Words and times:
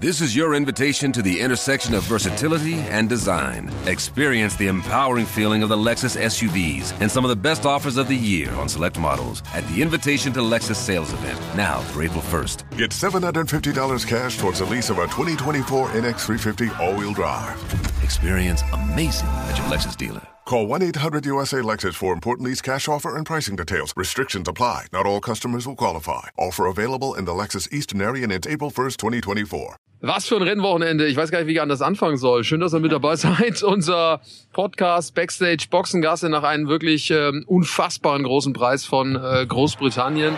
This 0.00 0.20
is 0.20 0.36
your 0.36 0.54
invitation 0.54 1.10
to 1.10 1.22
the 1.22 1.40
intersection 1.40 1.92
of 1.92 2.04
versatility 2.04 2.74
and 2.74 3.08
design. 3.08 3.68
Experience 3.86 4.54
the 4.54 4.68
empowering 4.68 5.26
feeling 5.26 5.64
of 5.64 5.70
the 5.70 5.76
Lexus 5.76 6.16
SUVs 6.16 6.92
and 7.00 7.10
some 7.10 7.24
of 7.24 7.30
the 7.30 7.34
best 7.34 7.66
offers 7.66 7.96
of 7.96 8.06
the 8.06 8.14
year 8.14 8.48
on 8.52 8.68
select 8.68 8.96
models 8.96 9.42
at 9.54 9.66
the 9.66 9.82
Invitation 9.82 10.32
to 10.34 10.38
Lexus 10.38 10.76
sales 10.76 11.12
event, 11.12 11.40
now 11.56 11.80
through 11.80 12.04
April 12.04 12.22
1st. 12.22 12.78
Get 12.78 12.90
$750 12.90 14.06
cash 14.06 14.38
towards 14.38 14.60
the 14.60 14.66
lease 14.66 14.88
of 14.88 14.98
a 14.98 15.06
2024 15.06 15.88
NX350 15.88 16.78
all-wheel 16.78 17.12
drive. 17.12 17.97
Experience 18.08 18.62
amazing 18.72 19.28
at 19.50 19.58
your 19.58 19.66
Lexus 19.66 19.94
dealer. 19.94 20.22
Call 20.46 20.66
1-800-USA-LEXUS 20.66 21.94
for 21.94 22.14
important 22.14 22.48
lease 22.48 22.62
cash 22.62 22.88
offer 22.88 23.14
and 23.14 23.26
pricing 23.26 23.54
details. 23.54 23.92
Restrictions 23.98 24.48
apply. 24.48 24.86
Not 24.94 25.04
all 25.04 25.20
customers 25.20 25.66
will 25.66 25.76
qualify. 25.76 26.28
Offer 26.38 26.64
available 26.68 27.12
in 27.18 27.26
the 27.26 27.32
Lexus 27.32 27.70
Eastern 27.70 28.00
area 28.00 28.22
and 28.22 28.32
it's 28.32 28.46
April 28.46 28.70
1st, 28.70 28.96
2024. 28.96 29.76
Was 30.00 30.26
für 30.26 30.36
ein 30.36 30.42
Rennwochenende. 30.42 31.06
Ich 31.06 31.18
weiß 31.18 31.30
gar 31.30 31.40
nicht, 31.40 31.48
wie 31.48 31.52
ich 31.52 31.60
anders 31.60 31.82
anfangen 31.82 32.16
soll. 32.16 32.44
Schön, 32.44 32.60
dass 32.60 32.72
ihr 32.72 32.80
mit 32.80 32.92
dabei 32.92 33.16
seid. 33.16 33.62
Unser 33.74 34.22
Podcast 34.54 35.14
Backstage 35.14 35.66
Boxengasse 35.70 36.30
nach 36.30 36.44
einem 36.44 36.66
wirklich 36.66 37.10
ähm, 37.10 37.44
unfassbaren 37.46 38.22
großen 38.22 38.54
Preis 38.54 38.86
von 38.86 39.16
äh, 39.16 39.44
Großbritannien. 39.46 40.34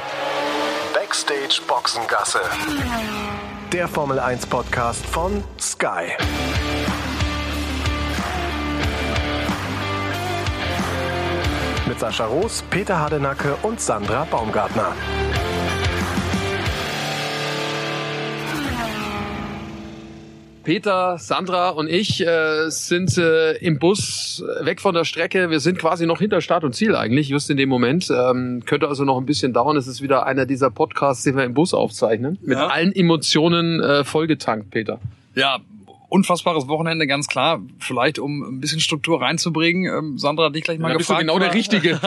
Backstage 0.93 1.61
Boxengasse. 1.69 2.41
Der 3.73 3.87
Formel 3.87 4.19
1 4.19 4.47
Podcast 4.47 5.07
von 5.07 5.45
Sky. 5.61 6.17
Sascha 12.01 12.25
Roos, 12.25 12.63
Peter 12.71 12.99
Hardenacke 12.99 13.57
und 13.63 13.79
Sandra 13.79 14.25
Baumgartner. 14.31 14.95
Peter, 20.63 21.17
Sandra 21.19 21.71
und 21.71 21.89
ich 21.89 22.21
äh, 22.25 22.69
sind 22.69 23.17
äh, 23.17 23.53
im 23.59 23.79
Bus 23.79 24.45
weg 24.61 24.81
von 24.83 24.95
der 24.95 25.05
Strecke. 25.05 25.49
Wir 25.49 25.59
sind 25.59 25.79
quasi 25.79 26.05
noch 26.07 26.19
hinter 26.19 26.43
Start 26.43 26.65
und 26.65 26.75
Ziel 26.75 26.95
eigentlich, 26.95 27.31
just 27.31 27.49
in 27.49 27.57
dem 27.57 27.71
Moment. 27.71 28.11
Ähm, 28.15 28.63
könnte 28.67 28.87
also 28.87 29.05
noch 29.07 29.17
ein 29.19 29.25
bisschen 29.25 29.55
dauern. 29.55 29.79
Es 29.79 29.87
ist 29.87 30.03
wieder 30.03 30.27
einer 30.27 30.45
dieser 30.45 30.71
Podcasts, 30.71 31.25
den 31.25 31.37
wir 31.37 31.45
im 31.45 31.55
Bus 31.55 31.73
aufzeichnen. 31.73 32.39
Mit 32.43 32.59
Ja. 32.59 32.67
allen 32.67 32.95
Emotionen 32.95 33.81
äh, 33.81 34.05
vollgetankt, 34.05 34.71
Peter. 34.71 35.01
Ja, 35.35 35.61
unfassbares 36.11 36.69
Wochenende, 36.69 37.07
ganz 37.07 37.27
klar. 37.27 37.61
Vielleicht, 37.79 38.19
um 38.19 38.43
ein 38.43 38.61
bisschen 38.61 38.81
Struktur 38.81 39.23
reinzubringen. 39.23 39.87
Ähm, 39.93 40.19
Sandra 40.19 40.47
hat 40.47 40.55
dich 40.55 40.65
gleich 40.65 40.79
mal 40.79 40.91
Da 40.93 40.99
bist 40.99 41.09
du 41.09 41.15
gefragt. 41.15 41.27
genau 41.27 41.39
der 41.39 41.49
war- 41.49 41.55
Richtige. 41.55 42.01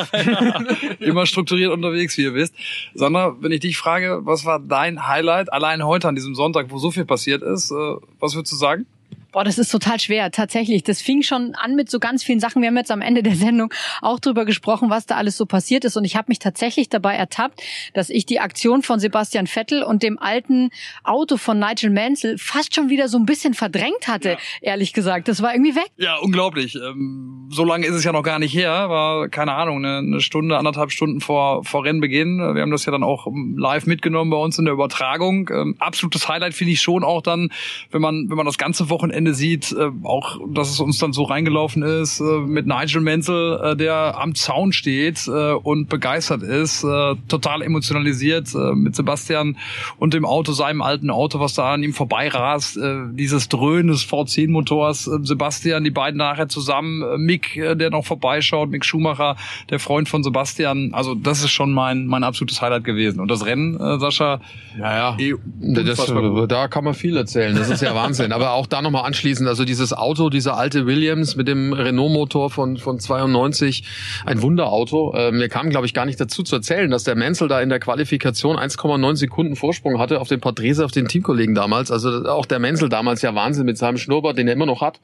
Immer 1.00 1.26
strukturiert 1.26 1.72
unterwegs, 1.72 2.18
wie 2.18 2.24
ihr 2.24 2.34
wisst. 2.34 2.54
Sandra, 2.94 3.36
wenn 3.40 3.52
ich 3.52 3.62
dich 3.62 3.78
frage, 3.78 4.20
was 4.24 4.46
war 4.46 4.60
dein 4.60 5.08
Highlight 5.08 5.52
allein 5.52 5.84
heute 5.86 6.08
an 6.08 6.16
diesem 6.16 6.36
Sonntag, 6.36 6.68
wo 6.70 6.78
so 6.78 6.92
viel 6.92 7.06
passiert 7.06 7.42
ist, 7.42 7.72
äh, 7.72 7.76
was 8.20 8.36
würdest 8.36 8.52
du 8.54 8.58
sagen? 8.58 8.86
Boah, 9.34 9.44
das 9.44 9.58
ist 9.58 9.72
total 9.72 10.00
schwer, 10.00 10.30
tatsächlich. 10.30 10.84
Das 10.84 11.02
fing 11.02 11.24
schon 11.24 11.56
an 11.56 11.74
mit 11.74 11.90
so 11.90 12.00
ganz 12.00 12.24
vielen 12.24 12.40
Sachen. 12.40 12.62
Wir 12.62 12.70
haben 12.70 12.78
jetzt 12.78 12.92
am 12.92 13.02
Ende 13.02 13.24
der 13.24 13.36
Sendung 13.36 13.74
auch 14.00 14.20
drüber 14.20 14.46
gesprochen, 14.46 14.92
was 14.92 15.08
da 15.08 15.16
alles 15.16 15.38
so 15.38 15.48
passiert 15.48 15.86
ist. 15.86 15.98
Und 15.98 16.06
ich 16.06 16.16
habe 16.16 16.26
mich 16.28 16.38
tatsächlich 16.38 16.88
dabei 16.88 17.16
ertappt, 17.16 17.64
dass 17.96 18.12
ich 18.12 18.28
die 18.28 18.40
Aktion 18.40 18.84
von 18.84 19.00
Sebastian 19.00 19.48
Vettel 19.48 19.82
und 19.82 20.04
dem 20.04 20.20
alten 20.20 20.70
Auto 21.04 21.38
von 21.38 21.58
Nigel 21.58 21.90
Mansell 21.90 22.38
fast 22.38 22.76
schon 22.76 22.90
wieder 22.90 23.08
so 23.08 23.18
ein 23.18 23.26
bisschen 23.26 23.56
verdrängt 23.56 24.08
hatte, 24.08 24.38
ehrlich 24.62 24.94
gesagt. 24.94 25.28
Das 25.28 25.42
war 25.42 25.52
irgendwie 25.54 25.76
weg. 25.76 25.90
Ja, 25.98 26.18
unglaublich. 26.18 26.76
Ähm, 26.76 27.50
so 27.50 27.66
lange 27.66 27.88
ist 27.88 27.96
es 27.96 28.04
ja 28.04 28.12
noch 28.12 28.24
gar 28.24 28.38
nicht 28.38 28.54
her. 28.54 28.88
War, 28.90 29.30
keine 29.30 29.54
Ahnung, 29.54 29.84
eine, 29.84 30.22
Stunde, 30.22 30.60
anderthalb 30.60 30.92
Stunden 30.92 31.22
vor, 31.22 31.64
vor 31.64 31.84
Rennbeginn. 31.84 32.38
Wir 32.38 32.62
haben 32.62 32.72
das 32.72 32.86
ja 32.86 32.92
dann 32.92 33.04
auch 33.04 33.26
live 33.58 33.88
mitgenommen 33.88 34.30
bei 34.30 34.38
uns 34.38 34.60
in 34.60 34.66
der 34.66 34.76
Übertragung. 34.76 35.50
Ähm, 35.52 35.76
absolutes 35.80 36.30
Highlight 36.30 36.54
finde 36.54 36.74
ich 36.74 36.82
schon 36.82 37.04
auch 37.04 37.24
dann, 37.24 37.50
wenn 37.90 38.02
man, 38.02 38.30
wenn 38.30 38.38
man 38.38 38.46
das 38.46 38.60
ganze 38.60 38.92
Wochenende 38.92 39.23
sieht, 39.32 39.72
äh, 39.72 39.90
auch, 40.04 40.40
dass 40.54 40.70
es 40.70 40.80
uns 40.80 40.98
dann 40.98 41.14
so 41.14 41.24
reingelaufen 41.24 41.84
ist, 41.84 42.20
äh, 42.20 42.24
mit 42.24 42.68
Nigel 42.68 43.02
Mansell, 43.02 43.60
äh, 43.64 43.76
der 43.76 44.20
am 44.20 44.36
Zaun 44.36 44.74
steht 44.74 45.28
äh, 45.28 45.54
und 45.54 45.88
begeistert 45.88 46.44
ist, 46.44 46.84
äh, 46.84 47.16
total 47.28 47.62
emotionalisiert 47.62 48.54
äh, 48.54 48.74
mit 48.74 48.96
Sebastian 48.96 49.58
und 49.98 50.14
dem 50.14 50.26
Auto, 50.26 50.52
seinem 50.52 50.82
alten 50.82 51.10
Auto, 51.10 51.40
was 51.40 51.54
da 51.54 51.74
an 51.74 51.84
ihm 51.84 51.94
vorbeirast, 51.94 52.78
äh, 52.78 52.98
dieses 53.12 53.48
Dröhnen 53.50 53.88
des 53.88 54.06
V10-Motors, 54.06 55.08
äh, 55.08 55.20
Sebastian, 55.22 55.84
die 55.84 55.92
beiden 55.92 56.18
nachher 56.18 56.50
zusammen, 56.50 57.04
äh, 57.04 57.18
Mick, 57.18 57.56
äh, 57.56 57.76
der 57.76 57.90
noch 57.90 58.06
vorbeischaut, 58.06 58.70
Mick 58.70 58.84
Schumacher, 58.84 59.36
der 59.70 59.80
Freund 59.80 60.10
von 60.10 60.24
Sebastian, 60.24 60.94
also 60.94 61.16
das 61.16 61.44
ist 61.44 61.52
schon 61.52 61.72
mein, 61.72 62.08
mein 62.08 62.24
absolutes 62.24 62.62
Highlight 62.62 62.84
gewesen. 62.84 63.20
Und 63.20 63.30
das 63.30 63.46
Rennen, 63.46 63.80
äh, 63.80 64.00
Sascha, 64.00 64.42
Ja, 64.78 65.16
eh 65.18 65.36
Das, 65.62 66.12
da 66.48 66.68
kann 66.68 66.84
man 66.84 66.94
viel 66.94 67.16
erzählen. 67.16 67.56
Das 67.56 67.70
ist 67.70 67.82
ja 67.82 67.94
Wahnsinn. 67.96 68.32
Aber 68.32 68.52
auch 68.52 68.68
da 68.68 68.82
nochmal 68.82 69.04
anschließend, 69.14 69.48
also 69.48 69.64
dieses 69.64 69.94
Auto, 69.94 70.32
dieser 70.32 70.58
alte 70.58 70.88
Williams 70.88 71.36
mit 71.36 71.48
dem 71.48 71.72
Renault-Motor 71.72 72.50
von, 72.50 72.78
von 72.78 73.00
92, 73.00 73.84
ein 74.26 74.42
Wunderauto. 74.42 75.14
Ähm, 75.16 75.40
wir 75.40 75.50
kamen, 75.50 75.70
glaube 75.70 75.86
ich, 75.86 75.94
gar 75.94 76.08
nicht 76.08 76.20
dazu 76.20 76.42
zu 76.42 76.56
erzählen, 76.56 76.90
dass 76.90 77.04
der 77.04 77.16
Mansell 77.16 77.48
da 77.48 77.62
in 77.62 77.70
der 77.70 77.80
Qualifikation 77.80 78.58
1,9 78.58 79.16
Sekunden 79.16 79.56
Vorsprung 79.56 80.00
hatte 80.00 80.20
auf 80.20 80.30
den 80.30 80.42
Patrese, 80.42 80.84
auf 80.84 80.92
den 80.92 81.08
Teamkollegen 81.08 81.54
damals. 81.54 81.92
Also 81.92 82.28
auch 82.28 82.48
der 82.48 82.58
Mansell 82.58 82.90
damals 82.90 83.22
ja 83.22 83.36
Wahnsinn 83.36 83.68
mit 83.68 83.78
seinem 83.78 83.98
Schnurrbart, 83.98 84.36
den 84.36 84.48
er 84.48 84.56
immer 84.56 84.66
noch 84.66 84.82
hat. 84.82 85.00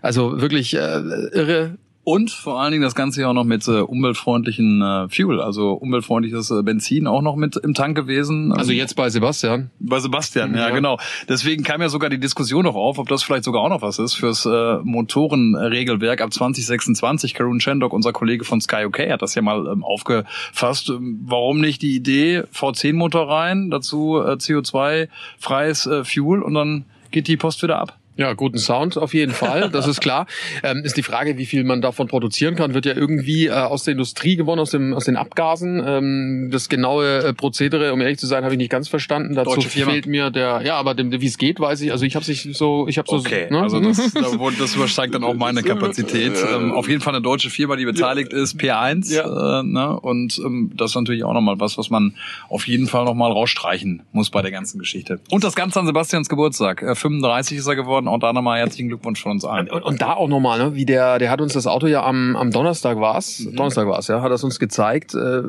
Also 0.00 0.40
wirklich 0.40 0.74
äh, 0.74 0.78
irre. 0.78 1.76
Und 2.02 2.30
vor 2.30 2.60
allen 2.60 2.72
Dingen 2.72 2.82
das 2.82 2.94
Ganze 2.94 3.20
ja 3.20 3.28
auch 3.28 3.34
noch 3.34 3.44
mit 3.44 3.68
äh, 3.68 3.80
umweltfreundlichen 3.80 4.80
äh, 4.80 5.08
Fuel, 5.10 5.38
also 5.40 5.72
umweltfreundliches 5.72 6.50
äh, 6.50 6.62
Benzin 6.62 7.06
auch 7.06 7.20
noch 7.20 7.36
mit 7.36 7.56
im 7.56 7.74
Tank 7.74 7.94
gewesen. 7.94 8.52
Also 8.52 8.72
jetzt 8.72 8.96
bei 8.96 9.10
Sebastian. 9.10 9.70
Bei 9.78 10.00
Sebastian, 10.00 10.54
ja, 10.54 10.68
Ja. 10.68 10.74
genau. 10.74 10.98
Deswegen 11.28 11.62
kam 11.62 11.82
ja 11.82 11.90
sogar 11.90 12.08
die 12.08 12.18
Diskussion 12.18 12.64
noch 12.64 12.74
auf, 12.74 12.98
ob 12.98 13.08
das 13.08 13.22
vielleicht 13.22 13.44
sogar 13.44 13.60
auch 13.62 13.68
noch 13.68 13.82
was 13.82 13.98
ist 13.98 14.14
fürs 14.14 14.46
äh, 14.46 14.78
Motorenregelwerk 14.82 16.22
ab 16.22 16.32
2026. 16.32 17.34
Karun 17.34 17.60
Shandok, 17.60 17.92
unser 17.92 18.12
Kollege 18.12 18.44
von 18.44 18.60
Sky 18.62 18.86
UK, 18.86 19.10
hat 19.10 19.20
das 19.22 19.34
ja 19.34 19.42
mal 19.42 19.66
ähm, 19.70 19.84
aufgefasst. 19.84 20.88
Ähm, 20.88 21.20
Warum 21.26 21.60
nicht 21.60 21.82
die 21.82 21.94
Idee, 21.94 22.44
V10-Motor 22.54 23.28
rein, 23.28 23.70
dazu 23.70 24.16
äh, 24.18 24.32
CO2-freies 24.32 25.86
äh, 25.86 26.04
Fuel 26.04 26.42
und 26.42 26.54
dann 26.54 26.86
geht 27.10 27.28
die 27.28 27.36
Post 27.36 27.62
wieder 27.62 27.78
ab. 27.78 27.99
Ja, 28.16 28.34
guten 28.34 28.58
Sound 28.58 28.98
auf 28.98 29.14
jeden 29.14 29.32
Fall, 29.32 29.70
das 29.70 29.86
ist 29.86 30.00
klar. 30.00 30.26
Ähm, 30.62 30.82
ist 30.84 30.96
die 30.96 31.02
Frage, 31.02 31.38
wie 31.38 31.46
viel 31.46 31.64
man 31.64 31.80
davon 31.80 32.06
produzieren 32.08 32.54
kann, 32.56 32.74
wird 32.74 32.84
ja 32.84 32.94
irgendwie 32.94 33.46
äh, 33.46 33.52
aus 33.52 33.84
der 33.84 33.92
Industrie 33.92 34.36
gewonnen, 34.36 34.60
aus, 34.60 34.70
dem, 34.70 34.92
aus 34.92 35.04
den 35.04 35.16
Abgasen. 35.16 35.82
Ähm, 35.86 36.48
das 36.50 36.68
genaue 36.68 37.18
äh, 37.24 37.32
Prozedere, 37.32 37.92
um 37.92 38.00
ehrlich 38.00 38.18
zu 38.18 38.26
sein, 38.26 38.42
habe 38.44 38.52
ich 38.54 38.58
nicht 38.58 38.70
ganz 38.70 38.88
verstanden. 38.88 39.34
Dazu 39.34 39.54
Deutsche 39.54 39.68
Firma. 39.70 39.92
fehlt 39.92 40.06
mir 40.06 40.30
der, 40.30 40.60
ja, 40.64 40.74
aber 40.76 40.94
dem, 40.94 41.12
wie 41.12 41.26
es 41.26 41.38
geht, 41.38 41.60
weiß 41.60 41.80
ich. 41.82 41.92
Also 41.92 42.04
ich 42.04 42.14
habe 42.16 42.24
sich 42.24 42.48
so, 42.52 42.86
ich 42.88 42.98
habe 42.98 43.08
so, 43.08 43.18
ne? 43.18 43.60
also 43.62 43.80
das, 43.80 44.12
da 44.14 44.38
wurde- 44.38 44.56
das 44.58 44.74
übersteigt 44.74 45.14
dann 45.14 45.24
auch 45.24 45.34
meine 45.34 45.62
Kapazität. 45.62 46.32
Ähm, 46.52 46.72
auf 46.72 46.88
jeden 46.88 47.00
Fall 47.00 47.14
eine 47.14 47.22
deutsche 47.22 47.48
Firma, 47.48 47.76
die 47.76 47.84
beteiligt 47.86 48.32
ist, 48.32 48.56
P1. 48.60 49.14
Äh, 49.14 49.62
ne? 49.62 49.98
Und 50.00 50.38
ähm, 50.44 50.72
das 50.76 50.90
ist 50.90 50.96
natürlich 50.96 51.24
auch 51.24 51.32
nochmal 51.34 51.58
was, 51.60 51.78
was 51.78 51.90
man 51.90 52.16
auf 52.48 52.66
jeden 52.66 52.86
Fall 52.86 53.04
nochmal 53.04 53.30
rausstreichen 53.32 54.02
muss 54.12 54.30
bei 54.30 54.42
der 54.42 54.50
ganzen 54.50 54.78
Geschichte. 54.78 55.20
Und 55.30 55.44
das 55.44 55.54
Ganze 55.54 55.80
an 55.80 55.86
Sebastians 55.86 56.28
Geburtstag. 56.28 56.82
Äh, 56.82 56.94
35 56.94 57.56
ist 57.58 57.66
er 57.66 57.76
geworden. 57.76 58.08
Auch 58.10 58.18
da 58.18 58.32
nochmal 58.32 58.58
herzlichen 58.58 58.88
Glückwunsch 58.88 59.22
von 59.22 59.32
uns 59.32 59.44
allen. 59.44 59.70
Und, 59.70 59.82
und 59.82 60.02
da 60.02 60.14
auch 60.14 60.28
nochmal, 60.28 60.58
ne, 60.58 60.74
wie 60.74 60.84
der, 60.84 61.18
der 61.18 61.30
hat 61.30 61.40
uns 61.40 61.54
das 61.54 61.66
Auto 61.66 61.86
ja 61.86 62.04
am, 62.04 62.36
am 62.36 62.50
Donnerstag 62.50 62.98
war's, 63.00 63.40
Mhm. 63.40 63.56
Donnerstag 63.56 63.86
war's, 63.88 64.08
ja, 64.08 64.20
hat 64.22 64.32
es 64.32 64.44
uns 64.44 64.58
gezeigt. 64.58 65.14
Äh, 65.14 65.42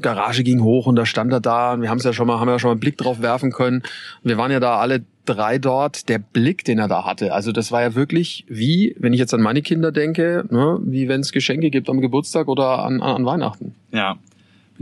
Garage 0.00 0.42
ging 0.44 0.62
hoch 0.62 0.86
und 0.86 0.96
da 0.96 1.06
stand 1.06 1.32
er 1.32 1.40
da. 1.40 1.80
Wir 1.80 1.90
haben 1.90 1.98
es 1.98 2.04
ja 2.04 2.12
schon 2.12 2.26
mal, 2.26 2.38
haben 2.38 2.48
ja 2.48 2.58
schon 2.58 2.68
mal 2.68 2.72
einen 2.72 2.80
Blick 2.80 2.98
drauf 2.98 3.20
werfen 3.22 3.50
können. 3.52 3.82
Wir 4.22 4.38
waren 4.38 4.50
ja 4.50 4.60
da 4.60 4.76
alle 4.76 5.04
drei 5.24 5.58
dort. 5.58 6.08
Der 6.08 6.18
Blick, 6.18 6.64
den 6.64 6.78
er 6.78 6.88
da 6.88 7.04
hatte, 7.04 7.32
also 7.32 7.52
das 7.52 7.70
war 7.72 7.82
ja 7.82 7.94
wirklich 7.94 8.44
wie, 8.48 8.94
wenn 8.98 9.12
ich 9.12 9.20
jetzt 9.20 9.32
an 9.34 9.40
meine 9.40 9.62
Kinder 9.62 9.92
denke, 9.92 10.44
ne, 10.50 10.78
wie 10.84 11.08
wenn 11.08 11.20
es 11.20 11.32
Geschenke 11.32 11.70
gibt 11.70 11.88
am 11.88 12.00
Geburtstag 12.00 12.48
oder 12.48 12.84
an, 12.84 13.00
an, 13.00 13.16
an 13.16 13.26
Weihnachten. 13.26 13.74
Ja. 13.92 14.16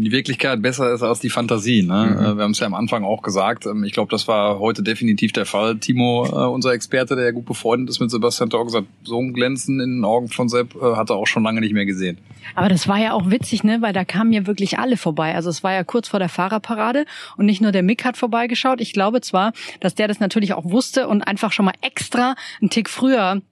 Die 0.03 0.13
Wirklichkeit 0.13 0.63
besser 0.63 0.93
ist 0.93 1.03
als 1.03 1.21
die 1.21 1.29
Fantasie. 1.29 1.83
Ne? 1.83 2.17
Äh, 2.19 2.37
Wir 2.37 2.45
haben 2.45 2.53
es 2.53 2.59
ja 2.59 2.67
am 2.67 2.75
Anfang 2.75 3.05
auch 3.05 3.23
gesagt. 3.23 3.67
Ähm, 3.67 3.85
Ich 3.85 3.93
glaube, 3.93 4.11
das 4.11 4.27
war 4.29 4.59
heute 4.59 4.83
definitiv 4.83 5.33
der 5.33 5.45
Fall. 5.45 5.77
Timo, 5.77 6.27
äh, 6.27 6.49
unser 6.49 6.73
Experte, 6.73 7.17
der 7.17 7.27
ja 7.27 7.31
gut 7.33 7.45
befreundet 7.45 7.91
ist 7.91 8.01
mit 8.01 8.11
Sebastian 8.11 8.49
Torg, 8.49 8.71
sagt, 8.71 8.87
so 9.05 9.21
ein 9.21 9.35
Glänzen 9.35 9.79
in 9.81 9.97
den 9.97 10.05
Augen 10.05 10.29
von 10.29 10.49
Sepp 10.49 10.75
äh, 10.75 10.97
hat 10.97 11.11
er 11.11 11.17
auch 11.17 11.27
schon 11.27 11.43
lange 11.43 11.61
nicht 11.61 11.75
mehr 11.75 11.85
gesehen. 11.85 12.19
Aber 12.55 12.69
das 12.69 12.89
war 12.89 12.99
ja 12.99 13.13
auch 13.13 13.31
witzig, 13.31 13.63
ne, 13.63 13.83
weil 13.83 13.93
da 13.93 14.05
kamen 14.05 14.33
ja 14.33 14.47
wirklich 14.47 14.79
alle 14.79 14.97
vorbei. 14.97 15.35
Also 15.35 15.51
es 15.51 15.63
war 15.63 15.73
ja 15.73 15.85
kurz 15.85 16.09
vor 16.09 16.19
der 16.19 16.29
Fahrerparade 16.31 17.05
und 17.37 17.47
nicht 17.47 17.61
nur 17.61 17.73
der 17.73 17.83
Mick 17.83 18.05
hat 18.05 18.17
vorbeigeschaut. 18.17 18.81
Ich 18.81 18.93
glaube 18.93 19.21
zwar, 19.21 19.53
dass 19.81 19.95
der 19.95 20.09
das 20.09 20.21
natürlich 20.21 20.55
auch 20.55 20.65
wusste 20.65 21.09
und 21.09 21.23
einfach 21.23 21.53
schon 21.53 21.67
mal 21.67 21.75
extra 21.83 22.35
einen 22.61 22.71
Tick 22.71 22.89
früher 22.89 23.43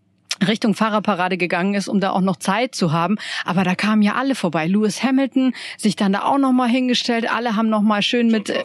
Richtung 0.47 0.75
Fahrerparade 0.75 1.37
gegangen 1.37 1.75
ist, 1.75 1.89
um 1.89 2.01
da 2.01 2.11
auch 2.11 2.21
noch 2.21 2.37
Zeit 2.37 2.75
zu 2.75 2.93
haben. 2.93 3.17
Aber 3.45 3.65
da 3.65 3.75
kamen 3.75 4.03
ja 4.03 4.15
alle 4.15 4.35
vorbei. 4.35 4.67
Lewis 4.67 5.03
Hamilton 5.03 5.55
sich 5.77 5.97
dann 5.97 6.13
da 6.13 6.23
auch 6.23 6.39
noch 6.39 6.53
mal 6.53 6.69
hingestellt. 6.69 7.31
Alle 7.31 7.57
haben 7.57 7.69
noch 7.69 7.83
mal 7.83 8.03
schön 8.03 8.29
mit 8.29 8.51
äh, 8.51 8.63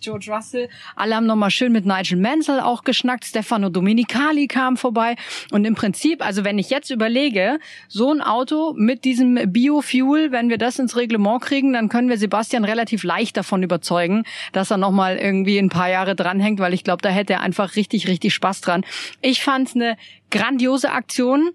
George 0.00 0.30
Russell. 0.30 0.68
Alle 0.94 1.16
haben 1.16 1.26
nochmal 1.26 1.50
schön 1.50 1.72
mit 1.72 1.86
Nigel 1.86 2.18
Mansell 2.18 2.60
auch 2.60 2.84
geschnackt. 2.84 3.24
Stefano 3.24 3.68
Dominicali 3.68 4.46
kam 4.46 4.76
vorbei. 4.76 5.16
Und 5.50 5.64
im 5.64 5.74
Prinzip, 5.74 6.24
also 6.24 6.44
wenn 6.44 6.58
ich 6.58 6.70
jetzt 6.70 6.90
überlege, 6.90 7.58
so 7.88 8.12
ein 8.12 8.20
Auto 8.20 8.74
mit 8.76 9.04
diesem 9.04 9.52
Biofuel, 9.52 10.32
wenn 10.32 10.48
wir 10.48 10.58
das 10.58 10.78
ins 10.78 10.96
Reglement 10.96 11.42
kriegen, 11.42 11.72
dann 11.72 11.88
können 11.88 12.08
wir 12.08 12.18
Sebastian 12.18 12.64
relativ 12.64 13.02
leicht 13.02 13.36
davon 13.36 13.62
überzeugen, 13.62 14.24
dass 14.52 14.70
er 14.70 14.76
nochmal 14.76 15.16
irgendwie 15.16 15.58
ein 15.58 15.70
paar 15.70 15.88
Jahre 15.88 16.14
dranhängt, 16.14 16.60
weil 16.60 16.74
ich 16.74 16.84
glaube, 16.84 17.02
da 17.02 17.08
hätte 17.08 17.34
er 17.34 17.40
einfach 17.40 17.76
richtig, 17.76 18.08
richtig 18.08 18.34
Spaß 18.34 18.60
dran. 18.60 18.84
Ich 19.20 19.42
fand's 19.42 19.74
eine 19.74 19.96
grandiose 20.30 20.90
Aktion 20.90 21.50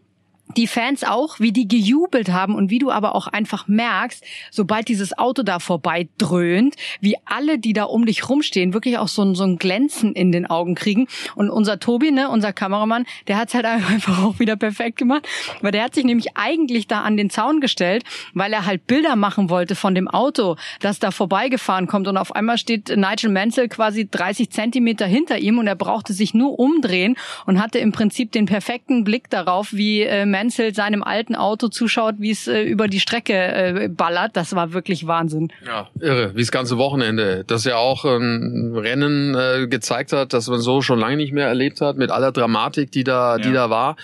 die 0.57 0.68
Fans 0.68 1.03
auch, 1.03 1.39
wie 1.39 1.51
die 1.51 1.68
gejubelt 1.68 2.31
haben 2.31 2.56
und 2.56 2.69
wie 2.69 2.80
du 2.80 2.92
aber 2.92 3.15
auch 3.15 3.27
einfach 3.27 3.68
merkst, 3.68 4.24
sobald 4.51 4.88
dieses 4.88 5.18
Auto 5.18 5.44
da 5.44 5.59
vorbei 5.59 6.07
dröhnt, 6.18 6.75
wie 7.00 7.15
alle, 7.25 7.59
die 7.59 7.74
da 7.74 7.83
um 7.83 8.06
dich 8.06 8.30
rumstehen, 8.30 8.74
wirklich 8.74 8.98
auch 8.98 9.07
so 9.07 9.24
ein, 9.24 9.36
so 9.36 9.44
ein 9.44 9.57
Glänzen 9.57 10.13
in 10.13 10.31
den 10.31 10.45
Augen 10.45 10.75
kriegen. 10.75 11.07
Und 11.36 11.50
unser 11.50 11.80
Tobi, 11.80 12.12
ne, 12.12 12.30
unser 12.30 12.53
Kameramann, 12.53 13.06
der 13.27 13.38
hat's 13.38 13.53
halt 13.53 13.65
einfach 13.65 14.24
auch 14.24 14.39
wieder 14.39 14.56
perfekt 14.56 14.98
gemacht, 14.98 15.27
weil 15.62 15.71
der 15.71 15.83
hat 15.83 15.95
sich 15.95 16.06
nämlich 16.06 16.36
eigentlich 16.36 16.88
da 16.88 17.01
an 17.01 17.18
den 17.18 17.30
Zaun 17.30 17.62
gestellt, 17.62 18.04
weil 18.33 18.54
er 18.54 18.65
halt 18.65 18.88
Bilder 18.88 19.15
machen 19.15 19.50
wollte 19.50 19.75
von 19.75 19.95
dem 19.95 20.07
Auto, 20.07 20.56
das 20.80 21.00
da 21.00 21.12
vorbeigefahren 21.12 21.88
kommt 21.88 22.07
und 22.07 22.18
auf 22.18 22.36
einmal 22.36 22.57
steht 22.57 22.89
Nigel 22.95 23.30
Mansell 23.30 23.69
quasi 23.69 24.07
30 24.09 24.50
Zentimeter 24.50 25.06
hinter 25.06 25.38
ihm 25.39 25.57
und 25.57 25.68
er 25.68 25.75
brauchte 25.75 26.13
sich 26.13 26.33
nur 26.33 26.59
umdrehen 26.59 27.15
und 27.45 27.62
hatte 27.62 27.80
im 27.80 27.92
Prinzip 27.92 28.31
den 28.31 28.45
perfekten 28.45 29.04
Blick 29.04 29.30
darauf, 29.30 29.74
wie 29.74 30.01
äh, 30.01 30.25
Menzel 30.41 30.73
seinem 30.73 31.03
alten 31.03 31.35
Auto 31.35 31.67
zuschaut, 31.67 32.15
wie 32.17 32.31
es 32.31 32.47
äh, 32.47 32.63
über 32.63 32.88
die 32.88 32.99
Strecke 32.99 33.33
äh, 33.33 33.89
ballert. 33.89 34.31
Das 34.33 34.55
war 34.55 34.73
wirklich 34.73 35.05
Wahnsinn. 35.05 35.49
Ja, 35.67 35.89
irre, 35.99 36.33
wie 36.35 36.41
das 36.41 36.51
ganze 36.51 36.79
Wochenende. 36.79 37.43
Das 37.45 37.63
ja 37.63 37.77
auch 37.77 38.05
ein 38.05 38.75
Rennen 38.75 39.35
äh, 39.35 39.67
gezeigt 39.67 40.13
hat, 40.13 40.33
dass 40.33 40.47
man 40.47 40.59
so 40.59 40.81
schon 40.81 40.97
lange 40.97 41.17
nicht 41.17 41.31
mehr 41.31 41.47
erlebt 41.47 41.79
hat, 41.79 41.97
mit 41.97 42.09
aller 42.09 42.31
Dramatik, 42.31 42.91
die 42.91 43.03
da, 43.03 43.38
ja. 43.38 43.43
die 43.43 43.53
da 43.53 43.69
war. 43.69 43.97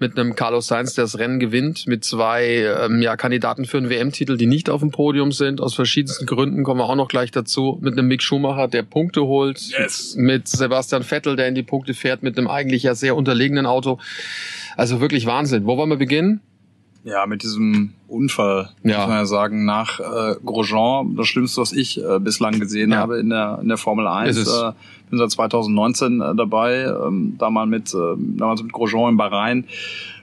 Mit 0.00 0.18
einem 0.18 0.34
Carlos 0.34 0.66
Sainz, 0.66 0.94
der 0.94 1.04
das 1.04 1.16
Rennen 1.20 1.38
gewinnt, 1.38 1.86
mit 1.86 2.02
zwei 2.04 2.76
ähm, 2.82 3.00
ja, 3.00 3.16
Kandidaten 3.16 3.64
für 3.64 3.76
einen 3.76 3.88
WM-Titel, 3.88 4.36
die 4.36 4.46
nicht 4.46 4.70
auf 4.70 4.80
dem 4.80 4.90
Podium 4.90 5.30
sind, 5.30 5.60
aus 5.60 5.74
verschiedensten 5.74 6.26
Gründen, 6.26 6.64
kommen 6.64 6.80
wir 6.80 6.86
auch 6.86 6.96
noch 6.96 7.08
gleich 7.08 7.30
dazu. 7.30 7.78
Mit 7.80 7.92
einem 7.96 8.08
Mick 8.08 8.22
Schumacher, 8.22 8.66
der 8.66 8.82
Punkte 8.82 9.22
holt. 9.22 9.60
Yes. 9.78 10.16
Mit 10.16 10.48
Sebastian 10.48 11.04
Vettel, 11.04 11.36
der 11.36 11.46
in 11.46 11.54
die 11.54 11.62
Punkte 11.62 11.94
fährt, 11.94 12.24
mit 12.24 12.36
einem 12.36 12.48
eigentlich 12.48 12.82
ja 12.82 12.96
sehr 12.96 13.14
unterlegenen 13.14 13.66
Auto. 13.66 14.00
Also 14.76 15.00
wirklich 15.00 15.26
Wahnsinn. 15.26 15.66
Wo 15.66 15.76
wollen 15.76 15.90
wir 15.90 15.96
beginnen? 15.96 16.40
Ja, 17.04 17.26
mit 17.26 17.42
diesem 17.42 17.92
Unfall, 18.08 18.70
ja. 18.82 18.98
muss 18.98 19.08
man 19.08 19.16
ja 19.18 19.26
sagen, 19.26 19.66
nach 19.66 20.00
äh, 20.00 20.36
Grosjean, 20.42 21.16
das 21.16 21.26
Schlimmste, 21.26 21.60
was 21.60 21.72
ich 21.72 22.02
äh, 22.02 22.18
bislang 22.18 22.58
gesehen 22.58 22.92
ja. 22.92 22.96
habe 22.96 23.18
in 23.18 23.28
der, 23.28 23.58
in 23.60 23.68
der 23.68 23.76
Formel 23.76 24.06
1. 24.06 24.38
Äh, 24.38 24.72
bin 25.10 25.18
seit 25.18 25.30
2019 25.30 26.22
äh, 26.22 26.34
dabei, 26.34 26.84
ähm, 26.84 27.34
da 27.38 27.50
mal 27.50 27.66
mit, 27.66 27.92
äh, 27.92 28.16
damals 28.16 28.62
mit 28.62 28.72
Grosjean 28.72 29.10
in 29.10 29.16
Bahrain, 29.18 29.66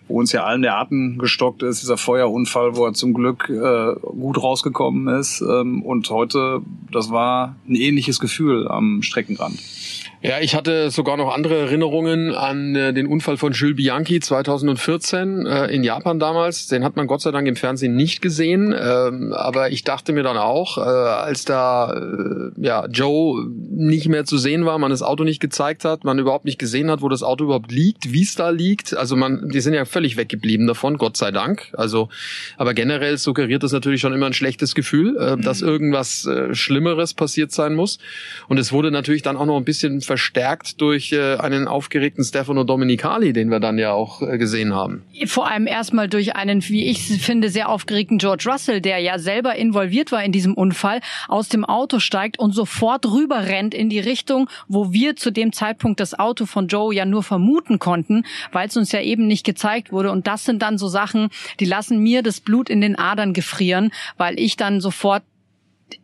wo 0.07 0.17
uns 0.19 0.31
ja 0.31 0.43
allen 0.43 0.63
der 0.63 0.75
Atem 0.75 1.19
gestockt 1.19 1.61
ist, 1.61 1.83
dieser 1.83 1.97
Feuerunfall, 1.97 2.75
wo 2.75 2.87
er 2.87 2.93
zum 2.93 3.13
Glück 3.13 3.47
äh, 3.47 3.93
gut 4.01 4.41
rausgekommen 4.41 5.07
ist. 5.19 5.41
Ähm, 5.41 5.83
und 5.83 6.09
heute, 6.09 6.61
das 6.91 7.11
war 7.11 7.55
ein 7.69 7.75
ähnliches 7.75 8.19
Gefühl 8.19 8.67
am 8.67 9.03
Streckenrand. 9.03 9.59
Ja, 10.23 10.39
ich 10.39 10.53
hatte 10.53 10.91
sogar 10.91 11.17
noch 11.17 11.33
andere 11.33 11.57
Erinnerungen 11.57 12.35
an 12.35 12.75
äh, 12.75 12.93
den 12.93 13.07
Unfall 13.07 13.37
von 13.37 13.53
Jules 13.53 13.75
Bianchi 13.75 14.19
2014 14.19 15.47
äh, 15.47 15.65
in 15.73 15.83
Japan 15.83 16.19
damals. 16.19 16.67
Den 16.67 16.83
hat 16.83 16.95
man 16.95 17.07
Gott 17.07 17.21
sei 17.21 17.31
Dank 17.31 17.47
im 17.47 17.55
Fernsehen 17.55 17.95
nicht 17.95 18.21
gesehen. 18.21 18.71
Ähm, 18.79 19.33
aber 19.33 19.71
ich 19.71 19.83
dachte 19.83 20.13
mir 20.13 20.21
dann 20.21 20.37
auch, 20.37 20.77
äh, 20.77 20.81
als 20.81 21.43
da 21.45 21.91
äh, 21.93 22.51
ja, 22.61 22.85
Joe 22.85 23.47
nicht 23.71 24.09
mehr 24.09 24.23
zu 24.23 24.37
sehen 24.37 24.63
war, 24.63 24.77
man 24.77 24.91
das 24.91 25.01
Auto 25.01 25.23
nicht 25.23 25.39
gezeigt 25.39 25.85
hat, 25.85 26.03
man 26.03 26.19
überhaupt 26.19 26.45
nicht 26.45 26.59
gesehen 26.59 26.91
hat, 26.91 27.01
wo 27.01 27.09
das 27.09 27.23
Auto 27.23 27.45
überhaupt 27.45 27.71
liegt, 27.71 28.13
wie 28.13 28.21
es 28.21 28.35
da 28.35 28.51
liegt. 28.51 28.95
Also 28.95 29.15
man, 29.15 29.49
die 29.49 29.59
sind 29.59 29.73
ja 29.73 29.85
völlig 29.85 30.17
weggeblieben 30.17 30.67
davon, 30.67 30.99
Gott 30.99 31.17
sei 31.17 31.31
Dank. 31.31 31.69
Also, 31.73 32.09
aber 32.57 32.75
generell 32.75 33.17
suggeriert 33.17 33.63
das 33.63 33.71
natürlich 33.71 34.01
schon 34.01 34.13
immer 34.13 34.27
ein 34.27 34.33
schlechtes 34.33 34.75
Gefühl, 34.75 35.17
äh, 35.17 35.37
dass 35.37 35.61
mhm. 35.61 35.67
irgendwas 35.67 36.27
äh, 36.27 36.53
Schlimmeres 36.53 37.15
passiert 37.15 37.51
sein 37.51 37.73
muss. 37.73 37.97
Und 38.47 38.59
es 38.59 38.71
wurde 38.71 38.91
natürlich 38.91 39.23
dann 39.23 39.35
auch 39.35 39.47
noch 39.47 39.57
ein 39.57 39.65
bisschen 39.65 39.99
verstärkt 40.11 40.81
durch 40.81 41.13
äh, 41.13 41.37
einen 41.37 41.69
aufgeregten 41.69 42.25
Stefano 42.25 42.65
Domenicali, 42.65 43.31
den 43.31 43.49
wir 43.49 43.61
dann 43.61 43.77
ja 43.77 43.93
auch 43.93 44.21
äh, 44.21 44.37
gesehen 44.37 44.75
haben. 44.75 45.03
Vor 45.25 45.49
allem 45.49 45.67
erstmal 45.67 46.09
durch 46.09 46.35
einen, 46.35 46.61
wie 46.67 46.83
ich 46.87 46.99
finde, 47.21 47.47
sehr 47.47 47.69
aufgeregten 47.69 48.17
George 48.17 48.49
Russell, 48.51 48.81
der 48.81 48.99
ja 48.99 49.19
selber 49.19 49.55
involviert 49.55 50.11
war 50.11 50.21
in 50.21 50.33
diesem 50.33 50.53
Unfall, 50.53 50.99
aus 51.29 51.47
dem 51.47 51.63
Auto 51.63 51.99
steigt 51.99 52.39
und 52.39 52.51
sofort 52.51 53.05
rüber 53.05 53.45
rennt 53.45 53.73
in 53.73 53.87
die 53.87 54.01
Richtung, 54.01 54.49
wo 54.67 54.91
wir 54.91 55.15
zu 55.15 55.31
dem 55.31 55.53
Zeitpunkt 55.53 56.01
das 56.01 56.19
Auto 56.19 56.45
von 56.45 56.67
Joe 56.67 56.93
ja 56.93 57.05
nur 57.05 57.23
vermuten 57.23 57.79
konnten, 57.79 58.25
weil 58.51 58.67
es 58.67 58.75
uns 58.75 58.91
ja 58.91 58.99
eben 58.99 59.27
nicht 59.27 59.45
gezeigt 59.45 59.93
wurde. 59.93 60.11
Und 60.11 60.27
das 60.27 60.43
sind 60.43 60.61
dann 60.61 60.77
so 60.77 60.89
Sachen, 60.89 61.29
die 61.61 61.65
lassen 61.65 61.99
mir 61.99 62.21
das 62.21 62.41
Blut 62.41 62.69
in 62.69 62.81
den 62.81 62.99
Adern 62.99 63.31
gefrieren, 63.31 63.93
weil 64.17 64.37
ich 64.37 64.57
dann 64.57 64.81
sofort 64.81 65.23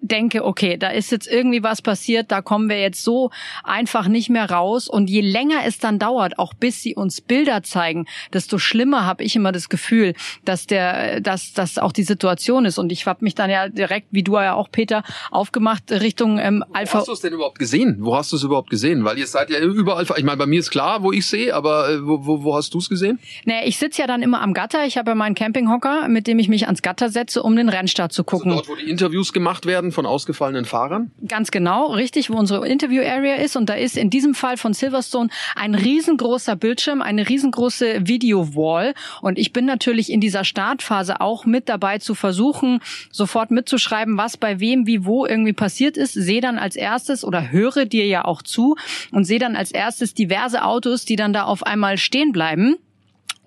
denke, 0.02 0.46
okay, 0.46 0.78
da 0.78 0.90
ist 0.90 1.12
jetzt 1.12 1.28
irgendwie 1.28 1.64
was 1.64 1.82
passiert, 1.82 2.32
da 2.32 2.42
kommen 2.42 2.70
wir 2.70 2.80
jetzt 2.80 3.04
so 3.04 3.32
einfach 3.64 4.08
nicht 4.08 4.30
mehr 4.30 4.50
raus. 4.50 4.88
Und 4.88 5.10
je 5.10 5.22
länger 5.22 5.66
es 5.66 5.80
dann 5.80 6.00
dauert, 6.00 6.40
auch 6.40 6.54
bis 6.54 6.82
sie 6.82 6.96
uns 6.96 7.22
Bilder 7.22 7.64
zeigen, 7.64 8.06
desto 8.34 8.58
schlimmer 8.58 9.06
habe 9.06 9.24
ich 9.24 9.36
immer 9.36 9.52
das 9.52 9.70
Gefühl, 9.70 10.14
dass 10.46 10.68
der, 10.68 11.22
dass 11.22 11.54
das 11.54 11.78
auch 11.78 11.92
die 11.92 12.04
Situation 12.04 12.66
ist. 12.66 12.78
Und 12.78 12.92
ich 12.92 13.06
habe 13.06 13.24
mich 13.24 13.36
dann 13.36 13.50
ja 13.50 13.70
direkt, 13.70 14.08
wie 14.12 14.24
du 14.24 14.36
ja 14.36 14.54
auch, 14.54 14.70
Peter, 14.72 15.04
aufgemacht 15.32 15.92
Richtung 15.92 16.40
ähm, 16.40 16.64
Alpha. 16.74 16.96
Wo 16.96 17.00
hast 17.00 17.08
du 17.08 17.14
es 17.14 17.22
denn 17.22 17.34
überhaupt 17.34 17.60
gesehen? 17.60 17.98
Wo 18.00 18.16
hast 18.16 18.32
du 18.32 18.36
es 18.36 18.44
überhaupt 18.44 18.70
gesehen? 18.70 19.04
Weil 19.04 19.18
ihr 19.18 19.28
seid 19.28 19.50
ja 19.50 19.60
überall. 19.60 20.06
Ich 20.18 20.24
meine, 20.24 20.38
bei 20.38 20.46
mir 20.46 20.60
ist 20.60 20.72
klar, 20.72 21.04
wo 21.04 21.12
ich 21.12 21.26
sehe, 21.26 21.54
aber 21.54 21.90
äh, 21.90 22.06
wo, 22.06 22.26
wo, 22.26 22.44
wo 22.44 22.56
hast 22.56 22.74
du 22.74 22.80
es 22.80 22.90
gesehen? 22.90 23.20
Naja, 23.46 23.62
ich 23.66 23.78
sitze 23.78 24.02
ja 24.02 24.08
dann 24.08 24.22
immer 24.22 24.42
am 24.42 24.54
Gatter. 24.54 24.86
Ich 24.86 24.98
habe 24.98 25.12
ja 25.12 25.16
meinen 25.16 25.36
Campinghocker, 25.36 26.08
mit 26.08 26.28
dem 26.28 26.40
ich 26.40 26.50
mich 26.50 26.66
ans 26.66 26.82
Gatter 26.82 27.10
setze, 27.10 27.44
um 27.44 27.56
den 27.56 27.70
Rennstart 27.70 28.12
zu 28.12 28.24
gucken. 28.24 28.52
Also 28.52 28.64
dort, 28.64 28.70
wo 28.70 28.76
die 28.76 28.90
Interviews 28.90 29.34
gemacht 29.34 29.66
werden 29.66 29.77
werden 29.78 29.92
von 29.92 30.08
ausgefallenen 30.08 30.66
Fahrern? 30.66 31.12
Ganz 31.28 31.52
genau, 31.52 31.92
richtig, 31.94 32.32
wo 32.32 32.36
unsere 32.36 32.68
Interview-Area 32.68 33.36
ist. 33.36 33.56
Und 33.56 33.70
da 33.70 33.76
ist 33.76 33.96
in 33.96 34.10
diesem 34.10 34.34
Fall 34.34 34.58
von 34.58 34.74
Silverstone 34.74 35.30
ein 35.56 35.76
riesengroßer 35.76 36.56
Bildschirm, 36.56 37.04
eine 37.04 37.30
riesengroße 37.30 38.08
Video-Wall. 38.08 38.96
Und 39.22 39.38
ich 39.38 39.54
bin 39.54 39.66
natürlich 39.66 40.12
in 40.12 40.20
dieser 40.20 40.44
Startphase 40.44 41.22
auch 41.22 41.46
mit 41.46 41.70
dabei 41.70 42.00
zu 42.00 42.16
versuchen, 42.16 42.80
sofort 43.12 43.52
mitzuschreiben, 43.52 44.18
was 44.18 44.36
bei 44.36 44.60
wem, 44.60 44.88
wie, 44.88 45.06
wo 45.06 45.28
irgendwie 45.28 45.54
passiert 45.54 45.96
ist. 45.96 46.14
Sehe 46.14 46.42
dann 46.42 46.58
als 46.58 46.76
erstes 46.76 47.24
oder 47.24 47.52
höre 47.52 47.86
dir 47.86 48.08
ja 48.08 48.26
auch 48.26 48.42
zu 48.42 48.76
und 49.12 49.26
sehe 49.26 49.40
dann 49.40 49.56
als 49.56 49.70
erstes 49.70 50.16
diverse 50.16 50.64
Autos, 50.64 51.06
die 51.06 51.18
dann 51.18 51.34
da 51.34 51.44
auf 51.44 51.62
einmal 51.62 52.00
stehen 52.00 52.32
bleiben. 52.32 52.78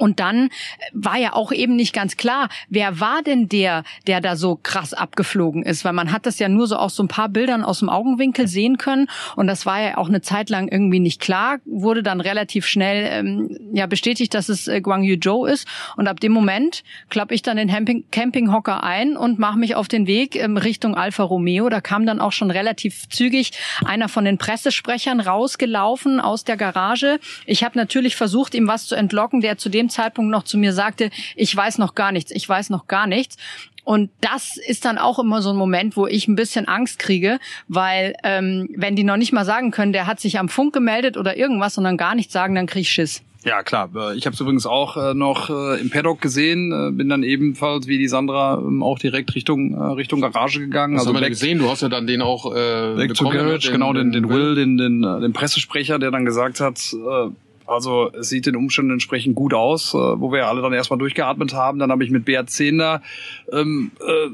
Und 0.00 0.18
dann 0.18 0.48
war 0.92 1.18
ja 1.18 1.34
auch 1.34 1.52
eben 1.52 1.76
nicht 1.76 1.92
ganz 1.92 2.16
klar, 2.16 2.48
wer 2.70 3.00
war 3.00 3.22
denn 3.22 3.48
der, 3.48 3.84
der 4.06 4.22
da 4.22 4.34
so 4.34 4.58
krass 4.60 4.94
abgeflogen 4.94 5.62
ist, 5.62 5.84
weil 5.84 5.92
man 5.92 6.10
hat 6.10 6.24
das 6.24 6.38
ja 6.38 6.48
nur 6.48 6.66
so 6.66 6.76
aus 6.76 6.96
so 6.96 7.02
ein 7.02 7.08
paar 7.08 7.28
Bildern 7.28 7.62
aus 7.62 7.80
dem 7.80 7.90
Augenwinkel 7.90 8.48
sehen 8.48 8.78
können 8.78 9.08
und 9.36 9.46
das 9.46 9.66
war 9.66 9.80
ja 9.80 9.98
auch 9.98 10.08
eine 10.08 10.22
Zeit 10.22 10.48
lang 10.48 10.68
irgendwie 10.68 11.00
nicht 11.00 11.20
klar, 11.20 11.58
wurde 11.66 12.02
dann 12.02 12.22
relativ 12.22 12.66
schnell 12.66 13.08
ähm, 13.12 13.58
ja 13.74 13.86
bestätigt, 13.86 14.32
dass 14.32 14.48
es 14.48 14.68
äh, 14.68 14.80
Guang 14.80 15.02
Yu 15.02 15.18
Zhou 15.18 15.44
ist 15.44 15.68
und 15.96 16.08
ab 16.08 16.18
dem 16.18 16.32
Moment 16.32 16.82
klappe 17.10 17.34
ich 17.34 17.42
dann 17.42 17.58
den 17.58 17.68
Camping 17.68 18.04
Campinghocker 18.10 18.82
ein 18.82 19.16
und 19.18 19.38
mache 19.38 19.58
mich 19.58 19.74
auf 19.74 19.88
den 19.88 20.06
Weg 20.06 20.36
ähm, 20.36 20.56
Richtung 20.56 20.94
Alfa 20.94 21.24
Romeo. 21.24 21.68
Da 21.68 21.82
kam 21.82 22.06
dann 22.06 22.20
auch 22.20 22.32
schon 22.32 22.50
relativ 22.50 23.08
zügig 23.10 23.52
einer 23.84 24.08
von 24.08 24.24
den 24.24 24.38
Pressesprechern 24.38 25.20
rausgelaufen 25.20 26.20
aus 26.20 26.44
der 26.44 26.56
Garage. 26.56 27.20
Ich 27.44 27.64
habe 27.64 27.76
natürlich 27.76 28.16
versucht, 28.16 28.54
ihm 28.54 28.66
was 28.66 28.86
zu 28.86 28.94
entlocken, 28.94 29.40
der 29.40 29.58
zu 29.58 29.68
dem 29.68 29.89
Zeitpunkt 29.90 30.30
noch 30.30 30.44
zu 30.44 30.58
mir 30.58 30.72
sagte, 30.72 31.10
ich 31.36 31.54
weiß 31.54 31.78
noch 31.78 31.94
gar 31.94 32.12
nichts, 32.12 32.30
ich 32.30 32.48
weiß 32.48 32.70
noch 32.70 32.86
gar 32.86 33.06
nichts. 33.06 33.36
Und 33.84 34.10
das 34.20 34.56
ist 34.56 34.84
dann 34.84 34.98
auch 34.98 35.18
immer 35.18 35.42
so 35.42 35.50
ein 35.50 35.56
Moment, 35.56 35.96
wo 35.96 36.06
ich 36.06 36.28
ein 36.28 36.36
bisschen 36.36 36.68
Angst 36.68 36.98
kriege, 36.98 37.38
weil 37.66 38.14
ähm, 38.24 38.68
wenn 38.76 38.94
die 38.94 39.04
noch 39.04 39.16
nicht 39.16 39.32
mal 39.32 39.44
sagen 39.44 39.70
können, 39.70 39.92
der 39.92 40.06
hat 40.06 40.20
sich 40.20 40.38
am 40.38 40.48
Funk 40.48 40.72
gemeldet 40.72 41.16
oder 41.16 41.36
irgendwas, 41.36 41.74
sondern 41.74 41.96
gar 41.96 42.14
nichts 42.14 42.32
sagen, 42.32 42.54
dann 42.54 42.66
krieg 42.66 42.82
ich 42.82 42.90
Schiss. 42.90 43.22
Ja, 43.44 43.62
klar. 43.62 43.88
Äh, 43.96 44.16
ich 44.16 44.26
habe 44.26 44.34
es 44.34 44.40
übrigens 44.40 44.66
auch 44.66 44.96
äh, 44.96 45.14
noch 45.14 45.48
äh, 45.48 45.80
im 45.80 45.88
Paddock 45.90 46.20
gesehen, 46.20 46.96
bin 46.96 47.08
dann 47.08 47.22
ebenfalls 47.22 47.86
wie 47.86 47.96
die 47.96 48.06
Sandra 48.06 48.58
ähm, 48.58 48.82
auch 48.82 48.98
direkt 48.98 49.34
Richtung 49.34 49.74
Richtung 49.74 50.20
Garage 50.20 50.60
gegangen. 50.60 50.96
Hast 50.96 51.06
also 51.06 51.18
du 51.18 51.26
gesehen, 51.26 51.58
du 51.58 51.70
hast 51.70 51.80
ja 51.80 51.88
dann 51.88 52.06
den 52.06 52.20
auch 52.20 52.54
äh, 52.54 53.06
bekommen, 53.06 53.32
Garage, 53.32 53.68
den, 53.68 53.72
genau 53.72 53.92
den, 53.92 54.12
den 54.12 54.28
Will, 54.28 54.54
den, 54.54 54.76
den 54.76 55.02
den 55.02 55.32
Pressesprecher, 55.32 55.98
der 55.98 56.10
dann 56.10 56.24
gesagt 56.26 56.60
hat, 56.60 56.78
äh, 56.92 57.30
also 57.70 58.10
es 58.12 58.28
sieht 58.28 58.46
den 58.46 58.56
Umständen 58.56 58.90
entsprechend 58.90 59.36
gut 59.36 59.54
aus, 59.54 59.94
äh, 59.94 59.96
wo 59.96 60.32
wir 60.32 60.46
alle 60.48 60.60
dann 60.60 60.72
erstmal 60.72 60.98
durchgeatmet 60.98 61.54
haben. 61.54 61.78
Dann 61.78 61.92
habe 61.92 62.02
ich 62.02 62.10
mit 62.10 62.24
Beat 62.24 62.50
10 62.50 62.78
da 62.78 63.02
ähm, 63.52 63.92
äh, 64.00 64.28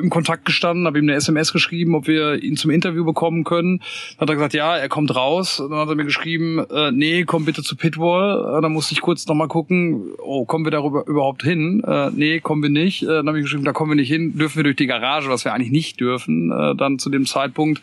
im 0.00 0.10
Kontakt 0.10 0.44
gestanden, 0.44 0.86
habe 0.86 0.98
ihm 0.98 1.04
eine 1.04 1.14
SMS 1.14 1.52
geschrieben, 1.52 1.94
ob 1.94 2.06
wir 2.06 2.42
ihn 2.42 2.56
zum 2.56 2.70
Interview 2.70 3.04
bekommen 3.04 3.44
können. 3.44 3.78
Dann 4.18 4.20
hat 4.20 4.28
er 4.30 4.34
gesagt, 4.34 4.54
ja, 4.54 4.76
er 4.76 4.88
kommt 4.88 5.14
raus. 5.14 5.56
Dann 5.58 5.78
hat 5.78 5.88
er 5.88 5.94
mir 5.94 6.04
geschrieben, 6.04 6.58
äh, 6.70 6.92
nee, 6.92 7.24
komm 7.24 7.44
bitte 7.44 7.62
zu 7.62 7.76
Pitwall. 7.76 8.58
Äh, 8.58 8.62
dann 8.62 8.72
musste 8.72 8.92
ich 8.92 9.00
kurz 9.00 9.26
nochmal 9.26 9.48
gucken, 9.48 10.02
oh, 10.18 10.44
kommen 10.44 10.64
wir 10.64 10.70
darüber 10.70 11.06
überhaupt 11.06 11.42
hin? 11.42 11.82
Äh, 11.86 12.10
nee, 12.10 12.40
kommen 12.40 12.62
wir 12.62 12.70
nicht. 12.70 13.02
Äh, 13.02 13.06
dann 13.06 13.28
habe 13.28 13.38
ich 13.38 13.44
geschrieben, 13.44 13.64
da 13.64 13.72
kommen 13.72 13.90
wir 13.90 13.96
nicht 13.96 14.08
hin, 14.08 14.36
dürfen 14.36 14.56
wir 14.56 14.64
durch 14.64 14.76
die 14.76 14.86
Garage, 14.86 15.28
was 15.28 15.44
wir 15.44 15.52
eigentlich 15.52 15.72
nicht 15.72 16.00
dürfen. 16.00 16.50
Äh, 16.50 16.74
dann 16.76 16.98
zu 16.98 17.10
dem 17.10 17.26
Zeitpunkt 17.26 17.82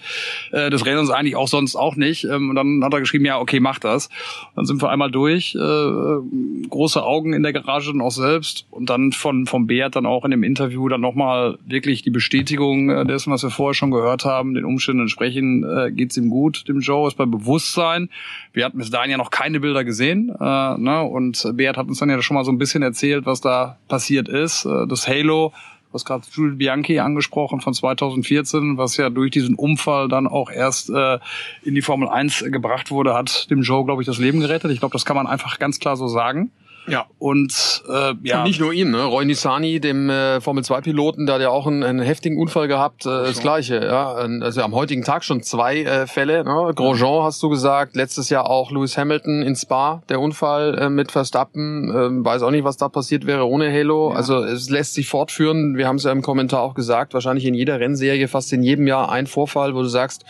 äh, 0.51 0.69
des 0.69 0.85
Rennens 0.85 1.09
eigentlich 1.09 1.35
auch 1.35 1.47
sonst 1.47 1.75
auch 1.75 1.95
nicht. 1.95 2.23
Ähm, 2.25 2.49
und 2.49 2.55
dann 2.55 2.83
hat 2.83 2.93
er 2.93 2.99
geschrieben, 2.99 3.25
ja, 3.25 3.39
okay, 3.39 3.59
mach 3.59 3.79
das. 3.79 4.09
Dann 4.55 4.65
sind 4.65 4.81
wir 4.81 4.89
einmal 4.89 5.11
durch, 5.11 5.55
äh, 5.55 6.67
große 6.69 7.03
Augen 7.03 7.33
in 7.33 7.43
der 7.43 7.53
Garage 7.53 7.91
dann 7.91 8.01
auch 8.01 8.11
selbst 8.11 8.65
und 8.69 8.89
dann 8.89 9.11
von 9.11 9.45
vom 9.45 9.67
Beat 9.67 9.95
dann 9.95 10.05
auch 10.05 10.25
in 10.25 10.31
dem 10.31 10.43
Interview 10.43 10.87
dann 10.87 11.01
nochmal 11.01 11.57
wirklich 11.65 11.80
die 11.81 12.09
Bestätigung 12.09 12.89
äh, 12.89 13.05
dessen, 13.05 13.31
was 13.31 13.43
wir 13.43 13.49
vorher 13.49 13.73
schon 13.73 13.91
gehört 13.91 14.25
haben, 14.25 14.53
den 14.53 14.65
Umständen 14.65 15.01
entsprechend 15.01 15.65
äh, 15.65 15.91
geht's 15.91 16.17
ihm 16.17 16.29
gut, 16.29 16.67
dem 16.67 16.79
Joe, 16.79 17.07
ist 17.07 17.17
bei 17.17 17.25
Bewusstsein. 17.25 18.09
Wir 18.53 18.65
hatten 18.65 18.77
bis 18.77 18.89
dahin 18.89 19.11
ja 19.11 19.17
noch 19.17 19.31
keine 19.31 19.59
Bilder 19.59 19.83
gesehen 19.83 20.29
äh, 20.29 20.77
ne? 20.77 21.03
und 21.03 21.45
Beat 21.53 21.77
hat 21.77 21.87
uns 21.87 21.99
dann 21.99 22.09
ja 22.09 22.21
schon 22.21 22.35
mal 22.35 22.45
so 22.45 22.51
ein 22.51 22.57
bisschen 22.57 22.83
erzählt, 22.83 23.25
was 23.25 23.41
da 23.41 23.77
passiert 23.87 24.29
ist. 24.29 24.65
Äh, 24.65 24.87
das 24.87 25.07
Halo 25.07 25.53
was 25.91 26.05
gerade 26.05 26.25
Jules 26.31 26.57
Bianchi 26.57 26.99
angesprochen 26.99 27.61
von 27.61 27.73
2014, 27.73 28.77
was 28.77 28.97
ja 28.97 29.09
durch 29.09 29.31
diesen 29.31 29.55
Unfall 29.55 30.07
dann 30.07 30.27
auch 30.27 30.49
erst 30.49 30.89
äh, 30.89 31.19
in 31.63 31.75
die 31.75 31.81
Formel 31.81 32.07
1 32.07 32.45
gebracht 32.47 32.91
wurde, 32.91 33.13
hat 33.13 33.49
dem 33.49 33.61
Joe, 33.61 33.85
glaube 33.85 34.01
ich, 34.01 34.05
das 34.05 34.17
Leben 34.17 34.39
gerettet. 34.39 34.71
Ich 34.71 34.79
glaube, 34.79 34.93
das 34.93 35.05
kann 35.05 35.15
man 35.15 35.27
einfach 35.27 35.59
ganz 35.59 35.79
klar 35.79 35.97
so 35.97 36.07
sagen. 36.07 36.51
Ja. 36.87 37.05
Und 37.19 37.83
äh, 37.89 38.13
ja. 38.23 38.39
Und 38.39 38.43
nicht 38.47 38.59
nur 38.59 38.73
ihm, 38.73 38.91
ne? 38.91 39.03
Roy 39.03 39.25
Nissani, 39.25 39.79
dem 39.79 40.09
äh, 40.09 40.41
Formel 40.41 40.63
2 40.63 40.81
Piloten, 40.81 41.25
da 41.25 41.35
hat 41.35 41.41
ja 41.41 41.49
auch 41.49 41.67
einen, 41.67 41.83
einen 41.83 42.01
heftigen 42.01 42.37
Unfall 42.37 42.67
gehabt, 42.67 43.05
äh, 43.05 43.09
das 43.09 43.39
gleiche, 43.39 43.83
ja. 43.83 44.13
Also 44.13 44.61
am 44.61 44.73
heutigen 44.73 45.03
Tag 45.03 45.23
schon 45.23 45.43
zwei 45.43 45.83
äh, 45.83 46.07
Fälle, 46.07 46.43
ne? 46.43 46.71
Grosjean 46.75 47.23
hast 47.23 47.41
du 47.43 47.49
gesagt, 47.49 47.95
letztes 47.95 48.29
Jahr 48.29 48.49
auch 48.49 48.71
Lewis 48.71 48.97
Hamilton 48.97 49.41
in 49.41 49.55
Spa, 49.55 50.01
der 50.09 50.19
Unfall 50.19 50.77
äh, 50.77 50.89
mit 50.89 51.11
Verstappen, 51.11 51.89
äh, 51.89 52.25
weiß 52.25 52.41
auch 52.41 52.51
nicht, 52.51 52.63
was 52.63 52.77
da 52.77 52.89
passiert 52.89 53.25
wäre 53.25 53.47
ohne 53.47 53.71
Halo. 53.71 54.11
Ja. 54.11 54.17
Also 54.17 54.43
es 54.43 54.69
lässt 54.69 54.95
sich 54.95 55.07
fortführen, 55.07 55.77
wir 55.77 55.87
haben 55.87 55.97
es 55.97 56.03
ja 56.03 56.11
im 56.11 56.21
Kommentar 56.21 56.61
auch 56.61 56.73
gesagt, 56.73 57.13
wahrscheinlich 57.13 57.45
in 57.45 57.53
jeder 57.53 57.79
Rennserie 57.79 58.27
fast 58.27 58.51
in 58.53 58.63
jedem 58.63 58.87
Jahr 58.87 59.11
ein 59.11 59.27
Vorfall, 59.27 59.75
wo 59.75 59.81
du 59.81 59.87
sagst, 59.87 60.25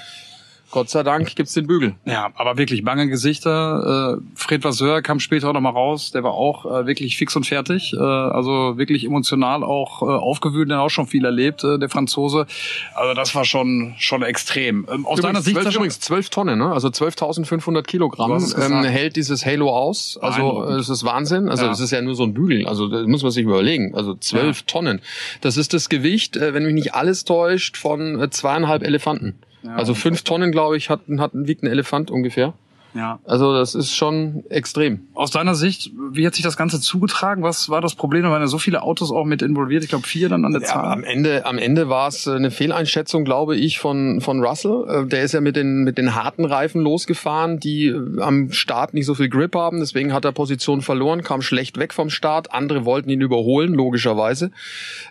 Gott 0.71 0.89
sei 0.89 1.03
Dank 1.03 1.35
gibt's 1.35 1.53
den 1.53 1.67
Bügel. 1.67 1.95
Ja, 2.05 2.31
aber 2.35 2.57
wirklich 2.57 2.83
bange 2.83 3.07
Gesichter. 3.07 4.17
Äh, 4.17 4.21
Fred 4.35 4.63
Vasseur 4.63 5.01
kam 5.01 5.19
später 5.19 5.49
auch 5.49 5.53
noch 5.53 5.61
mal 5.61 5.69
raus. 5.69 6.11
Der 6.11 6.23
war 6.23 6.33
auch 6.33 6.65
äh, 6.65 6.87
wirklich 6.87 7.17
fix 7.17 7.35
und 7.35 7.45
fertig. 7.45 7.93
Äh, 7.93 7.99
also 7.99 8.77
wirklich 8.77 9.05
emotional 9.05 9.63
auch 9.63 10.01
äh, 10.01 10.05
aufgewühlt. 10.05 10.69
Der 10.69 10.77
hat 10.77 10.85
auch 10.85 10.89
schon 10.89 11.07
viel 11.07 11.25
erlebt, 11.25 11.63
äh, 11.63 11.77
der 11.77 11.89
Franzose. 11.89 12.47
Also 12.95 13.13
das 13.13 13.35
war 13.35 13.45
schon 13.45 13.95
schon 13.97 14.23
extrem. 14.23 14.87
Ähm, 14.91 15.05
aus 15.05 15.19
übrigens, 15.19 15.21
deiner 15.21 15.41
Sicht 15.41 15.61
12, 15.61 15.75
übrigens 15.75 15.99
zwölf 15.99 16.29
Tonnen, 16.29 16.57
ne? 16.57 16.71
Also 16.71 16.87
12.500 16.87 17.83
Kilogramm 17.83 18.31
ähm, 18.31 18.83
hält 18.83 19.15
dieses 19.15 19.45
Halo 19.45 19.69
aus. 19.69 20.17
Also 20.21 20.63
es 20.63 20.89
ist 20.89 21.03
Wahnsinn. 21.03 21.49
Also 21.49 21.67
es 21.67 21.79
ist 21.79 21.91
ja 21.91 22.01
nur 22.01 22.15
so 22.15 22.23
ein 22.23 22.33
Bügel. 22.33 22.67
Also 22.67 22.87
das 22.87 23.05
muss 23.07 23.23
man 23.23 23.31
sich 23.31 23.43
überlegen. 23.43 23.93
Also 23.95 24.15
zwölf 24.15 24.59
ja. 24.59 24.63
Tonnen. 24.67 25.01
Das 25.41 25.57
ist 25.57 25.73
das 25.73 25.89
Gewicht, 25.89 26.37
äh, 26.37 26.53
wenn 26.53 26.63
mich 26.63 26.73
nicht 26.73 26.95
alles 26.95 27.25
täuscht, 27.25 27.77
von 27.77 28.19
äh, 28.19 28.29
zweieinhalb 28.29 28.83
Elefanten. 28.83 29.39
Also 29.67 29.93
fünf 29.93 30.23
Tonnen, 30.23 30.51
glaube 30.51 30.77
ich, 30.77 30.89
hat, 30.89 31.01
hat, 31.17 31.31
wiegt 31.33 31.63
ein 31.63 31.67
Elefant 31.67 32.09
ungefähr. 32.11 32.53
Ja. 32.93 33.19
Also 33.25 33.53
das 33.53 33.75
ist 33.75 33.95
schon 33.95 34.43
extrem. 34.49 35.07
Aus 35.13 35.31
deiner 35.31 35.55
Sicht, 35.55 35.91
wie 36.11 36.25
hat 36.27 36.35
sich 36.35 36.43
das 36.43 36.57
Ganze 36.57 36.81
zugetragen? 36.81 37.43
Was 37.43 37.69
war 37.69 37.81
das 37.81 37.95
Problem? 37.95 38.23
Da 38.23 38.31
waren 38.31 38.41
ja 38.41 38.47
so 38.47 38.57
viele 38.57 38.83
Autos 38.83 39.11
auch 39.11 39.25
mit 39.25 39.41
involviert. 39.41 39.83
Ich 39.83 39.89
glaube 39.89 40.05
vier 40.05 40.29
dann 40.29 40.45
an 40.45 40.51
der 40.51 40.63
Zahl. 40.63 40.83
Ja, 40.83 40.91
am 40.91 41.03
Ende, 41.03 41.45
am 41.45 41.57
Ende 41.57 41.89
war 41.89 42.07
es 42.07 42.27
äh, 42.27 42.31
eine 42.31 42.51
Fehleinschätzung, 42.51 43.23
glaube 43.23 43.55
ich, 43.55 43.79
von 43.79 44.19
von 44.21 44.43
Russell. 44.43 44.85
Äh, 44.87 45.07
der 45.07 45.23
ist 45.23 45.33
ja 45.33 45.41
mit 45.41 45.55
den 45.55 45.83
mit 45.83 45.97
den 45.97 46.15
harten 46.15 46.45
Reifen 46.45 46.81
losgefahren, 46.81 47.59
die 47.59 47.87
äh, 47.87 48.21
am 48.21 48.51
Start 48.51 48.93
nicht 48.93 49.05
so 49.05 49.15
viel 49.15 49.29
Grip 49.29 49.55
haben. 49.55 49.79
Deswegen 49.79 50.13
hat 50.13 50.25
er 50.25 50.31
Position 50.31 50.81
verloren, 50.81 51.23
kam 51.23 51.41
schlecht 51.41 51.77
weg 51.77 51.93
vom 51.93 52.09
Start. 52.09 52.53
Andere 52.53 52.85
wollten 52.85 53.09
ihn 53.09 53.21
überholen, 53.21 53.73
logischerweise. 53.73 54.51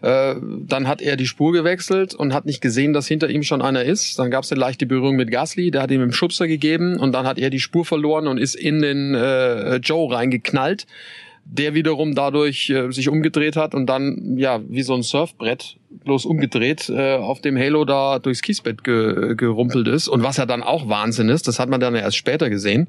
Dann 0.03 0.89
hat 0.89 1.03
er 1.03 1.17
die 1.17 1.27
Spur 1.27 1.53
gewechselt 1.53 2.15
und 2.15 2.33
hat 2.35 2.47
nicht 2.47 2.61
gesehen, 2.61 2.93
dass 2.93 3.07
hinter 3.07 3.29
ihm 3.29 3.43
schon 3.43 3.63
einer 3.63 3.85
ist. 3.85 4.19
Dann 4.19 4.31
gab 4.31 4.45
es 4.45 4.53
eine 4.53 4.61
leichte 4.61 4.87
Berührung 4.87 5.17
mit 5.17 5.31
Gasly. 5.31 5.71
Der 5.71 5.83
hat 5.83 5.91
ihm 5.91 6.03
einen 6.03 6.13
Schubser 6.13 6.49
gegeben 6.49 6.99
und 6.99 7.13
dann 7.13 7.27
hat 7.27 7.39
er 7.39 7.51
die 7.51 7.61
Spur 7.61 7.70
verloren 7.85 8.27
und 8.27 8.39
ist 8.39 8.55
in 8.55 8.81
den 8.81 9.15
äh, 9.15 9.77
Joe 9.77 10.13
reingeknallt, 10.13 10.87
der 11.45 11.75
wiederum 11.75 12.15
dadurch 12.15 12.71
äh, 12.71 12.91
sich 12.91 13.09
umgedreht 13.09 13.57
hat 13.57 13.75
und 13.75 13.87
dann 13.87 14.37
ja 14.37 14.61
wie 14.69 14.83
so 14.83 14.95
ein 14.95 15.03
Surfbrett 15.03 15.77
bloß 16.05 16.25
umgedreht 16.25 16.89
äh, 16.89 17.17
auf 17.17 17.41
dem 17.41 17.57
Halo 17.59 17.85
da 17.85 18.19
durchs 18.19 18.43
Kiesbett 18.43 18.85
ge 18.85 19.35
gerumpelt 19.35 19.89
ist. 19.89 20.09
Und 20.09 20.23
was 20.23 20.37
ja 20.37 20.47
dann 20.47 20.63
auch 20.63 20.89
Wahnsinn 20.89 21.29
ist, 21.29 21.49
das 21.49 21.59
hat 21.59 21.69
man 21.69 21.81
dann 21.81 21.95
erst 21.95 22.17
später 22.17 22.51
gesehen 22.51 22.89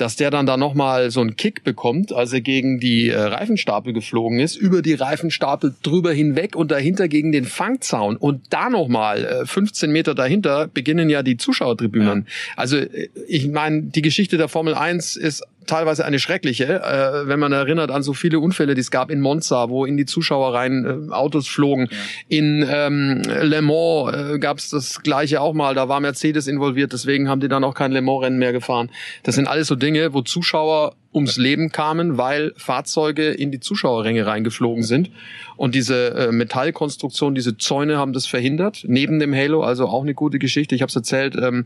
dass 0.00 0.16
der 0.16 0.30
dann 0.30 0.46
da 0.46 0.56
nochmal 0.56 1.10
so 1.10 1.20
einen 1.20 1.36
Kick 1.36 1.64
bekommt, 1.64 2.12
als 2.12 2.32
er 2.32 2.40
gegen 2.40 2.80
die 2.80 3.08
äh, 3.08 3.18
Reifenstapel 3.18 3.92
geflogen 3.92 4.40
ist, 4.40 4.56
über 4.56 4.82
die 4.82 4.94
Reifenstapel 4.94 5.74
drüber 5.82 6.12
hinweg 6.12 6.56
und 6.56 6.70
dahinter 6.70 7.08
gegen 7.08 7.32
den 7.32 7.44
Fangzaun 7.44 8.16
und 8.16 8.42
da 8.50 8.70
nochmal 8.70 9.24
äh, 9.24 9.46
15 9.46 9.90
Meter 9.90 10.14
dahinter 10.14 10.68
beginnen 10.68 11.10
ja 11.10 11.22
die 11.22 11.36
Zuschauertribünen. 11.36 12.26
Ja. 12.26 12.52
Also 12.56 12.78
äh, 12.78 13.08
ich 13.26 13.48
meine, 13.48 13.82
die 13.82 14.02
Geschichte 14.02 14.36
der 14.36 14.48
Formel 14.48 14.74
1 14.74 15.16
ist 15.16 15.44
teilweise 15.68 16.04
eine 16.04 16.18
schreckliche, 16.18 16.82
äh, 16.82 17.28
wenn 17.28 17.38
man 17.38 17.52
erinnert 17.52 17.90
an 17.90 18.02
so 18.02 18.12
viele 18.12 18.40
Unfälle, 18.40 18.74
die 18.74 18.80
es 18.80 18.90
gab 18.90 19.10
in 19.10 19.20
Monza, 19.20 19.68
wo 19.68 19.84
in 19.84 19.96
die 19.96 20.06
Zuschauer 20.06 20.54
rein 20.54 21.08
äh, 21.10 21.12
Autos 21.12 21.46
flogen. 21.46 21.88
Ja. 21.90 21.96
In 22.28 22.66
ähm, 22.68 23.22
Le 23.42 23.62
Mans 23.62 24.14
äh, 24.14 24.38
gab 24.38 24.58
es 24.58 24.70
das 24.70 25.02
gleiche 25.02 25.40
auch 25.40 25.54
mal, 25.54 25.74
da 25.74 25.88
war 25.88 26.00
Mercedes 26.00 26.46
involviert, 26.46 26.92
deswegen 26.92 27.28
haben 27.28 27.40
die 27.40 27.48
dann 27.48 27.64
auch 27.64 27.74
kein 27.74 27.92
Le 27.92 28.02
Mans-Rennen 28.02 28.38
mehr 28.38 28.52
gefahren. 28.52 28.90
Das 29.22 29.36
sind 29.36 29.46
alles 29.46 29.68
so 29.68 29.76
Dinge, 29.76 30.12
wo 30.14 30.22
Zuschauer 30.22 30.94
ums 31.14 31.36
Leben 31.36 31.72
kamen, 31.72 32.18
weil 32.18 32.52
Fahrzeuge 32.56 33.30
in 33.30 33.50
die 33.50 33.60
Zuschauerränge 33.60 34.26
reingeflogen 34.26 34.82
sind. 34.82 35.10
Und 35.56 35.74
diese 35.74 36.14
äh, 36.14 36.32
Metallkonstruktion, 36.32 37.34
diese 37.34 37.56
Zäune 37.56 37.96
haben 37.96 38.12
das 38.12 38.26
verhindert. 38.26 38.84
Neben 38.86 39.18
dem 39.18 39.34
Halo, 39.34 39.62
also 39.62 39.86
auch 39.86 40.02
eine 40.02 40.14
gute 40.14 40.38
Geschichte. 40.38 40.74
Ich 40.74 40.82
habe 40.82 40.90
es 40.90 40.96
erzählt, 40.96 41.34
ähm, 41.40 41.64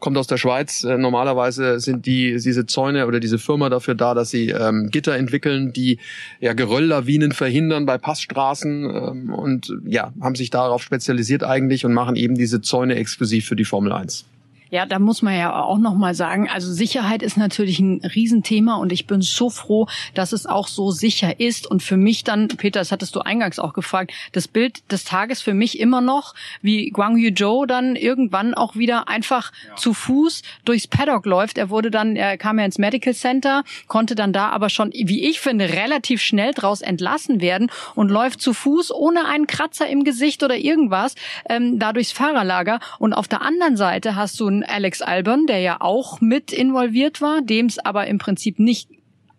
kommt 0.00 0.18
aus 0.18 0.26
der 0.26 0.36
Schweiz. 0.36 0.84
Äh, 0.84 0.98
normalerweise 0.98 1.78
sind 1.78 2.06
die 2.06 2.36
diese 2.38 2.66
Zäune 2.66 3.06
oder 3.06 3.20
diese 3.20 3.38
Firma 3.38 3.68
dafür 3.68 3.94
da, 3.94 4.14
dass 4.14 4.30
sie 4.30 4.50
ähm, 4.50 4.88
Gitter 4.90 5.16
entwickeln, 5.16 5.72
die 5.72 5.98
ja 6.40 6.52
Gerölllawinen 6.52 7.32
verhindern 7.32 7.86
bei 7.86 7.98
Passstraßen 7.98 8.84
ähm, 8.84 9.32
und 9.32 9.72
ja 9.86 10.12
haben 10.20 10.34
sich 10.34 10.50
darauf 10.50 10.82
spezialisiert 10.82 11.44
eigentlich 11.44 11.84
und 11.84 11.92
machen 11.92 12.16
eben 12.16 12.34
diese 12.34 12.60
Zäune 12.60 12.96
exklusiv 12.96 13.46
für 13.46 13.56
die 13.56 13.64
Formel 13.64 13.92
1. 13.92 14.24
Ja, 14.70 14.86
da 14.86 15.00
muss 15.00 15.20
man 15.22 15.36
ja 15.36 15.60
auch 15.62 15.78
noch 15.78 15.94
mal 15.94 16.14
sagen, 16.14 16.48
also 16.48 16.72
Sicherheit 16.72 17.22
ist 17.22 17.36
natürlich 17.36 17.80
ein 17.80 18.00
Riesenthema 18.04 18.76
und 18.76 18.92
ich 18.92 19.06
bin 19.06 19.20
so 19.20 19.50
froh, 19.50 19.88
dass 20.14 20.32
es 20.32 20.46
auch 20.46 20.68
so 20.68 20.92
sicher 20.92 21.40
ist 21.40 21.66
und 21.66 21.82
für 21.82 21.96
mich 21.96 22.22
dann, 22.22 22.46
Peter, 22.48 22.78
das 22.78 22.92
hattest 22.92 23.16
du 23.16 23.20
eingangs 23.20 23.58
auch 23.58 23.72
gefragt, 23.72 24.12
das 24.32 24.46
Bild 24.46 24.80
des 24.92 25.04
Tages 25.04 25.42
für 25.42 25.54
mich 25.54 25.80
immer 25.80 26.00
noch, 26.00 26.34
wie 26.62 26.90
Guang 26.90 27.16
Yu 27.16 27.34
Zhou 27.34 27.66
dann 27.66 27.96
irgendwann 27.96 28.54
auch 28.54 28.76
wieder 28.76 29.08
einfach 29.08 29.50
ja. 29.68 29.74
zu 29.74 29.92
Fuß 29.92 30.42
durchs 30.64 30.86
Paddock 30.86 31.26
läuft. 31.26 31.58
Er 31.58 31.70
wurde 31.70 31.90
dann, 31.90 32.14
er 32.14 32.38
kam 32.38 32.58
ja 32.60 32.64
ins 32.64 32.78
Medical 32.78 33.14
Center, 33.14 33.64
konnte 33.88 34.14
dann 34.14 34.32
da 34.32 34.50
aber 34.50 34.70
schon, 34.70 34.92
wie 34.92 35.28
ich 35.28 35.40
finde, 35.40 35.70
relativ 35.70 36.22
schnell 36.22 36.52
draus 36.52 36.80
entlassen 36.80 37.40
werden 37.40 37.72
und 37.96 38.08
läuft 38.08 38.40
zu 38.40 38.52
Fuß 38.52 38.92
ohne 38.92 39.26
einen 39.26 39.48
Kratzer 39.48 39.88
im 39.88 40.04
Gesicht 40.04 40.44
oder 40.44 40.56
irgendwas 40.56 41.16
ähm, 41.48 41.80
da 41.80 41.92
durchs 41.92 42.12
Fahrerlager 42.12 42.78
und 43.00 43.14
auf 43.14 43.26
der 43.26 43.42
anderen 43.42 43.76
Seite 43.76 44.14
hast 44.14 44.38
du 44.38 44.59
Alex 44.62 45.02
Albon, 45.02 45.46
der 45.46 45.60
ja 45.60 45.80
auch 45.80 46.20
mit 46.20 46.52
involviert 46.52 47.20
war, 47.20 47.42
dem 47.42 47.66
es 47.66 47.78
aber 47.78 48.06
im 48.06 48.18
Prinzip 48.18 48.58
nicht 48.58 48.88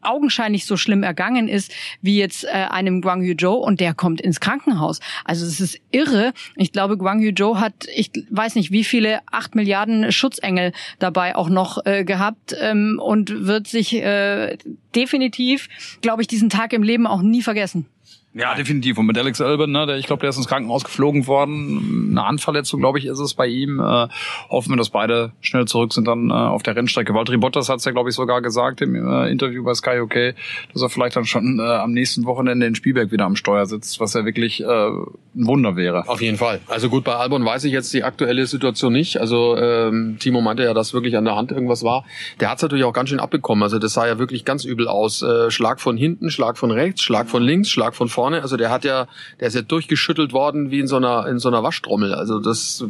augenscheinlich 0.02 0.66
so 0.66 0.78
schlimm 0.78 1.04
ergangen 1.04 1.48
ist 1.48 1.72
wie 2.02 2.18
jetzt 2.18 2.44
äh, 2.44 2.50
einem 2.50 3.02
Guang 3.02 3.22
Yu 3.22 3.36
Zhou 3.36 3.56
und 3.56 3.80
der 3.80 3.94
kommt 3.94 4.22
ins 4.22 4.40
Krankenhaus. 4.40 5.00
Also 5.26 5.46
es 5.46 5.60
ist 5.60 5.80
irre. 5.92 6.34
Ich 6.56 6.72
glaube, 6.72 6.98
Guang 6.98 7.22
Yu 7.22 7.32
Zhou 7.34 7.58
hat, 7.58 7.88
ich 7.94 8.12
weiß 8.30 8.56
nicht, 8.56 8.72
wie 8.72 8.84
viele 8.84 9.20
acht 9.32 9.56
Milliarden 9.56 10.12
Schutzengel 10.12 10.74
dabei 11.00 11.36
auch 11.36 11.50
noch 11.50 11.86
äh, 11.86 12.04
gehabt 12.04 12.56
ähm, 12.60 13.00
und 13.02 13.46
wird 13.46 13.68
sich 13.68 13.94
äh, 13.94 14.58
definitiv, 14.96 15.70
glaube 16.02 16.22
ich, 16.22 16.28
diesen 16.28 16.50
Tag 16.50 16.74
im 16.74 16.84
Leben 16.84 17.08
auch 17.08 17.22
nie 17.22 17.42
vergessen. 17.42 17.86
Ja, 18.34 18.56
definitiv. 18.56 18.98
Und 18.98 19.08
mit 19.08 19.18
Alex 19.18 19.42
Albon, 19.42 19.72
ne, 19.72 19.86
der, 19.86 19.98
ich 19.98 20.06
glaube, 20.06 20.22
der 20.22 20.30
ist 20.30 20.38
ins 20.38 20.48
Krankenhaus 20.48 20.86
geflogen 20.86 21.28
worden. 21.28 22.12
Eine 22.12 22.26
Handverletzung, 22.26 22.80
glaube 22.80 22.98
ich, 22.98 23.06
ist 23.06 23.20
es 23.20 23.34
bei 23.34 23.48
ihm. 23.48 23.80
Äh, 23.80 24.08
hoffen 24.50 24.70
wir, 24.72 24.78
dass 24.78 24.90
beide 24.90 25.34
schnell 25.42 25.66
zurück 25.66 25.92
sind 25.92 26.08
dann 26.08 26.30
äh, 26.30 26.34
auf 26.34 26.64
der 26.64 26.78
Rennstrecke. 26.78 27.14
Valtteri 27.14 27.38
Bottas 27.38 27.68
hat 27.68 27.80
es 27.80 27.86
ja, 27.86 27.92
glaube 27.92 28.10
ich, 28.10 28.16
sogar 28.16 28.42
gesagt 28.42 28.80
im 28.80 28.96
äh, 28.96 29.30
Interview 29.30 29.66
bei 29.66 29.74
Sky 29.74 30.00
OK, 30.00 30.34
dass 30.72 30.82
er 30.82 30.90
vielleicht 30.90 31.18
dann 31.18 31.26
schon 31.26 31.60
äh, 31.60 31.64
am 31.64 31.92
nächsten 31.92 32.24
Wochenende 32.24 32.66
in 32.66 32.76
Spielberg 32.76 33.12
wieder 33.12 33.26
am 33.26 33.36
Steuer 33.36 33.66
sitzt, 33.66 34.00
was 34.00 34.14
ja 34.14 34.24
wirklich 34.24 34.62
äh, 34.62 34.66
ein 34.66 35.12
Wunder 35.34 35.76
wäre. 35.76 36.08
Auf 36.08 36.22
jeden 36.22 36.38
Fall. 36.38 36.62
Also 36.68 36.88
gut, 36.88 37.04
bei 37.04 37.16
Albon 37.16 37.44
weiß 37.44 37.66
ich 37.66 37.74
jetzt 37.74 37.94
die 37.94 38.06
aktuelle 38.06 38.46
Situation 38.48 38.94
nicht. 38.94 39.18
Also 39.20 39.58
ähm, 39.58 40.18
Timo 40.20 40.40
meinte 40.40 40.64
ja, 40.64 40.74
dass 40.74 40.94
wirklich 40.94 41.18
an 41.18 41.26
der 41.26 41.36
Hand 41.36 41.52
irgendwas 41.52 41.84
war. 41.84 42.06
Der 42.40 42.50
hat 42.50 42.58
es 42.58 42.62
natürlich 42.62 42.86
auch 42.86 42.94
ganz 42.94 43.10
schön 43.10 43.20
abbekommen. 43.20 43.62
Also 43.62 43.78
das 43.78 43.92
sah 43.92 44.08
ja 44.08 44.20
wirklich 44.20 44.46
ganz 44.46 44.64
übel 44.64 44.88
aus. 44.88 45.22
Äh, 45.22 45.52
Schlag 45.52 45.82
von 45.82 45.98
hinten, 45.98 46.32
Schlag 46.32 46.58
von 46.58 46.72
rechts, 46.72 47.02
Schlag 47.02 47.28
von 47.28 47.44
links, 47.44 47.70
Schlag 47.70 47.94
von 47.94 48.08
vorne 48.08 48.21
vorne. 48.22 48.44
Also 48.44 48.56
der 48.56 48.70
hat 48.70 48.84
ja, 48.84 49.08
der 49.40 49.48
ist 49.48 49.56
ja 49.56 49.64
durchgeschüttelt 49.64 50.32
worden 50.32 50.70
wie 50.70 50.80
in 50.80 50.88
so 50.88 50.98
einer 50.98 51.26
in 51.28 51.40
so 51.40 51.48
einer 51.48 51.64
Waschtrommel. 51.64 52.14
Also 52.14 52.40
das 52.40 52.84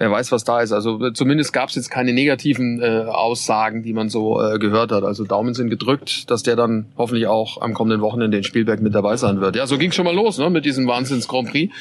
wer 0.00 0.10
weiß, 0.10 0.32
was 0.32 0.44
da 0.44 0.60
ist. 0.62 0.72
Also 0.72 1.10
zumindest 1.10 1.52
gab 1.52 1.68
es 1.68 1.74
jetzt 1.74 1.90
keine 1.90 2.14
negativen 2.14 2.80
äh, 2.80 3.04
Aussagen, 3.06 3.82
die 3.82 3.92
man 3.92 4.08
so 4.08 4.42
äh, 4.42 4.58
gehört 4.58 4.92
hat. 4.92 5.04
Also 5.04 5.24
Daumen 5.24 5.52
sind 5.52 5.68
gedrückt, 5.68 6.30
dass 6.30 6.42
der 6.42 6.56
dann 6.56 6.86
hoffentlich 6.96 7.26
auch 7.26 7.60
am 7.60 7.74
kommenden 7.74 8.00
Wochenende 8.00 8.38
in 8.38 8.42
Spielberg 8.42 8.80
mit 8.80 8.94
dabei 8.94 9.18
sein 9.18 9.42
wird. 9.42 9.56
Ja, 9.56 9.66
so 9.66 9.76
ging 9.76 9.92
schon 9.92 10.06
mal 10.06 10.14
los 10.14 10.38
ne, 10.38 10.48
mit 10.48 10.64
diesem 10.64 10.86
Wahnsinns 10.86 11.28
Grand 11.28 11.50
Prix. 11.50 11.72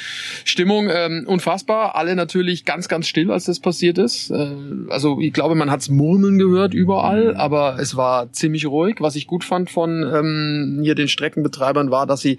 Stimmung 0.44 0.90
ähm, 0.92 1.24
unfassbar. 1.28 1.96
Alle 1.96 2.14
natürlich 2.14 2.66
ganz, 2.66 2.90
ganz 2.90 3.08
still, 3.08 3.32
als 3.32 3.46
das 3.46 3.62
passiert 3.62 3.98
ist. 3.98 4.32
Äh, 4.32 4.50
also 4.90 5.22
ich 5.22 5.32
glaube, 5.32 5.56
man 5.56 5.72
hat's 5.72 5.90
murmeln 5.90 6.38
gehört 6.38 6.74
überall, 6.74 7.38
aber 7.38 7.78
es 7.80 7.96
war 7.96 8.34
ziemlich 8.34 8.66
ruhig. 8.66 8.98
Was 9.00 9.16
ich 9.16 9.28
gut 9.28 9.46
fand 9.46 9.70
von 9.70 10.04
ähm, 10.04 10.80
hier 10.84 10.96
den 10.96 11.08
Streckenbetreibern 11.08 11.90
war, 11.90 12.06
dass 12.06 12.20
sie 12.20 12.38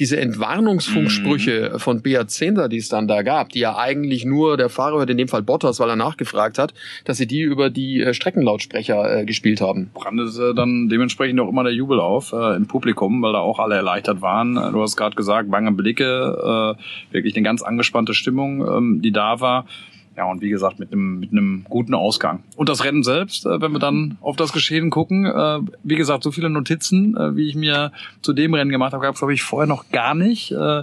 diese 0.00 0.18
Entwarnungsfunksprüche 0.18 1.70
mhm. 1.74 1.78
von 1.78 2.02
Beat 2.02 2.32
Zehnder, 2.32 2.68
die 2.68 2.78
es 2.78 2.88
dann 2.88 3.06
da 3.06 3.22
gab, 3.22 3.50
die 3.50 3.60
ja 3.60 3.76
eigentlich 3.76 4.24
nur 4.24 4.56
der 4.56 4.68
Fahrer 4.68 4.96
über 4.96 5.06
den 5.06 5.19
dem 5.20 5.28
Fall 5.28 5.42
Bottas, 5.42 5.80
weil 5.80 5.88
er 5.88 5.96
nachgefragt 5.96 6.58
hat, 6.58 6.74
dass 7.04 7.16
sie 7.16 7.26
die 7.26 7.42
über 7.42 7.70
die 7.70 8.00
äh, 8.00 8.14
Streckenlautsprecher 8.14 9.20
äh, 9.20 9.24
gespielt 9.24 9.60
haben. 9.60 9.90
Brandete 9.94 10.54
dann 10.54 10.88
dementsprechend 10.88 11.40
auch 11.40 11.48
immer 11.48 11.64
der 11.64 11.72
Jubel 11.72 12.00
auf 12.00 12.32
äh, 12.32 12.56
im 12.56 12.66
Publikum, 12.66 13.22
weil 13.22 13.32
da 13.32 13.38
auch 13.38 13.58
alle 13.58 13.76
erleichtert 13.76 14.22
waren. 14.22 14.54
Du 14.54 14.82
hast 14.82 14.96
gerade 14.96 15.16
gesagt, 15.16 15.50
bange 15.50 15.72
Blicke, 15.72 16.76
äh, 16.80 17.12
wirklich 17.12 17.36
eine 17.36 17.44
ganz 17.44 17.62
angespannte 17.62 18.14
Stimmung, 18.14 18.66
ähm, 18.66 19.02
die 19.02 19.12
da 19.12 19.40
war. 19.40 19.66
Ja, 20.16 20.24
und 20.24 20.42
wie 20.42 20.50
gesagt, 20.50 20.78
mit 20.78 20.92
einem, 20.92 21.20
mit 21.20 21.30
einem 21.32 21.64
guten 21.68 21.94
Ausgang. 21.94 22.42
Und 22.56 22.68
das 22.68 22.84
Rennen 22.84 23.02
selbst, 23.02 23.46
äh, 23.46 23.60
wenn 23.60 23.72
wir 23.72 23.78
dann 23.78 24.18
auf 24.20 24.36
das 24.36 24.52
Geschehen 24.52 24.90
gucken, 24.90 25.24
äh, 25.24 25.60
wie 25.82 25.96
gesagt, 25.96 26.24
so 26.24 26.32
viele 26.32 26.50
Notizen, 26.50 27.16
äh, 27.16 27.36
wie 27.36 27.48
ich 27.48 27.54
mir 27.54 27.92
zu 28.20 28.32
dem 28.32 28.52
Rennen 28.52 28.70
gemacht 28.70 28.92
habe, 28.92 29.02
gab 29.02 29.14
es, 29.14 29.20
glaube 29.20 29.32
ich, 29.32 29.42
vorher 29.42 29.68
noch 29.68 29.90
gar 29.90 30.14
nicht. 30.14 30.50
Äh, 30.50 30.82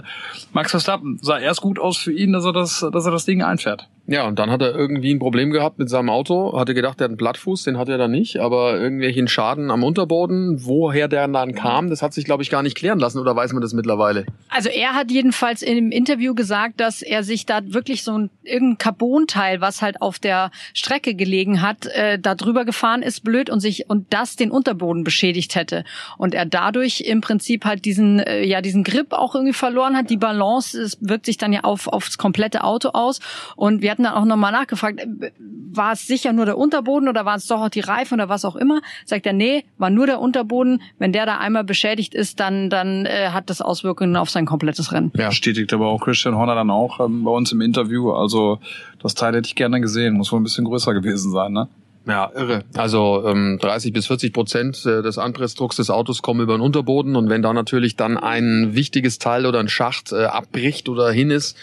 Max 0.52 0.70
Verstappen 0.70 1.18
sah 1.22 1.38
erst 1.38 1.60
gut 1.60 1.78
aus 1.78 1.98
für 1.98 2.12
ihn, 2.12 2.32
dass 2.32 2.44
er 2.44 2.52
das, 2.52 2.84
dass 2.92 3.04
er 3.04 3.12
das 3.12 3.26
Ding 3.26 3.42
einfährt. 3.42 3.88
Ja, 4.10 4.26
und 4.26 4.38
dann 4.38 4.50
hat 4.50 4.62
er 4.62 4.74
irgendwie 4.74 5.12
ein 5.12 5.18
Problem 5.18 5.50
gehabt 5.50 5.78
mit 5.78 5.90
seinem 5.90 6.08
Auto, 6.08 6.58
hatte 6.58 6.72
gedacht, 6.72 6.98
er 6.98 7.04
hat 7.04 7.10
einen 7.10 7.18
Blattfuß, 7.18 7.64
den 7.64 7.76
hat 7.76 7.90
er 7.90 7.98
dann 7.98 8.10
nicht, 8.10 8.38
aber 8.38 8.80
irgendwelchen 8.80 9.28
Schaden 9.28 9.70
am 9.70 9.84
Unterboden, 9.84 10.64
woher 10.64 11.08
der 11.08 11.28
dann 11.28 11.54
kam, 11.54 11.90
das 11.90 12.00
hat 12.00 12.14
sich, 12.14 12.24
glaube 12.24 12.42
ich, 12.42 12.48
gar 12.48 12.62
nicht 12.62 12.74
klären 12.74 12.98
lassen, 12.98 13.18
oder 13.18 13.36
weiß 13.36 13.52
man 13.52 13.60
das 13.60 13.74
mittlerweile? 13.74 14.24
Also 14.48 14.70
er 14.70 14.94
hat 14.94 15.10
jedenfalls 15.10 15.60
im 15.60 15.90
Interview 15.90 16.34
gesagt, 16.34 16.80
dass 16.80 17.02
er 17.02 17.22
sich 17.22 17.44
da 17.44 17.60
wirklich 17.66 18.02
so 18.02 18.16
ein 18.16 18.30
irgendein 18.44 18.78
Carbon-Teil, 18.78 19.60
was 19.60 19.82
halt 19.82 20.00
auf 20.00 20.18
der 20.18 20.52
Strecke 20.72 21.14
gelegen 21.14 21.60
hat, 21.60 21.84
äh, 21.88 22.18
da 22.18 22.34
drüber 22.34 22.64
gefahren 22.64 23.02
ist, 23.02 23.24
blöd 23.24 23.50
und 23.50 23.60
sich 23.60 23.90
und 23.90 24.06
das 24.14 24.36
den 24.36 24.50
Unterboden 24.50 25.04
beschädigt 25.04 25.54
hätte. 25.54 25.84
Und 26.16 26.32
er 26.34 26.46
dadurch 26.46 27.02
im 27.02 27.20
Prinzip 27.20 27.66
halt 27.66 27.84
diesen, 27.84 28.20
äh, 28.20 28.42
ja, 28.42 28.62
diesen 28.62 28.84
Grip 28.84 29.12
auch 29.12 29.34
irgendwie 29.34 29.52
verloren 29.52 29.98
hat. 29.98 30.08
Die 30.08 30.16
Balance, 30.16 30.80
es 30.80 30.96
wirkt 31.02 31.26
sich 31.26 31.36
dann 31.36 31.52
ja 31.52 31.64
auf, 31.64 31.88
aufs 31.88 32.16
komplette 32.16 32.64
Auto 32.64 32.88
aus. 32.94 33.20
Und 33.54 33.82
wir 33.82 33.97
hatten 33.98 34.04
dann 34.04 34.14
auch 34.14 34.24
nochmal 34.24 34.52
nachgefragt, 34.52 35.00
äh, 35.00 35.30
war 35.70 35.92
es 35.92 36.06
sicher 36.06 36.32
nur 36.32 36.46
der 36.46 36.56
Unterboden 36.56 37.08
oder 37.08 37.24
waren 37.24 37.38
es 37.38 37.46
doch 37.46 37.60
auch 37.60 37.68
die 37.68 37.80
Reifen 37.80 38.14
oder 38.14 38.28
was 38.28 38.44
auch 38.44 38.56
immer? 38.56 38.80
Sagt 39.04 39.26
er, 39.26 39.32
nee, 39.32 39.64
war 39.76 39.90
nur 39.90 40.06
der 40.06 40.20
Unterboden. 40.20 40.82
Wenn 40.98 41.12
der 41.12 41.26
da 41.26 41.38
einmal 41.38 41.64
beschädigt 41.64 42.14
ist, 42.14 42.40
dann, 42.40 42.70
dann 42.70 43.06
äh, 43.06 43.30
hat 43.30 43.50
das 43.50 43.60
Auswirkungen 43.60 44.16
auf 44.16 44.30
sein 44.30 44.46
komplettes 44.46 44.92
Rennen. 44.92 45.12
Ja, 45.16 45.28
bestätigt 45.28 45.72
aber 45.72 45.88
auch 45.88 46.00
Christian 46.00 46.36
Horner 46.36 46.54
dann 46.54 46.70
auch 46.70 47.00
ähm, 47.00 47.24
bei 47.24 47.30
uns 47.30 47.52
im 47.52 47.60
Interview. 47.60 48.12
Also 48.12 48.60
das 49.02 49.14
Teil 49.14 49.34
hätte 49.34 49.48
ich 49.48 49.56
gerne 49.56 49.80
gesehen. 49.80 50.14
Muss 50.14 50.32
wohl 50.32 50.40
ein 50.40 50.44
bisschen 50.44 50.64
größer 50.64 50.94
gewesen 50.94 51.30
sein, 51.32 51.52
ne? 51.52 51.68
Ja, 52.06 52.30
irre. 52.34 52.64
Also 52.74 53.24
ähm, 53.26 53.58
30 53.60 53.92
bis 53.92 54.06
40 54.06 54.32
Prozent 54.32 54.86
äh, 54.86 55.02
des 55.02 55.18
Anpressdrucks 55.18 55.76
des 55.76 55.90
Autos 55.90 56.22
kommen 56.22 56.40
über 56.40 56.56
den 56.56 56.62
Unterboden 56.62 57.16
und 57.16 57.28
wenn 57.28 57.42
da 57.42 57.52
natürlich 57.52 57.96
dann 57.96 58.16
ein 58.16 58.74
wichtiges 58.74 59.18
Teil 59.18 59.44
oder 59.44 59.60
ein 59.60 59.68
Schacht 59.68 60.12
äh, 60.12 60.24
abbricht 60.24 60.88
oder 60.88 61.10
hin 61.10 61.30
ist, 61.30 61.54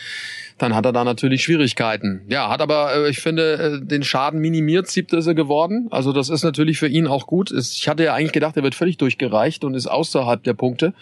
dann 0.57 0.73
hat 0.73 0.85
er 0.85 0.93
da 0.93 1.03
natürlich 1.03 1.43
Schwierigkeiten. 1.43 2.21
Ja, 2.29 2.49
hat 2.49 2.61
aber, 2.61 2.95
äh, 2.95 3.09
ich 3.09 3.19
finde, 3.19 3.53
äh, 3.81 3.85
den 3.85 4.03
Schaden 4.03 4.39
minimiert, 4.39 4.87
siebte 4.87 5.17
ist 5.17 5.27
er 5.27 5.35
geworden. 5.35 5.87
Also 5.91 6.13
das 6.13 6.29
ist 6.29 6.43
natürlich 6.43 6.79
für 6.79 6.87
ihn 6.87 7.07
auch 7.07 7.27
gut. 7.27 7.51
Ich 7.51 7.89
hatte 7.89 8.05
ja 8.05 8.13
eigentlich 8.13 8.31
gedacht, 8.31 8.55
er 8.55 8.63
wird 8.63 8.75
völlig 8.75 8.97
durchgereicht 8.97 9.65
und 9.65 9.73
ist 9.73 9.87
außerhalb 9.87 10.43
der 10.43 10.53
Punkte. 10.53 10.93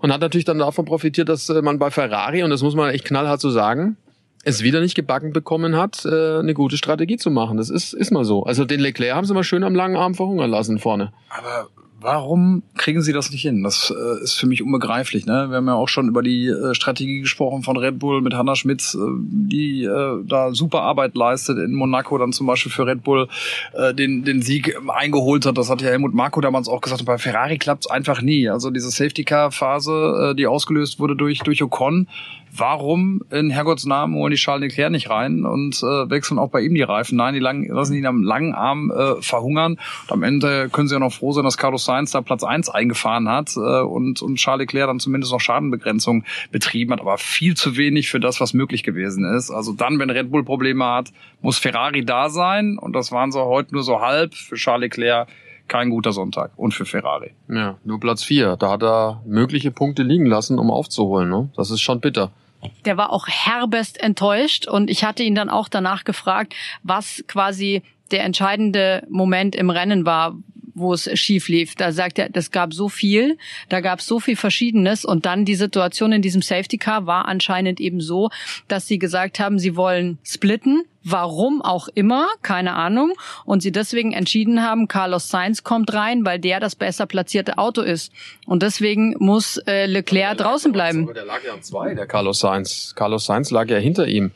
Und 0.00 0.12
hat 0.12 0.20
natürlich 0.20 0.46
dann 0.46 0.58
davon 0.58 0.86
profitiert, 0.86 1.28
dass 1.28 1.48
äh, 1.50 1.60
man 1.60 1.78
bei 1.78 1.90
Ferrari, 1.90 2.42
und 2.42 2.50
das 2.50 2.62
muss 2.62 2.74
man 2.74 2.90
echt 2.90 3.04
knallhart 3.04 3.40
so 3.40 3.50
sagen, 3.50 3.98
es 4.44 4.62
wieder 4.62 4.80
nicht 4.80 4.94
gebacken 4.94 5.32
bekommen 5.32 5.76
hat, 5.76 6.06
eine 6.06 6.54
gute 6.54 6.78
Strategie 6.78 7.16
zu 7.16 7.30
machen. 7.30 7.58
Das 7.58 7.68
ist, 7.68 7.92
ist 7.92 8.12
mal 8.12 8.24
so. 8.24 8.44
Also 8.44 8.64
den 8.64 8.80
Leclerc 8.80 9.14
haben 9.14 9.26
sie 9.26 9.34
mal 9.34 9.42
schön 9.42 9.64
am 9.64 9.74
langen 9.74 9.96
Arm 9.96 10.14
verhungern 10.14 10.48
lassen 10.48 10.78
vorne. 10.78 11.12
Aber 11.28 11.68
Warum 12.00 12.62
kriegen 12.76 13.02
sie 13.02 13.12
das 13.12 13.32
nicht 13.32 13.42
hin? 13.42 13.64
Das 13.64 13.92
äh, 13.92 14.22
ist 14.22 14.34
für 14.34 14.46
mich 14.46 14.62
unbegreiflich. 14.62 15.26
Ne? 15.26 15.46
Wir 15.48 15.56
haben 15.56 15.66
ja 15.66 15.74
auch 15.74 15.88
schon 15.88 16.06
über 16.06 16.22
die 16.22 16.46
äh, 16.46 16.72
Strategie 16.72 17.20
gesprochen 17.22 17.64
von 17.64 17.76
Red 17.76 17.98
Bull 17.98 18.22
mit 18.22 18.34
Hanna 18.34 18.54
Schmitz, 18.54 18.94
äh, 18.94 18.98
die 19.18 19.82
äh, 19.82 20.22
da 20.24 20.54
super 20.54 20.82
Arbeit 20.82 21.16
leistet 21.16 21.58
in 21.58 21.74
Monaco, 21.74 22.16
dann 22.16 22.32
zum 22.32 22.46
Beispiel 22.46 22.70
für 22.70 22.86
Red 22.86 23.02
Bull 23.02 23.26
äh, 23.72 23.92
den, 23.94 24.22
den 24.22 24.42
Sieg 24.42 24.78
eingeholt 24.86 25.44
hat. 25.44 25.58
Das 25.58 25.70
hat 25.70 25.82
ja 25.82 25.88
Helmut 25.88 26.14
Marko 26.14 26.40
damals 26.40 26.68
auch 26.68 26.80
gesagt. 26.80 27.00
Und 27.00 27.06
bei 27.06 27.18
Ferrari 27.18 27.58
klappt 27.58 27.86
es 27.86 27.90
einfach 27.90 28.22
nie. 28.22 28.48
Also 28.48 28.70
diese 28.70 28.90
Safety-Car-Phase, 28.90 30.30
äh, 30.30 30.34
die 30.36 30.46
ausgelöst 30.46 31.00
wurde 31.00 31.16
durch, 31.16 31.40
durch 31.40 31.64
Ocon, 31.64 32.06
warum 32.56 33.22
in 33.30 33.50
Herrgotts 33.50 33.86
Namen 33.86 34.14
holen 34.14 34.30
die 34.30 34.36
Charles 34.36 34.70
Leclerc 34.70 34.90
nicht 34.90 35.10
rein 35.10 35.44
und 35.44 35.76
äh, 35.82 36.10
wechseln 36.10 36.38
auch 36.38 36.50
bei 36.50 36.60
ihm 36.60 36.74
die 36.74 36.82
Reifen? 36.82 37.16
Nein, 37.16 37.34
die 37.34 37.40
lang, 37.40 37.66
lassen 37.68 37.94
ihn 37.94 38.06
am 38.06 38.22
langen 38.22 38.54
Arm 38.54 38.90
äh, 38.90 39.20
verhungern. 39.22 39.78
Und 40.04 40.12
am 40.12 40.22
Ende 40.22 40.68
können 40.70 40.88
sie 40.88 40.94
ja 40.94 41.00
noch 41.00 41.12
froh 41.12 41.32
sein, 41.32 41.44
dass 41.44 41.56
Carlos 41.58 41.84
Sainz 41.84 42.12
da 42.12 42.20
Platz 42.20 42.44
eins 42.44 42.68
eingefahren 42.68 43.28
hat 43.28 43.56
äh, 43.56 43.80
und, 43.80 44.22
und 44.22 44.36
Charles 44.36 44.60
Leclerc 44.60 44.88
dann 44.88 45.00
zumindest 45.00 45.32
noch 45.32 45.40
Schadenbegrenzung 45.40 46.24
betrieben 46.50 46.92
hat, 46.92 47.00
aber 47.00 47.18
viel 47.18 47.56
zu 47.56 47.76
wenig 47.76 48.10
für 48.10 48.20
das, 48.20 48.40
was 48.40 48.54
möglich 48.54 48.82
gewesen 48.82 49.24
ist. 49.24 49.50
Also 49.50 49.72
dann, 49.72 49.98
wenn 49.98 50.10
Red 50.10 50.30
Bull 50.30 50.44
Probleme 50.44 50.84
hat, 50.84 51.12
muss 51.40 51.58
Ferrari 51.58 52.04
da 52.04 52.30
sein 52.30 52.78
und 52.78 52.94
das 52.94 53.12
waren 53.12 53.32
sie 53.32 53.44
heute 53.44 53.74
nur 53.74 53.82
so 53.82 54.00
halb 54.00 54.34
für 54.34 54.56
Charles 54.56 54.90
Leclerc 54.96 55.28
kein 55.68 55.90
guter 55.90 56.12
Sonntag. 56.12 56.52
Und 56.56 56.72
für 56.72 56.84
Ferrari. 56.84 57.32
Ja, 57.48 57.78
nur 57.84 58.00
Platz 58.00 58.24
vier. 58.24 58.56
Da 58.56 58.70
hat 58.70 58.82
er 58.82 59.22
mögliche 59.26 59.70
Punkte 59.70 60.02
liegen 60.02 60.26
lassen, 60.26 60.58
um 60.58 60.70
aufzuholen. 60.70 61.28
Ne? 61.28 61.50
Das 61.56 61.70
ist 61.70 61.80
schon 61.80 62.00
bitter. 62.00 62.32
Der 62.84 62.96
war 62.96 63.12
auch 63.12 63.28
herbest 63.28 64.02
enttäuscht 64.02 64.66
und 64.66 64.90
ich 64.90 65.04
hatte 65.04 65.22
ihn 65.22 65.36
dann 65.36 65.48
auch 65.48 65.68
danach 65.68 66.02
gefragt, 66.04 66.54
was 66.82 67.22
quasi 67.28 67.82
der 68.10 68.24
entscheidende 68.24 69.06
Moment 69.08 69.54
im 69.54 69.70
Rennen 69.70 70.04
war, 70.04 70.34
wo 70.74 70.92
es 70.92 71.08
schief 71.18 71.48
lief. 71.48 71.74
Da 71.74 71.92
sagt 71.92 72.18
er, 72.18 72.28
das 72.28 72.50
gab 72.50 72.72
so 72.72 72.88
viel, 72.88 73.36
da 73.68 73.80
gab 73.80 74.00
es 74.00 74.06
so 74.06 74.20
viel 74.20 74.36
Verschiedenes 74.36 75.04
und 75.04 75.26
dann 75.26 75.44
die 75.44 75.54
Situation 75.54 76.12
in 76.12 76.22
diesem 76.22 76.42
Safety 76.42 76.78
Car 76.78 77.06
war 77.06 77.26
anscheinend 77.26 77.80
eben 77.80 78.00
so, 78.00 78.30
dass 78.68 78.86
sie 78.86 78.98
gesagt 78.98 79.40
haben, 79.40 79.58
sie 79.58 79.76
wollen 79.76 80.18
splitten, 80.24 80.84
warum 81.10 81.62
auch 81.62 81.88
immer, 81.94 82.26
keine 82.42 82.74
Ahnung, 82.74 83.12
und 83.44 83.62
sie 83.62 83.72
deswegen 83.72 84.12
entschieden 84.12 84.62
haben, 84.62 84.88
Carlos 84.88 85.28
Sainz 85.28 85.64
kommt 85.64 85.92
rein, 85.92 86.24
weil 86.24 86.38
der 86.38 86.60
das 86.60 86.76
besser 86.76 87.06
platzierte 87.06 87.58
Auto 87.58 87.82
ist. 87.82 88.12
Und 88.46 88.62
deswegen 88.62 89.14
muss 89.18 89.58
äh, 89.66 89.86
Leclerc 89.86 90.38
draußen 90.38 90.72
bleiben. 90.72 91.04
Aber 91.04 91.14
der 91.14 91.26
lag 91.26 91.44
ja 91.44 91.54
an 91.54 91.62
zwei, 91.62 91.94
der 91.94 92.06
Carlos 92.06 92.40
Sainz. 92.40 92.94
Carlos 92.96 93.26
Sainz 93.26 93.50
lag 93.50 93.68
ja 93.68 93.78
hinter 93.78 94.06
ihm. 94.06 94.30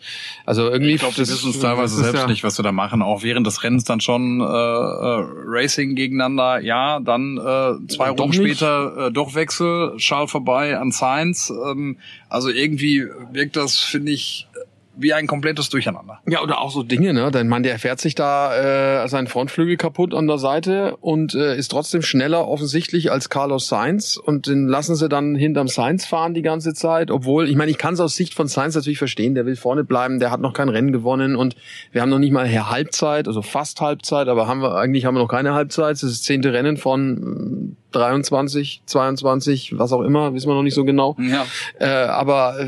Also 0.45 0.69
irgendwie. 0.71 0.95
Ich 0.95 1.01
glaube, 1.01 1.15
das 1.17 1.31
ist 1.31 1.45
uns 1.45 1.59
teilweise 1.61 1.97
selbst 2.03 2.21
ja 2.21 2.27
nicht, 2.27 2.45
was 2.45 2.59
wir 2.59 2.63
da 2.63 2.73
machen. 2.73 3.03
Auch 3.03 3.23
während 3.23 3.47
des 3.47 3.63
Rennens 3.63 3.85
dann 3.85 4.01
schon 4.01 4.41
äh, 4.41 4.45
äh, 4.45 5.25
Racing 5.47 5.95
gegeneinander, 5.95 6.61
ja, 6.61 7.01
dann 7.01 7.39
äh, 7.39 7.87
zwei 7.89 8.11
Runden 8.11 8.33
später 8.33 9.09
äh, 9.09 9.13
doch 9.13 9.35
Wechsel, 9.35 9.97
Charles 9.97 10.31
vorbei 10.31 10.79
an 10.79 10.91
Sainz. 10.91 11.51
Ähm, 11.51 11.97
also 12.29 12.49
irgendwie 12.49 13.07
wirkt 13.33 13.57
das, 13.57 13.79
finde 13.79 14.13
ich, 14.13 14.47
wie 14.97 15.13
ein 15.15 15.27
komplettes 15.27 15.69
Durcheinander. 15.71 16.21
Ja, 16.27 16.43
oder 16.43 16.61
auch 16.61 16.71
so 16.71 16.83
Dinge, 16.83 17.13
ne? 17.15 17.31
Dein 17.31 17.49
Mann, 17.49 17.63
der 17.63 17.79
fährt 17.79 18.01
sich 18.01 18.15
da 18.15 19.03
äh, 19.05 19.09
seinen 19.09 19.27
Frontflügel 19.27 19.77
kaputt 19.77 20.15
an 20.15 20.27
der 20.27 20.39
Seite 20.39 20.97
und 21.01 21.35
äh, 21.35 21.57
ist 21.57 21.69
trotzdem 21.69 22.03
schneller 22.03 22.47
offensichtlich 22.47 23.11
als 23.11 23.29
Carlos 23.31 23.69
Sainz 23.69 24.17
und 24.17 24.47
den 24.47 24.69
lassen 24.69 24.95
sie 24.95 25.09
dann 25.09 25.35
hinterm 25.35 25.69
Sainz 25.69 26.05
fahren 26.05 26.35
die 26.35 26.43
ganze 26.43 26.75
Zeit, 26.75 27.11
obwohl, 27.11 27.49
ich 27.49 27.57
meine, 27.57 27.71
ich 27.71 27.79
kann 27.79 27.95
es 27.95 28.01
aus 28.01 28.17
Sicht 28.17 28.35
von 28.35 28.49
Sainz 28.49 28.75
natürlich 28.75 28.99
verstehen, 28.99 29.35
der 29.35 29.47
will 29.47 29.57
vorne 29.57 29.85
bleiben, 29.85 30.19
der 30.19 30.31
hat 30.31 30.41
noch 30.41 30.53
kein 30.53 30.69
Rennen 30.69 30.93
gewonnen 30.93 31.37
und 31.37 31.57
wir 31.91 32.03
haben 32.03 32.11
noch 32.11 32.19
nicht 32.19 32.33
mal 32.33 32.49
Halbzeit, 32.53 33.29
also 33.29 33.43
fast 33.43 33.81
Halbzeit, 33.81 34.29
aber 34.29 34.47
haben 34.47 34.61
wir 34.61 34.77
eigentlich 34.77 35.05
haben 35.07 35.15
wir 35.15 35.21
noch 35.21 35.29
keine 35.29 35.55
Halbzeit, 35.55 35.93
das 35.93 36.03
ist 36.03 36.21
das 36.21 36.23
zehnte 36.23 36.53
Rennen 36.53 36.77
von 36.77 37.77
23, 37.93 38.83
22, 38.87 39.79
was 39.79 39.93
auch 39.93 40.03
immer, 40.03 40.35
wissen 40.35 40.49
wir 40.49 40.55
noch 40.55 40.63
nicht 40.63 40.75
so 40.75 40.85
genau. 40.85 41.17
Ja. 41.19 41.47
Äh, 41.79 42.07
aber 42.07 42.61
äh, 42.61 42.67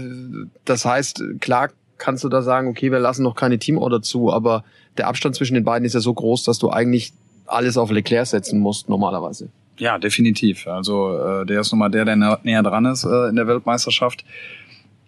das 0.64 0.84
heißt, 0.84 1.22
klar 1.40 1.70
kannst 1.98 2.24
du 2.24 2.28
da 2.28 2.42
sagen, 2.42 2.68
okay, 2.68 2.90
wir 2.90 2.98
lassen 2.98 3.22
noch 3.22 3.34
keine 3.34 3.58
Teamorder 3.58 4.02
zu, 4.02 4.32
aber 4.32 4.64
der 4.96 5.08
Abstand 5.08 5.34
zwischen 5.34 5.54
den 5.54 5.64
beiden 5.64 5.84
ist 5.84 5.94
ja 5.94 6.00
so 6.00 6.12
groß, 6.12 6.44
dass 6.44 6.58
du 6.58 6.70
eigentlich 6.70 7.12
alles 7.46 7.76
auf 7.76 7.90
Leclerc 7.90 8.26
setzen 8.26 8.60
musst 8.60 8.88
normalerweise. 8.88 9.48
Ja, 9.78 9.98
definitiv. 9.98 10.66
Also 10.66 11.18
äh, 11.18 11.46
der 11.46 11.60
ist 11.60 11.72
nun 11.72 11.80
mal 11.80 11.88
der, 11.88 12.04
der 12.04 12.16
näher 12.42 12.62
dran 12.62 12.84
ist 12.86 13.04
äh, 13.04 13.28
in 13.28 13.36
der 13.36 13.46
Weltmeisterschaft. 13.46 14.24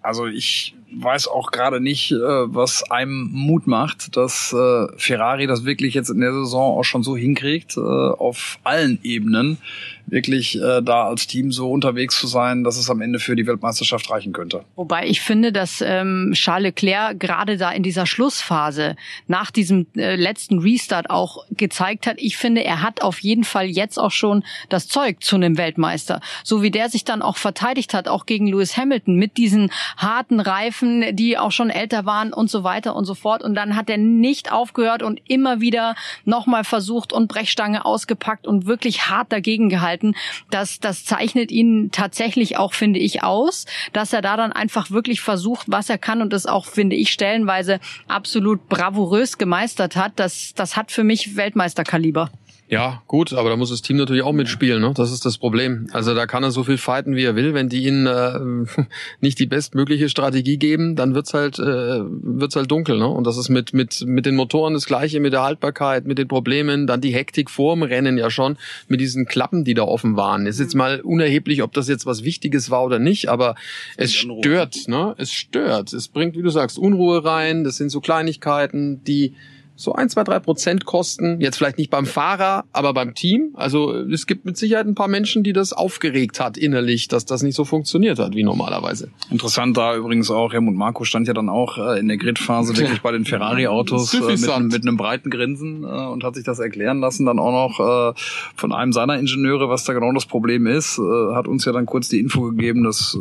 Also 0.03 0.27
ich 0.27 0.75
weiß 1.03 1.29
auch 1.29 1.51
gerade 1.51 1.81
nicht, 1.81 2.13
äh, 2.13 2.17
was 2.19 2.91
einem 2.91 3.31
Mut 3.33 3.67
macht, 3.67 4.17
dass 4.17 4.53
äh, 4.53 4.87
Ferrari 4.97 5.47
das 5.47 5.65
wirklich 5.65 5.95
jetzt 5.95 6.11
in 6.11 6.21
der 6.21 6.33
Saison 6.33 6.79
auch 6.79 6.85
schon 6.85 7.03
so 7.03 7.17
hinkriegt, 7.17 7.77
äh, 7.77 7.81
auf 7.81 8.59
allen 8.65 8.99
Ebenen 9.03 9.59
wirklich 10.07 10.57
äh, 10.57 10.83
da 10.83 11.09
als 11.09 11.27
Team 11.27 11.53
so 11.53 11.71
unterwegs 11.71 12.19
zu 12.19 12.27
sein, 12.27 12.65
dass 12.65 12.77
es 12.77 12.89
am 12.91 13.01
Ende 13.01 13.19
für 13.19 13.37
die 13.37 13.47
Weltmeisterschaft 13.47 14.11
reichen 14.11 14.33
könnte. 14.33 14.65
Wobei 14.77 15.07
ich 15.07 15.21
finde, 15.21 15.53
dass 15.53 15.81
ähm, 15.81 16.33
Charles 16.35 16.67
Leclerc 16.67 17.19
gerade 17.19 17.57
da 17.57 17.71
in 17.71 17.83
dieser 17.83 18.07
Schlussphase 18.07 18.97
nach 19.27 19.51
diesem 19.51 19.87
äh, 19.97 20.17
letzten 20.17 20.61
Restart 20.61 21.11
auch 21.11 21.45
gezeigt 21.51 22.07
hat, 22.07 22.17
ich 22.19 22.37
finde, 22.37 22.65
er 22.65 22.83
hat 22.83 23.03
auf 23.03 23.19
jeden 23.21 23.45
Fall 23.45 23.67
jetzt 23.67 23.99
auch 23.99 24.11
schon 24.11 24.45
das 24.69 24.89
Zeug 24.89 25.23
zu 25.23 25.37
einem 25.37 25.59
Weltmeister. 25.59 26.21
So 26.45 26.63
wie 26.63 26.71
der 26.71 26.89
sich 26.89 27.05
dann 27.05 27.23
auch 27.23 27.37
verteidigt 27.37 27.93
hat, 27.93 28.09
auch 28.09 28.27
gegen 28.27 28.47
Lewis 28.47 28.77
Hamilton 28.77 29.17
mit 29.17 29.37
diesen 29.37 29.71
harten 29.97 30.41
Reifen, 30.41 30.86
die 31.13 31.39
auch 31.39 31.53
schon 31.53 31.71
älter 31.71 32.05
waren 32.07 32.33
und 32.33 32.51
so 32.51 32.65
weiter 32.65 32.95
und 32.95 33.07
so 33.07 33.15
fort. 33.15 33.43
Und 33.43 33.55
dann 33.55 33.77
hat 33.77 33.91
er 33.91 33.99
nicht 33.99 34.53
aufgehört 34.53 35.03
und 35.03 35.21
immer 35.27 35.61
wieder 35.61 35.95
nochmal 36.25 36.65
versucht 36.65 37.13
und 37.13 37.29
Brechstange 37.29 37.85
ausgepackt 37.85 38.47
und 38.47 38.67
wirklich 38.67 39.09
hart 39.09 39.33
dagegen 39.33 39.69
gehalten 39.69 39.87
halten. 39.87 40.15
Das, 40.51 40.81
das 40.81 41.05
zeichnet 41.05 41.51
ihn 41.51 41.91
tatsächlich 41.93 42.59
auch, 42.59 42.75
finde 42.75 42.99
ich, 42.99 43.23
aus, 43.23 43.67
dass 43.93 44.13
er 44.13 44.23
da 44.23 44.37
dann 44.37 44.53
einfach 44.53 44.91
wirklich 44.91 45.21
versucht, 45.21 45.67
was 45.69 45.89
er 45.89 45.99
kann 45.99 46.21
und 46.21 46.33
das 46.33 46.47
auch, 46.47 46.67
finde 46.67 46.97
ich, 46.97 47.11
stellenweise 47.11 47.81
absolut 48.09 48.69
bravourös 48.69 49.39
gemeistert 49.39 49.97
hat. 49.97 50.13
Das, 50.17 50.53
das 50.55 50.77
hat 50.77 50.91
für 50.93 51.05
mich 51.05 51.37
Weltmeisterkaliber. 51.37 52.31
Ja, 52.69 53.03
gut, 53.07 53.33
aber 53.33 53.49
da 53.51 53.57
muss 53.57 53.71
das 53.71 53.81
Team 53.81 53.97
natürlich 53.97 54.25
auch 54.25 54.33
mitspielen, 54.33 54.81
ne? 54.81 54.93
Das 54.93 55.13
ist 55.13 55.25
das 55.25 55.39
Problem. 55.39 55.87
Also 55.93 56.15
da 56.17 56.27
kann 56.27 56.43
er 56.43 56.51
so 56.51 56.65
viel 56.65 56.79
fighten, 56.79 57.15
wie 57.15 57.23
er 57.23 57.37
will. 57.37 57.55
Wenn 57.55 57.69
die 57.69 57.85
ihnen 57.85 58.07
äh, 58.09 58.85
nicht 59.21 59.39
die 59.39 59.47
bestmögliche 59.47 60.09
Strategie 60.09 60.57
geben, 60.57 60.97
dann 60.97 61.15
wird's 61.15 61.33
halt 61.33 61.61
äh, 61.61 61.63
wird's 61.63 62.57
halt 62.57 62.69
dunkel, 62.69 62.99
ne? 62.99 63.07
Und 63.07 63.25
das 63.25 63.37
ist 63.37 63.51
mit 63.51 63.73
mit 63.73 64.05
mit 64.05 64.27
den 64.27 64.35
Motoren 64.35 64.75
das 64.75 64.87
gleiche, 64.87 65.21
mit 65.21 65.33
der 65.33 65.45
Haltbarkeit, 65.45 66.07
mit 66.07 66.19
den 66.19 66.27
Problemen, 66.27 66.89
dann 66.89 67.01
die 67.01 67.15
Hektik 67.15 67.51
vorm 67.51 67.85
Rennen 67.85 68.19
ja 68.19 68.31
schon 68.31 68.57
mit 68.89 69.01
diesen 69.01 69.27
Klappen, 69.27 69.63
die 69.63 69.75
da 69.75 69.83
offen 69.83 70.17
waren. 70.17 70.47
Ist 70.47 70.59
jetzt 70.59 70.75
mal 70.75 71.01
unerheblich, 71.03 71.63
ob 71.63 71.73
das 71.73 71.89
jetzt 71.89 72.05
was 72.05 72.25
Wichtiges 72.25 72.71
war 72.73 72.83
oder 72.83 72.99
nicht, 72.99 73.29
aber 73.29 73.55
es 73.97 74.13
stört, 74.13 74.89
ne? 74.89 75.15
Es 75.19 75.31
stört. 75.31 75.93
Es 75.93 76.09
bringt, 76.09 76.37
wie 76.37 76.43
du 76.43 76.51
sagst, 76.51 76.79
Unruhe 76.81 77.25
rein. 77.25 77.63
Das 77.63 77.77
sind 77.77 77.91
so 77.91 78.01
Kleinigkeiten, 78.01 79.05
die 79.05 79.35
so 79.77 79.93
ein, 79.93 80.09
zwei, 80.09 80.25
drei 80.25 80.41
Prozent 80.41 80.87
kosten. 80.87 81.41
Jetzt 81.41 81.59
vielleicht 81.59 81.77
nicht 81.77 81.91
beim 81.91 82.07
Fahrer, 82.07 82.65
aber 82.73 82.95
beim 82.95 83.15
Team. 83.15 83.51
Also 83.55 83.95
es 83.95 84.27
gibt 84.27 84.47
mit 84.47 84.57
Sicherheit 84.57 84.87
ein 84.87 84.95
paar 84.95 85.09
Menschen, 85.09 85.45
die 85.45 85.53
das 85.53 85.75
aufgeregt 85.75 86.41
hat 86.41 86.57
innerlich, 86.57 87.09
dass 87.09 87.27
das 87.27 87.43
nicht 87.43 87.55
so 87.55 87.65
funktioniert 87.65 88.19
hat 88.19 88.35
wie 88.35 88.43
normalerweise. 88.43 89.11
Interessant 89.31 89.77
da 89.77 89.95
übrigens 89.95 90.31
auch, 90.31 90.53
Helmut 90.53 90.75
Marco 90.75 91.05
stand 91.05 91.29
ja 91.29 91.35
dann 91.35 91.51
auch 91.51 91.77
äh, 91.77 92.01
in 92.01 92.09
der 92.09 92.17
Gridphase 92.17 92.77
wirklich 92.77 93.03
bei 93.03 93.13
den 93.13 93.27
Ferrari-Autos 93.27 94.15
äh, 94.15 94.21
mit, 94.21 94.73
mit, 94.73 94.83
einem 94.83 94.97
breiten 94.97 95.29
Grinsen 95.29 95.85
äh, 95.85 95.87
und 95.87 96.25
hat 96.25 96.37
sich 96.37 96.45
das 96.45 96.59
erklären 96.59 97.01
lassen, 97.01 97.27
dann 97.27 97.39
auch 97.39 97.53
noch 97.53 98.17
von 98.57 98.73
einem 98.73 98.93
seiner 98.93 99.19
Ingenieure, 99.19 99.69
was 99.69 99.85
da 99.85 99.93
genau 99.93 100.13
das 100.13 100.27
Problem 100.27 100.67
ist, 100.67 100.99
hat 101.35 101.47
uns 101.47 101.65
ja 101.65 101.73
dann 101.73 101.87
kurz 101.87 102.09
die 102.09 102.21
Info 102.21 102.43
gegeben, 102.43 102.85
dass 102.85 103.17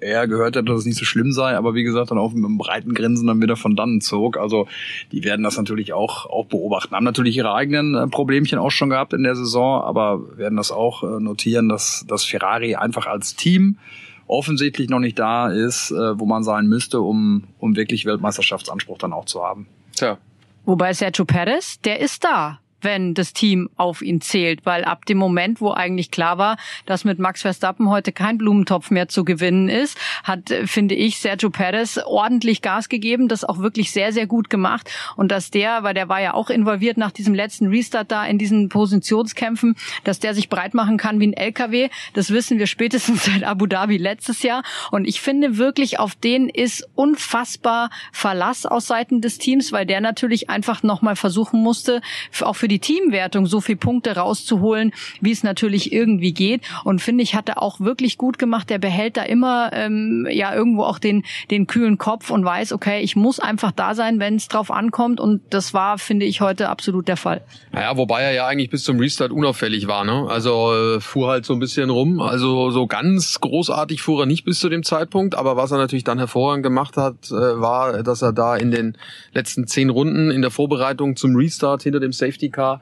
er 0.00 0.26
gehört 0.26 0.56
hat, 0.56 0.68
dass 0.68 0.80
es 0.80 0.86
nicht 0.86 0.98
so 0.98 1.04
schlimm 1.04 1.32
sei, 1.32 1.56
aber 1.56 1.74
wie 1.74 1.82
gesagt, 1.82 2.10
dann 2.10 2.18
auch 2.18 2.32
mit 2.32 2.44
einem 2.44 2.58
breiten 2.58 2.94
Grinsen 2.94 3.26
dann 3.26 3.40
wieder 3.40 3.56
von 3.56 3.76
dannen 3.76 4.00
zog. 4.00 4.36
Also 4.38 4.66
die 5.12 5.24
werden 5.24 5.42
das 5.42 5.56
natürlich 5.56 5.92
auch 5.92 5.99
auch, 6.00 6.26
auch 6.26 6.46
beobachten. 6.46 6.94
Haben 6.94 7.04
natürlich 7.04 7.36
ihre 7.36 7.54
eigenen 7.54 7.94
äh, 7.94 8.06
Problemchen 8.08 8.58
auch 8.58 8.70
schon 8.70 8.90
gehabt 8.90 9.12
in 9.12 9.22
der 9.22 9.36
Saison, 9.36 9.82
aber 9.82 10.36
werden 10.36 10.56
das 10.56 10.72
auch 10.72 11.02
äh, 11.02 11.20
notieren, 11.20 11.68
dass, 11.68 12.04
dass 12.08 12.24
Ferrari 12.24 12.74
einfach 12.74 13.06
als 13.06 13.36
Team 13.36 13.78
offensichtlich 14.26 14.88
noch 14.88 15.00
nicht 15.00 15.18
da 15.18 15.48
ist, 15.48 15.90
äh, 15.90 16.18
wo 16.18 16.24
man 16.24 16.42
sein 16.42 16.66
müsste, 16.66 17.00
um, 17.00 17.44
um 17.58 17.76
wirklich 17.76 18.06
Weltmeisterschaftsanspruch 18.06 18.98
dann 18.98 19.12
auch 19.12 19.24
zu 19.24 19.42
haben. 19.42 19.66
Tja. 19.94 20.18
Wobei 20.64 20.92
Sergio 20.92 21.24
Perez, 21.24 21.80
der 21.80 22.00
ist 22.00 22.24
da 22.24 22.60
wenn 22.82 23.14
das 23.14 23.32
Team 23.32 23.70
auf 23.76 24.02
ihn 24.02 24.20
zählt, 24.20 24.64
weil 24.66 24.84
ab 24.84 25.06
dem 25.06 25.18
Moment, 25.18 25.60
wo 25.60 25.72
eigentlich 25.72 26.10
klar 26.10 26.38
war, 26.38 26.56
dass 26.86 27.04
mit 27.04 27.18
Max 27.18 27.42
Verstappen 27.42 27.88
heute 27.88 28.12
kein 28.12 28.38
Blumentopf 28.38 28.90
mehr 28.90 29.08
zu 29.08 29.24
gewinnen 29.24 29.68
ist, 29.68 29.98
hat, 30.24 30.50
äh, 30.50 30.66
finde 30.66 30.94
ich, 30.94 31.18
Sergio 31.18 31.50
Perez 31.50 31.98
ordentlich 32.04 32.62
Gas 32.62 32.88
gegeben, 32.88 33.28
das 33.28 33.44
auch 33.44 33.58
wirklich 33.58 33.92
sehr, 33.92 34.12
sehr 34.12 34.26
gut 34.26 34.50
gemacht. 34.50 34.90
Und 35.16 35.30
dass 35.30 35.50
der, 35.50 35.82
weil 35.82 35.94
der 35.94 36.08
war 36.08 36.20
ja 36.20 36.34
auch 36.34 36.50
involviert 36.50 36.96
nach 36.96 37.10
diesem 37.10 37.34
letzten 37.34 37.68
Restart 37.68 38.10
da 38.10 38.24
in 38.24 38.38
diesen 38.38 38.68
Positionskämpfen, 38.68 39.76
dass 40.04 40.18
der 40.18 40.34
sich 40.34 40.48
breit 40.48 40.74
machen 40.74 40.96
kann 40.96 41.20
wie 41.20 41.28
ein 41.28 41.32
LKW, 41.32 41.88
das 42.14 42.30
wissen 42.30 42.58
wir 42.58 42.66
spätestens 42.66 43.24
seit 43.30 43.44
Abu 43.44 43.66
Dhabi 43.66 43.96
letztes 43.96 44.42
Jahr. 44.42 44.62
Und 44.90 45.06
ich 45.06 45.20
finde 45.20 45.58
wirklich, 45.58 45.98
auf 45.98 46.14
den 46.14 46.48
ist 46.48 46.88
unfassbar 46.94 47.90
Verlass 48.12 48.66
aus 48.66 48.86
Seiten 48.86 49.20
des 49.20 49.38
Teams, 49.38 49.72
weil 49.72 49.86
der 49.86 50.00
natürlich 50.00 50.50
einfach 50.50 50.82
nochmal 50.82 51.16
versuchen 51.16 51.62
musste, 51.62 52.00
auch 52.40 52.56
für 52.56 52.68
die 52.70 52.78
Teamwertung 52.78 53.46
so 53.46 53.60
viel 53.60 53.76
Punkte 53.76 54.16
rauszuholen, 54.16 54.92
wie 55.20 55.32
es 55.32 55.42
natürlich 55.42 55.92
irgendwie 55.92 56.32
geht. 56.32 56.62
Und 56.84 57.02
finde 57.02 57.22
ich, 57.22 57.34
hat 57.34 57.48
er 57.48 57.62
auch 57.62 57.80
wirklich 57.80 58.16
gut 58.16 58.38
gemacht. 58.38 58.70
Der 58.70 58.78
behält 58.78 59.16
da 59.16 59.22
immer 59.22 59.70
ähm, 59.72 60.26
ja 60.30 60.54
irgendwo 60.54 60.84
auch 60.84 60.98
den, 60.98 61.24
den 61.50 61.66
kühlen 61.66 61.98
Kopf 61.98 62.30
und 62.30 62.44
weiß, 62.44 62.72
okay, 62.72 63.00
ich 63.00 63.16
muss 63.16 63.40
einfach 63.40 63.72
da 63.72 63.94
sein, 63.94 64.20
wenn 64.20 64.36
es 64.36 64.48
drauf 64.48 64.70
ankommt. 64.70 65.20
Und 65.20 65.42
das 65.50 65.74
war, 65.74 65.98
finde 65.98 66.26
ich, 66.26 66.40
heute 66.40 66.68
absolut 66.68 67.08
der 67.08 67.16
Fall. 67.16 67.42
Naja, 67.72 67.96
wobei 67.96 68.22
er 68.22 68.32
ja 68.32 68.46
eigentlich 68.46 68.70
bis 68.70 68.84
zum 68.84 68.98
Restart 68.98 69.32
unauffällig 69.32 69.86
war. 69.86 70.04
Ne? 70.04 70.26
Also 70.28 70.72
äh, 70.72 71.00
fuhr 71.00 71.28
halt 71.28 71.44
so 71.44 71.52
ein 71.52 71.60
bisschen 71.60 71.90
rum. 71.90 72.20
Also 72.20 72.70
so 72.70 72.86
ganz 72.86 73.40
großartig 73.40 74.02
fuhr 74.02 74.22
er 74.22 74.26
nicht 74.26 74.44
bis 74.44 74.60
zu 74.60 74.68
dem 74.68 74.82
Zeitpunkt. 74.82 75.34
Aber 75.34 75.56
was 75.56 75.72
er 75.72 75.78
natürlich 75.78 76.04
dann 76.04 76.18
hervorragend 76.18 76.62
gemacht 76.62 76.96
hat, 76.96 77.30
äh, 77.30 77.60
war, 77.60 78.02
dass 78.02 78.22
er 78.22 78.32
da 78.32 78.56
in 78.56 78.70
den 78.70 78.96
letzten 79.32 79.66
zehn 79.66 79.90
Runden 79.90 80.30
in 80.30 80.42
der 80.42 80.50
Vorbereitung 80.50 81.16
zum 81.16 81.34
Restart 81.34 81.82
hinter 81.82 82.00
dem 82.00 82.12
Safety 82.12 82.48
Car 82.48 82.59
car 82.60 82.80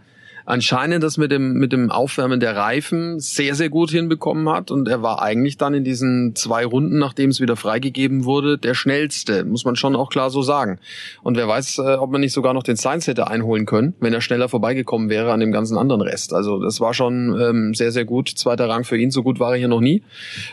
anscheinend 0.48 1.02
das 1.02 1.18
mit 1.18 1.30
dem, 1.30 1.54
mit 1.54 1.72
dem 1.72 1.90
Aufwärmen 1.90 2.40
der 2.40 2.56
Reifen 2.56 3.20
sehr, 3.20 3.54
sehr 3.54 3.68
gut 3.68 3.90
hinbekommen 3.90 4.48
hat. 4.48 4.70
Und 4.70 4.88
er 4.88 5.02
war 5.02 5.20
eigentlich 5.20 5.58
dann 5.58 5.74
in 5.74 5.84
diesen 5.84 6.34
zwei 6.34 6.64
Runden, 6.64 6.98
nachdem 6.98 7.28
es 7.28 7.38
wieder 7.40 7.54
freigegeben 7.54 8.24
wurde, 8.24 8.56
der 8.56 8.72
schnellste, 8.72 9.44
muss 9.44 9.66
man 9.66 9.76
schon 9.76 9.94
auch 9.94 10.08
klar 10.08 10.30
so 10.30 10.40
sagen. 10.40 10.78
Und 11.22 11.36
wer 11.36 11.46
weiß, 11.46 11.78
äh, 11.78 11.94
ob 11.96 12.10
man 12.10 12.22
nicht 12.22 12.32
sogar 12.32 12.54
noch 12.54 12.62
den 12.62 12.78
Science 12.78 13.06
hätte 13.08 13.28
einholen 13.28 13.66
können, 13.66 13.92
wenn 14.00 14.14
er 14.14 14.22
schneller 14.22 14.48
vorbeigekommen 14.48 15.10
wäre 15.10 15.32
an 15.32 15.40
dem 15.40 15.52
ganzen 15.52 15.76
anderen 15.76 16.00
Rest. 16.00 16.32
Also 16.32 16.58
das 16.62 16.80
war 16.80 16.94
schon 16.94 17.38
ähm, 17.38 17.74
sehr, 17.74 17.92
sehr 17.92 18.06
gut. 18.06 18.30
Zweiter 18.30 18.70
Rang 18.70 18.84
für 18.84 18.96
ihn, 18.96 19.10
so 19.10 19.22
gut 19.22 19.40
war 19.40 19.52
er 19.52 19.58
hier 19.58 19.68
noch 19.68 19.82
nie. 19.82 20.02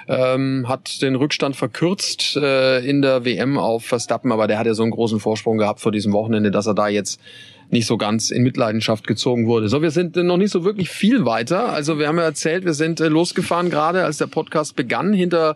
Ähm, 0.10 0.66
hat 0.68 1.02
den 1.02 1.16
Rückstand 1.16 1.56
verkürzt 1.56 2.36
äh, 2.36 2.80
in 2.80 3.02
der 3.02 3.24
WM 3.24 3.58
auf 3.58 3.86
Verstappen, 3.86 4.34
aber 4.34 4.48
der 4.48 4.60
hat 4.60 4.66
ja 4.66 4.74
so 4.74 4.84
einen 4.84 4.92
großen 4.92 5.22
Vorsprung 5.22 5.58
gehabt 5.58 5.80
vor 5.80 5.94
diesem 5.94 6.12
Wochenende, 6.12 6.52
dass 6.52 6.68
er 6.68 6.74
da 6.74 6.90
jetzt 6.90 7.22
nicht 7.70 7.86
so 7.86 7.98
ganz 7.98 8.32
in 8.32 8.44
Mitleidenschaft 8.44 9.08
gezogen 9.08 9.48
wurde. 9.48 9.70
So, 9.70 9.82
wir 9.82 9.92
sind 9.92 10.16
noch 10.16 10.38
nicht 10.38 10.52
so 10.52 10.64
wirklich 10.64 10.90
viel 10.90 11.26
weiter. 11.26 11.70
Also 11.70 12.00
wir 12.00 12.08
haben 12.08 12.18
ja 12.18 12.24
erzählt, 12.24 12.66
wir 12.66 12.74
sind 12.74 13.00
äh, 13.00 13.08
losgefahren 13.08 13.70
gerade, 13.70 14.04
als 14.04 14.18
der 14.18 14.28
Podcast 14.28 14.76
begann, 14.76 15.14
hinter 15.14 15.56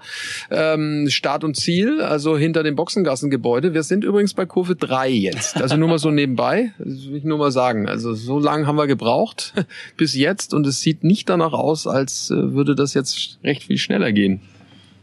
ähm, 0.52 1.08
Start 1.10 1.44
und 1.44 1.56
Ziel, 1.56 2.02
also 2.02 2.38
hinter 2.38 2.64
dem 2.64 2.76
Boxengassengebäude. 2.76 3.74
Wir 3.74 3.84
sind 3.84 4.04
übrigens 4.04 4.34
bei 4.34 4.46
Kurve 4.46 4.76
3 4.76 5.10
jetzt. 5.10 5.62
Also 5.62 5.78
nur 5.78 5.90
mal 5.90 6.00
so 6.00 6.12
nebenbei, 6.20 6.72
das 6.80 7.08
will 7.08 7.18
ich 7.18 7.24
nur 7.24 7.38
mal 7.38 7.52
sagen. 7.52 7.88
Also 7.88 8.14
so 8.14 8.40
lange 8.40 8.68
haben 8.68 8.78
wir 8.78 8.88
gebraucht 8.88 9.54
bis 9.98 10.16
jetzt 10.16 10.54
und 10.54 10.66
es 10.68 10.82
sieht 10.82 11.04
nicht 11.04 11.30
danach 11.30 11.54
aus, 11.54 11.88
als 11.88 12.32
äh, 12.32 12.54
würde 12.54 12.76
das 12.76 12.94
jetzt 12.94 13.40
recht 13.44 13.64
viel 13.64 13.78
schneller 13.78 14.12
gehen 14.12 14.42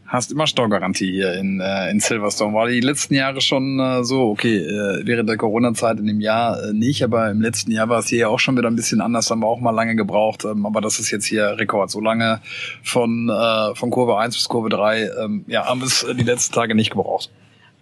hast 0.07 0.31
immer 0.31 0.47
Staugarantie 0.47 1.11
hier 1.11 1.33
in, 1.33 1.59
äh, 1.59 1.91
in 1.91 1.99
Silverstone. 1.99 2.53
War 2.53 2.67
die 2.67 2.79
letzten 2.79 3.13
Jahre 3.13 3.41
schon 3.41 3.79
äh, 3.79 4.03
so, 4.03 4.29
okay, 4.29 4.57
äh, 4.57 5.01
während 5.05 5.29
der 5.29 5.37
Corona-Zeit 5.37 5.99
in 5.99 6.07
dem 6.07 6.21
Jahr 6.21 6.63
äh, 6.63 6.73
nicht, 6.73 7.03
aber 7.03 7.29
im 7.29 7.41
letzten 7.41 7.71
Jahr 7.71 7.89
war 7.89 7.99
es 7.99 8.07
hier 8.07 8.29
auch 8.29 8.39
schon 8.39 8.57
wieder 8.57 8.69
ein 8.69 8.75
bisschen 8.75 9.01
anders, 9.01 9.29
haben 9.29 9.41
wir 9.41 9.47
auch 9.47 9.59
mal 9.59 9.71
lange 9.71 9.95
gebraucht, 9.95 10.45
ähm, 10.45 10.65
aber 10.65 10.81
das 10.81 10.99
ist 10.99 11.11
jetzt 11.11 11.25
hier 11.25 11.57
Rekord. 11.57 11.91
So 11.91 11.99
lange 11.99 12.41
von, 12.83 13.29
äh, 13.29 13.75
von 13.75 13.89
Kurve 13.89 14.17
1 14.17 14.35
bis 14.35 14.47
Kurve 14.47 14.69
3, 14.69 15.09
ähm, 15.23 15.45
ja, 15.47 15.65
haben 15.65 15.81
wir 15.81 15.87
es 15.87 16.05
die 16.17 16.23
letzten 16.23 16.53
Tage 16.53 16.73
nicht 16.73 16.91
gebraucht. 16.91 17.29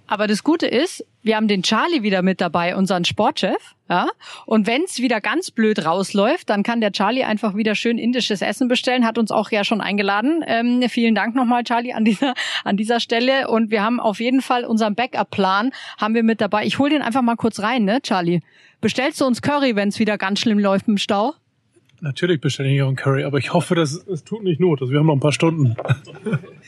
Aber 0.08 0.28
das 0.28 0.44
Gute 0.44 0.68
ist, 0.68 1.06
wir 1.24 1.36
haben 1.36 1.48
den 1.48 1.64
Charlie 1.64 2.04
wieder 2.04 2.22
mit 2.22 2.40
dabei, 2.42 2.76
unseren 2.76 3.06
Sportchef. 3.06 3.76
Ja? 3.90 4.08
Und 4.46 4.68
wenn's 4.68 5.00
wieder 5.00 5.22
ganz 5.22 5.52
blöd 5.52 5.86
rausläuft, 5.86 6.50
dann 6.50 6.64
kann 6.64 6.82
der 6.82 6.92
Charlie 6.92 7.24
einfach 7.24 7.56
wieder 7.56 7.76
schön 7.76 7.98
indisches 7.98 8.42
Essen 8.42 8.68
bestellen. 8.68 9.06
Hat 9.06 9.18
uns 9.18 9.32
auch 9.32 9.52
ja 9.52 9.64
schon 9.64 9.82
eingeladen. 9.82 10.44
Ähm, 10.46 10.84
vielen 10.90 11.16
Dank 11.16 11.36
nochmal, 11.36 11.64
Charlie, 11.64 11.94
an 11.94 12.06
dieser, 12.06 12.34
an 12.64 12.78
dieser 12.78 13.00
Stelle. 13.00 13.48
Und 13.48 13.72
wir 13.72 13.84
haben 13.84 14.00
auf 14.00 14.20
jeden 14.20 14.42
Fall 14.42 14.66
unseren 14.66 14.96
Backup-Plan 14.96 15.72
haben 15.98 16.14
wir 16.14 16.24
mit 16.24 16.42
dabei. 16.42 16.66
Ich 16.66 16.80
hol 16.80 16.90
den 16.90 17.02
einfach 17.02 17.22
mal 17.22 17.36
kurz 17.36 17.60
rein, 17.60 17.86
ne, 17.86 18.02
Charlie? 18.02 18.42
Bestellst 18.82 19.22
du 19.22 19.26
uns 19.26 19.42
Curry, 19.42 19.76
wenn's 19.76 19.98
wieder 20.00 20.18
ganz 20.18 20.40
schlimm 20.40 20.60
läuft 20.60 20.88
im 20.88 20.98
Stau? 20.98 21.34
Natürlich 22.02 22.42
bestelle 22.42 22.70
ich 22.70 22.82
einen 22.82 22.96
Curry, 22.96 23.24
aber 23.24 23.38
ich 23.38 23.54
hoffe, 23.54 23.76
dass 23.76 23.94
es 23.94 24.24
tut 24.24 24.44
nicht 24.44 24.60
Not. 24.60 24.82
Also 24.82 24.92
wir 24.92 25.00
haben 25.00 25.08
noch 25.08 25.16
ein 25.16 25.20
paar 25.20 25.32
Stunden. 25.32 25.76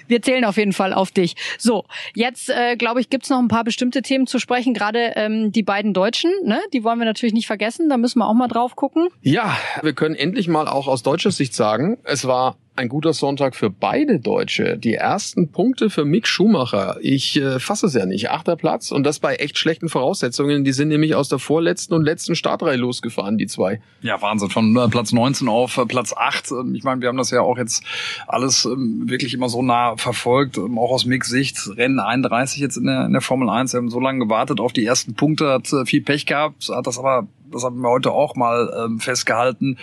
Wir 0.07 0.21
zählen 0.21 0.45
auf 0.45 0.55
jeden 0.55 0.71
Fall 0.71 0.93
auf 0.93 1.11
dich. 1.11 1.35
So, 1.57 1.83
jetzt 2.15 2.49
äh, 2.49 2.77
glaube 2.77 3.01
ich, 3.01 3.09
gibt's 3.09 3.29
noch 3.29 3.39
ein 3.39 3.49
paar 3.49 3.65
bestimmte 3.65 4.01
Themen 4.01 4.25
zu 4.25 4.39
sprechen. 4.39 4.73
Gerade 4.73 5.13
ähm, 5.15 5.51
die 5.51 5.63
beiden 5.63 5.93
Deutschen, 5.93 6.31
ne? 6.45 6.61
die 6.71 6.85
wollen 6.85 6.97
wir 6.99 7.05
natürlich 7.05 7.33
nicht 7.33 7.47
vergessen. 7.47 7.89
Da 7.89 7.97
müssen 7.97 8.19
wir 8.19 8.27
auch 8.27 8.33
mal 8.33 8.47
drauf 8.47 8.77
gucken. 8.77 9.09
Ja, 9.21 9.57
wir 9.81 9.91
können 9.91 10.15
endlich 10.15 10.47
mal 10.47 10.69
auch 10.69 10.87
aus 10.87 11.03
deutscher 11.03 11.31
Sicht 11.31 11.53
sagen, 11.53 11.97
es 12.05 12.25
war 12.25 12.55
ein 12.77 12.89
guter 12.89 13.13
Sonntag 13.13 13.55
für 13.55 13.69
beide 13.69 14.19
Deutsche. 14.19 14.77
Die 14.77 14.93
ersten 14.93 15.51
Punkte 15.51 15.89
für 15.89 16.05
Mick 16.05 16.27
Schumacher. 16.27 16.97
Ich 17.01 17.35
äh, 17.37 17.59
fasse 17.59 17.87
es 17.87 17.93
ja 17.93 18.05
nicht. 18.05 18.29
Achter 18.29 18.55
Platz 18.55 18.91
und 18.91 19.03
das 19.03 19.19
bei 19.19 19.35
echt 19.35 19.57
schlechten 19.57 19.89
Voraussetzungen. 19.89 20.63
Die 20.63 20.71
sind 20.71 20.89
nämlich 20.89 21.15
aus 21.15 21.29
der 21.29 21.39
vorletzten 21.39 21.93
und 21.93 22.03
letzten 22.03 22.35
Startreihe 22.35 22.77
losgefahren, 22.77 23.37
die 23.37 23.47
zwei. 23.47 23.81
Ja, 24.01 24.21
Wahnsinn. 24.21 24.49
Von 24.49 24.75
äh, 24.77 24.87
Platz 24.87 25.11
19 25.11 25.47
auf 25.47 25.77
äh, 25.77 25.85
Platz 25.85 26.13
8. 26.15 26.51
Ähm, 26.51 26.75
ich 26.75 26.83
meine, 26.83 27.01
wir 27.01 27.09
haben 27.09 27.17
das 27.17 27.31
ja 27.31 27.41
auch 27.41 27.57
jetzt 27.57 27.83
alles 28.27 28.65
ähm, 28.65 29.03
wirklich 29.09 29.33
immer 29.33 29.49
so 29.49 29.61
nah 29.61 29.97
verfolgt. 29.97 30.57
Ähm, 30.57 30.77
auch 30.77 30.91
aus 30.91 31.05
Micks 31.05 31.29
Sicht. 31.29 31.57
Rennen 31.75 31.99
31 31.99 32.59
jetzt 32.59 32.77
in 32.77 32.85
der, 32.85 33.05
in 33.05 33.13
der 33.13 33.21
Formel 33.21 33.49
1. 33.49 33.73
Wir 33.73 33.79
haben 33.79 33.89
so 33.89 33.99
lange 33.99 34.19
gewartet 34.19 34.59
auf 34.59 34.73
die 34.73 34.85
ersten 34.85 35.15
Punkte, 35.15 35.49
hat 35.51 35.71
äh, 35.73 35.85
viel 35.85 36.01
Pech 36.01 36.25
gehabt, 36.25 36.69
hat 36.69 36.85
das 36.85 36.99
aber 36.99 37.27
das 37.51 37.63
haben 37.63 37.81
wir 37.81 37.89
heute 37.89 38.11
auch 38.11 38.35
mal 38.35 38.71
ähm, 38.77 38.99
festgehalten, 38.99 39.77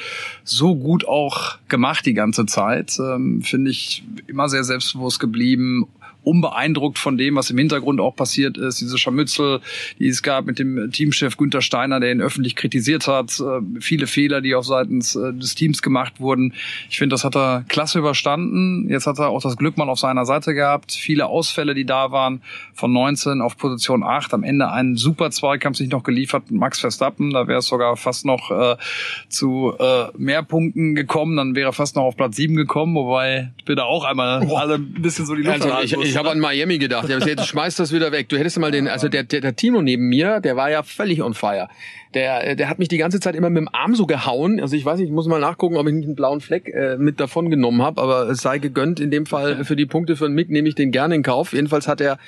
so 0.45 0.75
gut 0.77 1.07
auch 1.07 1.59
gemacht 1.69 2.07
die 2.07 2.15
ganze 2.15 2.47
Zeit. 2.47 2.99
Ähm, 2.99 3.43
Finde 3.43 3.71
ich 3.71 4.05
immer 4.27 4.49
sehr 4.49 4.65
selbstbewusst 4.65 5.21
geblieben 5.21 5.89
unbeeindruckt 6.25 6.99
von 6.99 7.17
dem, 7.17 7.37
was 7.37 7.51
im 7.51 7.59
Hintergrund 7.59 8.01
auch 8.01 8.17
passiert 8.17 8.57
ist. 8.59 8.81
Diese 8.81 8.99
Scharmützel, 8.99 9.61
die 9.99 10.09
es 10.09 10.23
gab 10.23 10.47
mit 10.47 10.59
dem 10.59 10.91
Teamchef 10.91 11.37
Günther 11.37 11.63
Steiner, 11.63 12.01
der 12.01 12.13
ihn 12.13 12.21
öffentlich 12.21 12.57
kritisiert 12.57 13.07
hat. 13.07 13.39
Äh, 13.41 13.81
viele 13.81 14.07
Fehler, 14.07 14.41
die 14.41 14.55
auch 14.55 14.65
seitens 14.65 15.17
äh, 15.17 15.33
des 15.33 15.55
Teams 15.55 15.83
gemacht 15.83 16.21
wurden. 16.21 16.55
Ich 16.91 16.99
finde, 16.99 17.15
das 17.15 17.25
hat 17.25 17.37
er 17.37 17.65
klasse 17.69 17.99
überstanden. 17.99 18.89
Jetzt 18.89 19.07
hat 19.07 19.19
er 19.19 19.29
auch 19.29 19.43
das 19.43 19.57
Glück 19.57 19.77
mal 19.77 19.89
auf 19.89 19.99
seiner 19.99 20.25
Seite 20.25 20.55
gehabt. 20.55 20.93
Viele 20.93 21.27
Ausfälle, 21.27 21.75
die 21.75 21.85
da 21.85 22.11
waren, 22.11 22.43
von 22.73 22.93
19 22.93 23.41
auf 23.41 23.57
Position 23.57 24.03
8. 24.03 24.35
Am 24.35 24.43
Ende 24.43 24.71
einen 24.71 24.97
super 24.97 25.31
Zweikampf 25.31 25.79
sich 25.79 25.91
noch 25.91 26.03
geliefert 26.03 26.51
mit 26.51 26.61
Max 26.61 26.81
Verstappen. 26.81 27.31
Da 27.31 27.47
wäre 27.47 27.59
es 27.59 27.67
sogar 27.67 27.97
fast 27.97 28.25
noch 28.25 28.51
äh, 28.51 28.77
zu 29.29 29.75
äh, 29.79 30.07
mehr 30.17 30.43
Punkten 30.43 30.95
gekommen. 30.95 31.37
Dann 31.37 31.55
wäre 31.55 31.71
er 31.71 31.73
fast 31.73 31.97
noch 31.97 32.03
auf 32.03 32.17
Platz 32.17 32.37
7 32.37 32.57
gekommen, 32.57 32.95
wobei 32.95 33.53
wir 33.67 33.77
da 33.77 33.85
auch 33.85 34.05
einmal 34.05 34.47
oh. 34.49 34.57
alle 34.57 34.75
ein 34.75 35.03
bisschen 35.03 35.27
so 35.27 35.35
die 35.35 35.43
Luft 35.43 35.63
also, 35.63 36.01
ich, 36.01 36.11
ich 36.11 36.14
habe 36.17 36.31
an 36.31 36.41
Miami 36.41 36.79
gedacht. 36.79 37.09
Ja, 37.09 37.21
schmeißt 37.45 37.79
das 37.79 37.93
wieder 37.93 38.13
weg. 38.13 38.29
Du 38.29 38.37
hättest 38.37 38.59
mal 38.59 38.71
den, 38.71 38.89
also 38.89 39.09
der, 39.09 39.25
der, 39.25 39.41
der 39.41 39.57
Timo 39.57 39.83
neben 39.83 40.09
mir, 40.09 40.41
der 40.41 40.57
war 40.57 40.71
ja 40.71 40.83
völlig 40.83 41.23
on 41.23 41.35
fire 41.35 41.69
der, 42.15 42.55
der 42.55 42.69
hat 42.69 42.79
mich 42.79 42.89
die 42.89 42.99
ganze 42.99 43.21
Zeit 43.21 43.35
immer 43.35 43.51
mit 43.51 43.61
dem 43.61 43.69
Arm 43.73 43.95
so 43.95 44.07
gehauen. 44.07 44.61
Also 44.61 44.77
ich 44.77 44.85
weiß 44.85 44.99
nicht, 44.99 45.09
ich 45.09 45.15
muss 45.15 45.27
mal 45.27 45.41
nachgucken, 45.41 45.77
ob 45.77 45.87
ich 45.87 45.93
nicht 45.93 46.07
einen 46.07 46.15
blauen 46.15 46.41
Fleck 46.41 46.69
äh, 46.69 46.97
mit 46.97 47.21
davon 47.21 47.51
genommen 47.51 47.83
habe, 47.83 48.01
aber 48.01 48.29
es 48.29 48.41
sei 48.41 48.59
gegönnt. 48.59 49.01
In 49.01 49.11
dem 49.11 49.27
Fall 49.27 49.65
für 49.65 49.77
die 49.77 49.87
Punkte 49.87 50.17
für 50.17 50.29
Mick 50.29 50.51
nehme 50.51 50.69
ich 50.69 50.75
den 50.75 50.93
gerne 50.93 51.15
in 51.15 51.23
Kauf. 51.23 51.53
Jedenfalls 51.53 51.89
hat 51.89 52.01
er 52.01 52.19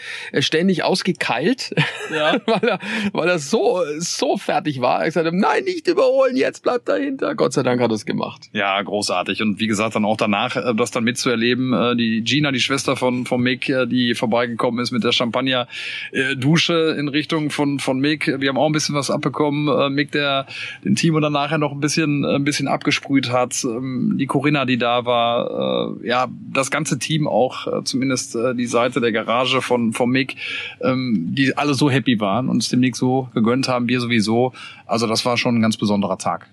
ständig 0.40 0.82
ausgekeilt, 0.82 1.74
ja. 2.12 2.36
weil, 2.46 2.68
er, 2.68 2.78
weil 3.12 3.28
er 3.28 3.38
so, 3.38 3.80
so 3.98 4.36
fertig 4.36 4.80
war. 4.80 5.00
Er 5.00 5.06
gesagt, 5.06 5.32
nein, 5.32 5.64
nicht 5.64 5.86
überholen, 5.86 6.36
jetzt 6.36 6.62
bleibt 6.62 6.88
dahinter. 6.88 7.34
Gott 7.34 7.52
sei 7.52 7.62
Dank 7.62 7.80
hat 7.80 7.90
er 7.90 7.94
es 7.94 8.06
gemacht. 8.06 8.48
Ja, 8.52 8.80
großartig. 8.82 9.42
Und 9.42 9.60
wie 9.60 9.66
gesagt, 9.66 9.94
dann 9.94 10.04
auch 10.04 10.16
danach 10.16 10.56
äh, 10.56 10.74
das 10.74 10.90
dann 10.90 11.04
mitzuerleben, 11.04 11.72
äh, 11.72 11.96
die 11.96 12.22
Gina, 12.22 12.50
die 12.50 12.60
Schwester 12.60 12.96
von, 12.96 13.26
von 13.26 13.40
Mick, 13.40 13.68
äh, 13.68 13.86
die 13.86 14.14
vorbeigekommen 14.14 14.80
ist 14.80 14.90
mit 14.90 15.04
der 15.04 15.12
Champagner-Dusche 15.12 16.96
in 16.98 17.08
Richtung 17.08 17.50
von, 17.50 17.78
von 17.78 17.98
Mick. 17.98 18.26
Wir 18.26 18.48
haben 18.48 18.58
auch 18.58 18.66
ein 18.66 18.72
bisschen 18.72 18.94
was 18.94 19.10
abbekommen 19.10 19.68
äh, 19.78 19.90
Mick, 19.90 20.12
der 20.12 20.46
den 20.84 20.96
Timo 20.96 21.20
dann 21.20 21.32
nachher 21.32 21.58
noch 21.58 21.72
ein 21.72 21.80
bisschen, 21.80 22.24
ein 22.24 22.44
bisschen 22.44 22.68
abgesprüht 22.68 23.30
hat, 23.30 23.64
ähm, 23.64 24.16
die 24.18 24.26
Corinna, 24.26 24.64
die 24.64 24.78
da 24.78 25.04
war, 25.04 25.96
äh, 26.02 26.08
ja, 26.08 26.28
das 26.52 26.70
ganze 26.70 26.98
Team 26.98 27.26
auch, 27.26 27.66
äh, 27.66 27.84
zumindest 27.84 28.36
äh, 28.36 28.54
die 28.54 28.66
Seite 28.66 29.00
der 29.00 29.12
Garage 29.12 29.62
von, 29.62 29.92
von 29.92 30.10
Mick, 30.10 30.36
ähm, 30.80 31.34
die 31.34 31.56
alle 31.56 31.74
so 31.74 31.90
happy 31.90 32.20
waren 32.20 32.48
und 32.48 32.62
es 32.62 32.68
dem 32.68 32.80
Nick 32.80 32.96
so 32.96 33.28
gegönnt 33.34 33.68
haben, 33.68 33.88
wir 33.88 34.00
sowieso. 34.00 34.52
Also 34.86 35.06
das 35.06 35.24
war 35.24 35.36
schon 35.36 35.56
ein 35.56 35.62
ganz 35.62 35.76
besonderer 35.76 36.18
Tag. 36.18 36.48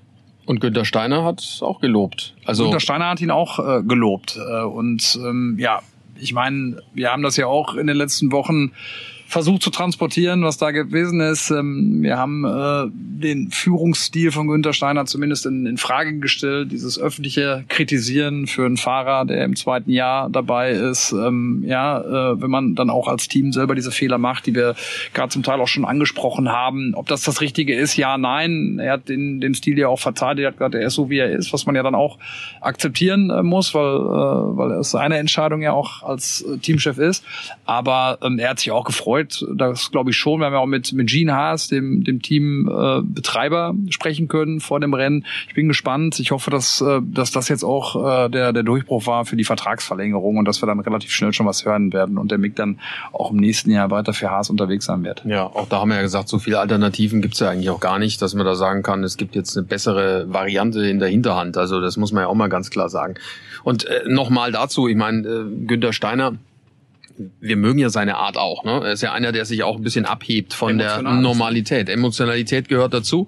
Und 0.45 0.59
Günter 0.59 0.83
Steiner 0.83 1.23
hat 1.23 1.59
auch 1.61 1.79
gelobt. 1.79 2.35
Also 2.45 2.65
Günter 2.65 2.81
Steiner 2.81 3.09
hat 3.09 3.21
ihn 3.21 3.31
auch 3.31 3.59
äh, 3.59 3.81
gelobt. 3.83 4.37
Äh, 4.37 4.63
und 4.63 5.17
ähm, 5.23 5.55
ja, 5.57 5.81
ich 6.19 6.33
meine, 6.33 6.81
wir 6.93 7.11
haben 7.11 7.23
das 7.23 7.37
ja 7.37 7.47
auch 7.47 7.75
in 7.75 7.87
den 7.87 7.95
letzten 7.95 8.31
Wochen 8.31 8.71
versucht 9.33 9.63
zu 9.63 9.71
transportieren, 9.71 10.43
was 10.43 10.57
da 10.57 10.69
gewesen 10.71 11.19
ist. 11.19 11.49
Ähm, 11.49 12.03
wir 12.03 12.17
haben 12.17 12.45
äh, 12.45 12.89
den 12.93 13.49
Führungsstil 13.49 14.31
von 14.31 14.47
Günther 14.47 14.73
Steiner 14.73 15.05
zumindest 15.05 15.47
in, 15.47 15.65
in 15.65 15.77
Frage 15.77 16.19
gestellt, 16.19 16.71
dieses 16.71 16.99
öffentliche 16.99 17.65
Kritisieren 17.67 18.45
für 18.45 18.65
einen 18.65 18.77
Fahrer, 18.77 19.25
der 19.25 19.43
im 19.43 19.55
zweiten 19.55 19.89
Jahr 19.89 20.29
dabei 20.29 20.71
ist. 20.71 21.13
Ähm, 21.13 21.63
ja, 21.65 21.99
äh, 21.99 22.41
wenn 22.41 22.51
man 22.51 22.75
dann 22.75 22.91
auch 22.91 23.07
als 23.07 23.27
Team 23.27 23.51
selber 23.51 23.73
diese 23.73 23.91
Fehler 23.91 24.19
macht, 24.19 24.45
die 24.45 24.53
wir 24.53 24.75
gerade 25.15 25.29
zum 25.29 25.41
Teil 25.41 25.59
auch 25.59 25.67
schon 25.67 25.83
angesprochen 25.83 26.49
haben, 26.49 26.93
ob 26.93 27.07
das 27.07 27.23
das 27.23 27.41
Richtige 27.41 27.75
ist, 27.75 27.97
ja, 27.97 28.19
nein. 28.19 28.77
Er 28.79 28.93
hat 28.93 29.09
den, 29.09 29.41
den 29.41 29.55
Stil 29.55 29.79
ja 29.79 29.87
auch 29.87 29.99
verteidigt, 29.99 30.45
er 30.45 30.47
hat 30.49 30.57
gesagt, 30.57 30.75
er 30.75 30.85
ist 30.85 30.93
so, 30.93 31.09
wie 31.09 31.17
er 31.17 31.31
ist, 31.31 31.51
was 31.51 31.65
man 31.65 31.75
ja 31.75 31.81
dann 31.81 31.95
auch 31.95 32.19
akzeptieren 32.61 33.31
äh, 33.31 33.41
muss, 33.41 33.73
weil, 33.73 33.95
äh, 33.95 34.57
weil 34.57 34.71
es 34.73 34.91
seine 34.91 35.17
Entscheidung 35.17 35.63
ja 35.63 35.73
auch 35.73 36.03
als 36.03 36.45
Teamchef 36.61 36.99
ist. 36.99 37.25
Aber 37.65 38.19
ähm, 38.21 38.37
er 38.37 38.51
hat 38.51 38.59
sich 38.59 38.69
auch 38.69 38.83
gefreut, 38.83 39.22
gefreut. 39.23 39.45
Das 39.55 39.91
glaube 39.91 40.11
ich 40.11 40.17
schon. 40.17 40.39
Wir 40.39 40.47
haben 40.47 40.53
ja 40.53 40.59
auch 40.59 40.65
mit, 40.65 40.93
mit 40.93 41.09
Gene 41.09 41.33
Haas, 41.33 41.67
dem, 41.67 42.03
dem 42.03 42.21
Teambetreiber, 42.21 43.75
äh, 43.75 43.91
sprechen 43.91 44.27
können 44.27 44.59
vor 44.59 44.79
dem 44.79 44.93
Rennen. 44.93 45.25
Ich 45.47 45.55
bin 45.55 45.67
gespannt. 45.67 46.19
Ich 46.19 46.31
hoffe, 46.31 46.51
dass, 46.51 46.81
äh, 46.81 47.01
dass 47.03 47.31
das 47.31 47.49
jetzt 47.49 47.63
auch 47.63 48.25
äh, 48.25 48.29
der, 48.29 48.53
der 48.53 48.63
Durchbruch 48.63 49.07
war 49.07 49.25
für 49.25 49.35
die 49.35 49.43
Vertragsverlängerung 49.43 50.37
und 50.37 50.45
dass 50.45 50.61
wir 50.61 50.67
dann 50.67 50.79
relativ 50.79 51.11
schnell 51.11 51.33
schon 51.33 51.45
was 51.45 51.65
hören 51.65 51.93
werden 51.93 52.17
und 52.17 52.31
der 52.31 52.37
Mick 52.37 52.55
dann 52.55 52.79
auch 53.11 53.31
im 53.31 53.37
nächsten 53.37 53.71
Jahr 53.71 53.91
weiter 53.91 54.13
für 54.13 54.29
Haas 54.29 54.49
unterwegs 54.49 54.85
sein 54.85 55.03
wird. 55.03 55.23
Ja, 55.25 55.45
auch 55.45 55.67
da 55.67 55.79
haben 55.79 55.89
wir 55.89 55.97
ja 55.97 56.01
gesagt, 56.01 56.29
so 56.29 56.39
viele 56.39 56.59
Alternativen 56.59 57.21
gibt's 57.21 57.39
ja 57.39 57.49
eigentlich 57.49 57.69
auch 57.69 57.79
gar 57.79 57.99
nicht, 57.99 58.21
dass 58.21 58.33
man 58.33 58.45
da 58.45 58.55
sagen 58.55 58.83
kann, 58.83 59.03
es 59.03 59.17
gibt 59.17 59.35
jetzt 59.35 59.57
eine 59.57 59.65
bessere 59.65 60.31
Variante 60.31 60.85
in 60.85 60.99
der 60.99 61.09
Hinterhand. 61.09 61.57
Also 61.57 61.81
das 61.81 61.97
muss 61.97 62.11
man 62.11 62.23
ja 62.23 62.27
auch 62.27 62.35
mal 62.35 62.49
ganz 62.49 62.69
klar 62.69 62.89
sagen. 62.89 63.15
Und 63.63 63.85
äh, 63.85 64.03
nochmal 64.07 64.51
dazu, 64.51 64.87
ich 64.87 64.95
meine, 64.95 65.27
äh, 65.27 65.65
Günter 65.65 65.93
Steiner 65.93 66.33
wir 67.39 67.55
mögen 67.57 67.79
ja 67.79 67.89
seine 67.89 68.15
Art 68.15 68.37
auch. 68.37 68.63
Ne? 68.63 68.81
Er 68.83 68.93
ist 68.93 69.01
ja 69.01 69.11
einer, 69.11 69.31
der 69.31 69.45
sich 69.45 69.63
auch 69.63 69.77
ein 69.77 69.83
bisschen 69.83 70.05
abhebt 70.05 70.53
von 70.53 70.77
der 70.77 71.01
Normalität. 71.01 71.89
Emotionalität 71.89 72.69
gehört 72.69 72.93
dazu. 72.93 73.27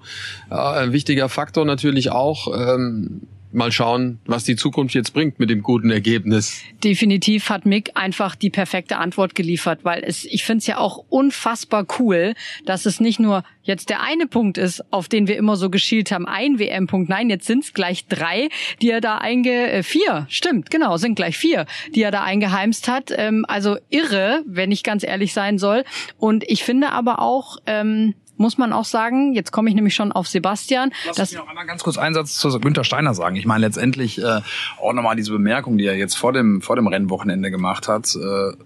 Äh, 0.50 0.54
ein 0.54 0.92
wichtiger 0.92 1.28
Faktor 1.28 1.64
natürlich 1.64 2.10
auch. 2.10 2.48
Ähm, 2.54 3.22
mal 3.52 3.72
schauen, 3.72 4.18
was 4.26 4.44
die 4.44 4.56
Zukunft 4.56 4.94
jetzt 4.94 5.12
bringt 5.12 5.38
mit 5.38 5.50
dem 5.50 5.62
guten 5.62 5.90
Ergebnis. 5.90 6.62
Definitiv 6.82 7.48
hat 7.48 7.66
Mick 7.66 7.90
einfach 7.94 8.34
die 8.34 8.50
perfekte 8.50 8.98
Antwort 8.98 9.34
geliefert, 9.34 9.80
weil 9.82 10.02
es, 10.04 10.24
ich 10.24 10.44
finde 10.44 10.58
es 10.58 10.66
ja 10.66 10.78
auch 10.78 11.04
unfassbar 11.08 11.86
cool, 11.98 12.34
dass 12.64 12.86
es 12.86 13.00
nicht 13.00 13.20
nur 13.20 13.44
jetzt 13.62 13.90
der 13.90 14.02
eine 14.02 14.26
Punkt 14.26 14.58
ist, 14.58 14.82
auf 14.92 15.08
den 15.08 15.26
wir 15.26 15.36
immer 15.36 15.56
so 15.56 15.70
geschielt 15.70 16.10
haben, 16.10 16.26
ein 16.26 16.58
WM-Punkt. 16.58 17.08
Nein, 17.08 17.30
jetzt 17.30 17.46
sind 17.46 17.64
es 17.64 17.74
gleich 17.74 18.06
drei, 18.06 18.48
die 18.80 18.90
er 18.90 19.00
da 19.00 19.18
einge... 19.18 19.70
Äh, 19.70 19.82
vier, 19.82 20.26
stimmt, 20.28 20.70
genau, 20.70 20.96
sind 20.96 21.16
gleich 21.16 21.36
vier, 21.36 21.66
die 21.94 22.02
er 22.02 22.10
da 22.10 22.22
eingeheimst 22.22 22.88
hat. 22.88 23.12
Ähm, 23.16 23.44
also 23.48 23.76
irre, 23.90 24.42
wenn 24.46 24.70
ich 24.70 24.82
ganz 24.82 25.02
ehrlich 25.02 25.32
sein 25.32 25.58
soll. 25.58 25.84
Und 26.18 26.44
ich 26.48 26.64
finde 26.64 26.92
aber 26.92 27.20
auch... 27.20 27.58
Ähm, 27.66 28.14
muss 28.38 28.58
man 28.58 28.72
auch 28.72 28.84
sagen. 28.84 29.32
Jetzt 29.34 29.52
komme 29.52 29.68
ich 29.68 29.74
nämlich 29.74 29.94
schon 29.94 30.12
auf 30.12 30.28
Sebastian. 30.28 30.92
Lass 31.06 31.30
mich 31.30 31.38
noch 31.38 31.48
einmal 31.48 31.66
ganz 31.66 31.82
kurz 31.82 31.98
einen 31.98 32.14
Satz 32.14 32.36
zu 32.36 32.58
Günther 32.60 32.84
Steiner 32.84 33.14
sagen. 33.14 33.36
Ich 33.36 33.46
meine 33.46 33.66
letztendlich 33.66 34.18
äh, 34.18 34.40
auch 34.80 34.92
nochmal 34.92 35.16
diese 35.16 35.32
Bemerkung, 35.32 35.78
die 35.78 35.86
er 35.86 35.96
jetzt 35.96 36.16
vor 36.16 36.32
dem 36.32 36.62
vor 36.62 36.76
dem 36.76 36.86
Rennwochenende 36.86 37.50
gemacht 37.50 37.88
hat. 37.88 38.14
Äh, 38.14 38.18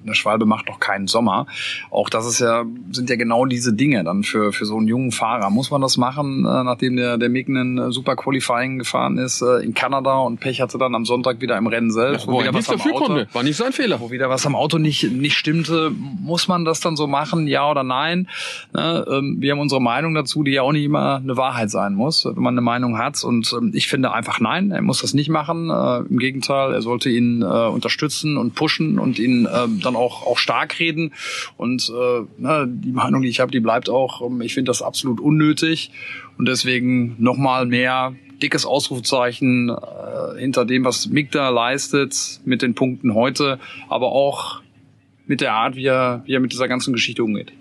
eine 0.03 0.15
Schwalbe 0.15 0.47
macht 0.47 0.69
noch 0.69 0.81
keinen 0.81 1.07
Sommer. 1.07 1.47
Auch 1.91 2.09
das 2.09 2.27
ist 2.27 2.41
ja 2.41 2.65
sind 2.91 3.11
ja 3.11 3.17
genau 3.17 3.47
diese 3.47 3.73
Dinge 3.73 4.05
dann 4.05 4.23
für 4.23 4.53
für 4.53 4.67
so 4.67 4.77
einen 4.77 4.89
jungen 4.89 5.13
Fahrer. 5.13 5.51
Muss 5.51 5.71
man 5.71 5.81
das 5.81 5.97
machen, 5.97 6.45
äh, 6.45 6.65
nachdem 6.65 6.97
der 6.97 7.19
der 7.19 7.29
Mick 7.29 7.49
einen 7.49 7.79
äh, 7.79 7.93
Super 7.93 8.17
Qualifying 8.17 8.79
gefahren 8.79 9.19
ist 9.19 9.43
äh, 9.43 9.65
in 9.65 9.75
Kanada 9.75 10.19
und 10.19 10.41
Pech 10.41 10.61
hatte 10.61 10.79
dann 10.79 10.95
am 10.95 11.05
Sonntag 11.05 11.41
wieder 11.41 11.57
im 11.57 11.67
Rennen 11.67 11.91
selbst. 11.91 12.27
Ja, 12.27 12.33
wo 12.33 12.41
wieder 12.41 12.55
was 12.55 12.69
am 12.69 12.81
Auto, 12.81 13.05
konnte. 13.05 13.29
War 13.33 13.43
nicht 13.43 13.57
sein 13.57 13.73
Fehler. 13.73 14.01
Wo 14.01 14.11
wieder 14.11 14.29
was 14.29 14.47
am 14.47 14.57
Auto 14.57 14.79
nicht 14.79 15.11
nicht 15.11 15.37
stimmte. 15.37 15.91
Muss 15.91 16.49
man 16.49 16.65
das 16.65 16.81
dann 16.81 16.97
so 16.97 17.07
machen? 17.07 17.47
Ja 17.47 17.71
oder 17.71 17.83
nein? 17.83 18.29
Ne, 18.73 19.05
ähm, 19.09 19.37
wir 19.41 19.53
haben 19.53 19.60
haben 19.61 19.63
unsere 19.63 19.81
Meinung 19.81 20.15
dazu, 20.15 20.43
die 20.43 20.53
ja 20.53 20.63
auch 20.63 20.73
nicht 20.73 20.85
immer 20.85 21.17
eine 21.17 21.37
Wahrheit 21.37 21.71
sein 21.71 21.95
muss, 21.95 22.25
wenn 22.25 22.43
man 22.43 22.55
eine 22.55 22.63
Meinung 22.63 22.99
hat. 22.99 23.23
Und 23.23 23.53
ähm, 23.53 23.73
ich 23.75 23.89
finde 23.89 24.13
einfach 24.13 24.41
nein, 24.41 24.71
er 24.71 24.83
muss 24.83 25.03
das 25.03 25.15
nicht 25.15 25.29
machen. 25.29 25.71
Äh, 25.71 25.99
Im 26.09 26.19
Gegenteil, 26.19 26.73
er 26.73 26.83
sollte 26.83 27.11
ihn 27.11 27.43
äh, 27.43 27.45
unterstützen 27.45 28.37
und 28.37 28.55
pushen 28.55 28.99
und 28.99 29.19
ihn 29.19 29.47
äh, 29.47 29.69
dann 29.83 29.97
auch, 29.97 30.27
auch 30.27 30.39
stark 30.39 30.79
reden. 30.81 31.13
Und 31.57 31.91
äh, 31.91 32.23
na, 32.39 32.67
die 32.67 32.93
Meinung, 32.93 33.23
die 33.23 33.29
ich 33.29 33.41
habe, 33.41 33.53
die 33.53 33.61
bleibt 33.61 33.91
auch, 33.91 34.27
ähm, 34.27 34.41
ich 34.41 34.55
finde 34.55 34.71
das 34.71 34.83
absolut 34.83 35.21
unnötig. 35.21 35.91
Und 36.39 36.47
deswegen 36.49 37.17
nochmal 37.19 37.67
mehr 37.67 38.15
dickes 38.43 38.65
Ausrufezeichen 38.65 39.71
hinter 40.39 40.65
dem, 40.65 40.83
was 40.83 41.11
Mick 41.11 41.31
da 41.31 41.51
leistet 41.51 42.41
mit 42.47 42.63
den 42.63 42.75
Punkten 42.75 43.15
heute, 43.15 43.59
aber 43.91 44.13
auch 44.13 44.63
mit 45.27 45.43
der 45.43 45.53
Art, 45.53 45.77
wie 45.77 45.85
er, 45.85 46.23
wie 46.25 46.33
er 46.33 46.41
mit 46.41 46.51
dieser 46.51 46.67
ganzen 46.67 46.95
Geschichte 46.95 47.23
umgeht. 47.23 47.53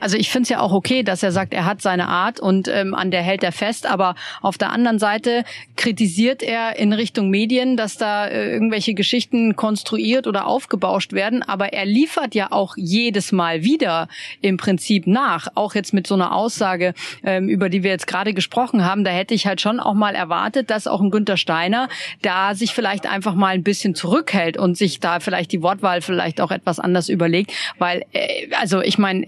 Also 0.00 0.16
ich 0.16 0.30
finde 0.30 0.44
es 0.44 0.48
ja 0.50 0.60
auch 0.60 0.72
okay, 0.72 1.02
dass 1.02 1.22
er 1.22 1.32
sagt, 1.32 1.54
er 1.54 1.64
hat 1.64 1.82
seine 1.82 2.08
Art 2.08 2.40
und 2.40 2.68
ähm, 2.68 2.94
an 2.94 3.10
der 3.10 3.22
hält 3.22 3.42
er 3.42 3.52
fest. 3.52 3.86
Aber 3.86 4.14
auf 4.42 4.58
der 4.58 4.70
anderen 4.70 4.98
Seite 4.98 5.44
kritisiert 5.76 6.42
er 6.42 6.78
in 6.78 6.92
Richtung 6.92 7.30
Medien, 7.30 7.76
dass 7.76 7.96
da 7.96 8.26
äh, 8.26 8.52
irgendwelche 8.52 8.94
Geschichten 8.94 9.56
konstruiert 9.56 10.26
oder 10.26 10.46
aufgebauscht 10.46 11.12
werden. 11.12 11.42
Aber 11.42 11.72
er 11.72 11.84
liefert 11.84 12.34
ja 12.34 12.52
auch 12.52 12.76
jedes 12.76 13.32
Mal 13.32 13.62
wieder 13.62 14.08
im 14.40 14.56
Prinzip 14.56 15.06
nach. 15.06 15.48
Auch 15.54 15.74
jetzt 15.74 15.92
mit 15.92 16.06
so 16.06 16.14
einer 16.14 16.34
Aussage, 16.34 16.94
ähm, 17.24 17.48
über 17.48 17.68
die 17.68 17.82
wir 17.82 17.90
jetzt 17.90 18.06
gerade 18.06 18.34
gesprochen 18.34 18.84
haben, 18.84 19.04
da 19.04 19.10
hätte 19.10 19.34
ich 19.34 19.46
halt 19.46 19.60
schon 19.60 19.80
auch 19.80 19.94
mal 19.94 20.14
erwartet, 20.14 20.70
dass 20.70 20.86
auch 20.86 21.00
ein 21.00 21.10
Günther 21.10 21.36
Steiner 21.36 21.88
da 22.22 22.54
sich 22.54 22.72
vielleicht 22.72 23.06
einfach 23.06 23.34
mal 23.34 23.54
ein 23.54 23.62
bisschen 23.62 23.94
zurückhält 23.94 24.56
und 24.56 24.76
sich 24.76 25.00
da 25.00 25.20
vielleicht 25.20 25.52
die 25.52 25.62
Wortwahl 25.62 26.00
vielleicht 26.00 26.40
auch 26.40 26.50
etwas 26.50 26.78
anders 26.78 27.08
überlegt. 27.08 27.52
Weil, 27.78 28.04
äh, 28.12 28.48
also 28.58 28.80
ich 28.80 28.98
meine, 28.98 29.26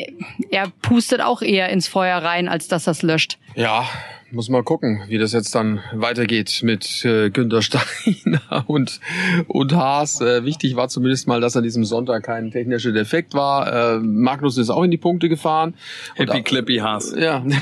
er 0.51 0.71
pustet 0.83 1.21
auch 1.21 1.43
eher 1.43 1.69
ins 1.71 1.89
Feuer 1.89 2.19
rein, 2.19 2.49
als 2.49 2.69
dass 2.69 2.85
das 2.85 3.03
löscht. 3.03 3.39
Ja, 3.55 3.87
muss 4.31 4.49
mal 4.49 4.63
gucken, 4.63 5.03
wie 5.09 5.19
das 5.19 5.33
jetzt 5.33 5.55
dann 5.55 5.81
weitergeht 5.93 6.61
mit 6.63 7.05
äh, 7.05 7.31
Günter 7.31 7.63
Steiner 7.63 8.41
und, 8.67 9.01
und 9.47 9.75
Haas. 9.75 10.21
Äh, 10.21 10.45
wichtig 10.45 10.77
war 10.77 10.89
zumindest 10.89 11.29
mal, 11.29 11.41
dass 11.41 11.57
an 11.57 11.63
diesem 11.63 11.85
Sonntag 11.85 12.25
kein 12.25 12.51
technischer 12.51 12.93
Defekt 12.93 13.35
war. 13.35 13.97
Äh, 13.97 13.99
Magnus 14.01 14.59
ist 14.59 14.71
auch 14.71 14.83
in 14.83 14.91
die 14.91 14.99
Punkte 14.99 15.29
gefahren. 15.29 15.75
Happy 16.15 16.43
Clippy 16.43 16.77
Haas. 16.77 17.15
Ja. 17.17 17.45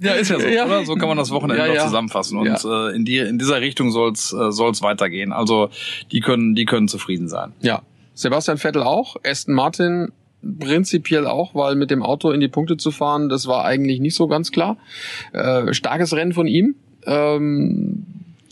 Ja, 0.00 0.12
ist 0.12 0.30
ja 0.30 0.40
so, 0.40 0.46
ja. 0.46 0.64
oder? 0.64 0.86
So 0.86 0.94
kann 0.94 1.06
man 1.06 1.18
das 1.18 1.30
Wochenende 1.30 1.66
ja, 1.66 1.74
ja. 1.74 1.84
zusammenfassen. 1.84 2.38
Und 2.38 2.46
ja. 2.46 2.88
äh, 2.88 2.96
in, 2.96 3.04
die, 3.04 3.18
in 3.18 3.38
dieser 3.38 3.60
Richtung 3.60 3.90
soll's 3.90 4.32
äh, 4.32 4.50
soll's 4.50 4.80
weitergehen. 4.80 5.32
Also 5.32 5.68
die 6.10 6.20
können, 6.20 6.54
die 6.54 6.64
können 6.64 6.88
zufrieden 6.88 7.28
sein. 7.28 7.52
Ja. 7.60 7.82
Sebastian 8.14 8.56
Vettel 8.56 8.82
auch, 8.82 9.16
Aston 9.22 9.54
Martin 9.54 10.12
prinzipiell 10.58 11.26
auch, 11.26 11.54
weil 11.54 11.74
mit 11.74 11.90
dem 11.90 12.02
Auto 12.02 12.30
in 12.30 12.40
die 12.40 12.48
Punkte 12.48 12.76
zu 12.76 12.90
fahren, 12.90 13.28
das 13.28 13.46
war 13.46 13.64
eigentlich 13.64 14.00
nicht 14.00 14.14
so 14.14 14.26
ganz 14.26 14.50
klar. 14.52 14.76
Äh, 15.32 15.72
starkes 15.74 16.14
Rennen 16.14 16.32
von 16.32 16.46
ihm. 16.46 16.74
Ähm, 17.06 18.06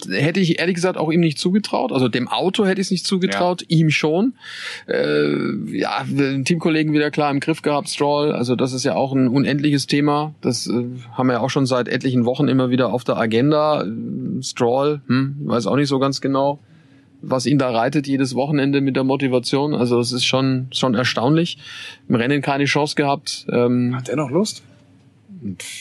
hätte 0.09 0.41
ich 0.41 0.59
ehrlich 0.59 0.75
gesagt 0.75 0.97
auch 0.97 1.11
ihm 1.11 1.21
nicht 1.21 1.39
zugetraut. 1.39 1.93
Also 1.93 2.09
dem 2.09 2.29
Auto 2.29 2.65
hätte 2.65 2.81
ich 2.81 2.87
es 2.87 2.91
nicht 2.91 3.07
zugetraut, 3.07 3.63
ja. 3.63 3.79
ihm 3.79 3.91
schon. 3.91 4.35
Äh, 4.87 5.77
ja, 5.77 6.05
den 6.05 6.45
Teamkollegen 6.45 6.93
wieder 6.93 7.11
klar 7.11 7.31
im 7.31 7.41
Griff 7.41 7.63
gehabt, 7.63 7.89
Stroll. 7.89 8.33
Also 8.33 8.55
das 8.55 8.73
ist 8.73 8.85
ja 8.85 8.95
auch 8.95 9.13
ein 9.13 9.29
unendliches 9.29 9.87
Thema. 9.87 10.35
Das 10.41 10.67
äh, 10.67 10.85
haben 11.13 11.27
wir 11.27 11.35
ja 11.35 11.41
auch 11.41 11.51
schon 11.51 11.67
seit 11.67 11.89
etlichen 11.89 12.25
Wochen 12.25 12.49
immer 12.49 12.71
wieder 12.71 12.93
auf 12.93 13.05
der 13.05 13.17
Agenda. 13.17 13.83
Äh, 13.83 14.43
Stroll, 14.43 15.01
hm, 15.07 15.37
weiß 15.45 15.67
auch 15.67 15.77
nicht 15.77 15.89
so 15.89 15.99
ganz 15.99 16.21
genau 16.21 16.61
was 17.21 17.47
ihn 17.47 17.59
da 17.59 17.71
reitet 17.71 18.07
jedes 18.07 18.35
Wochenende 18.35 18.81
mit 18.81 18.97
der 18.97 19.05
Motivation. 19.05 19.75
Also 19.75 20.01
es 20.01 20.13
ist 20.13 20.25
schon 20.25 20.69
schon 20.73 20.95
erstaunlich. 20.95 21.59
Im 22.09 22.15
Rennen 22.15 22.43
keine 22.43 22.65
Chance 22.65 22.95
gehabt. 22.95 23.47
Ähm, 23.51 23.95
Hat 23.97 24.09
er 24.09 24.17
noch 24.17 24.31
Lust? 24.31 24.63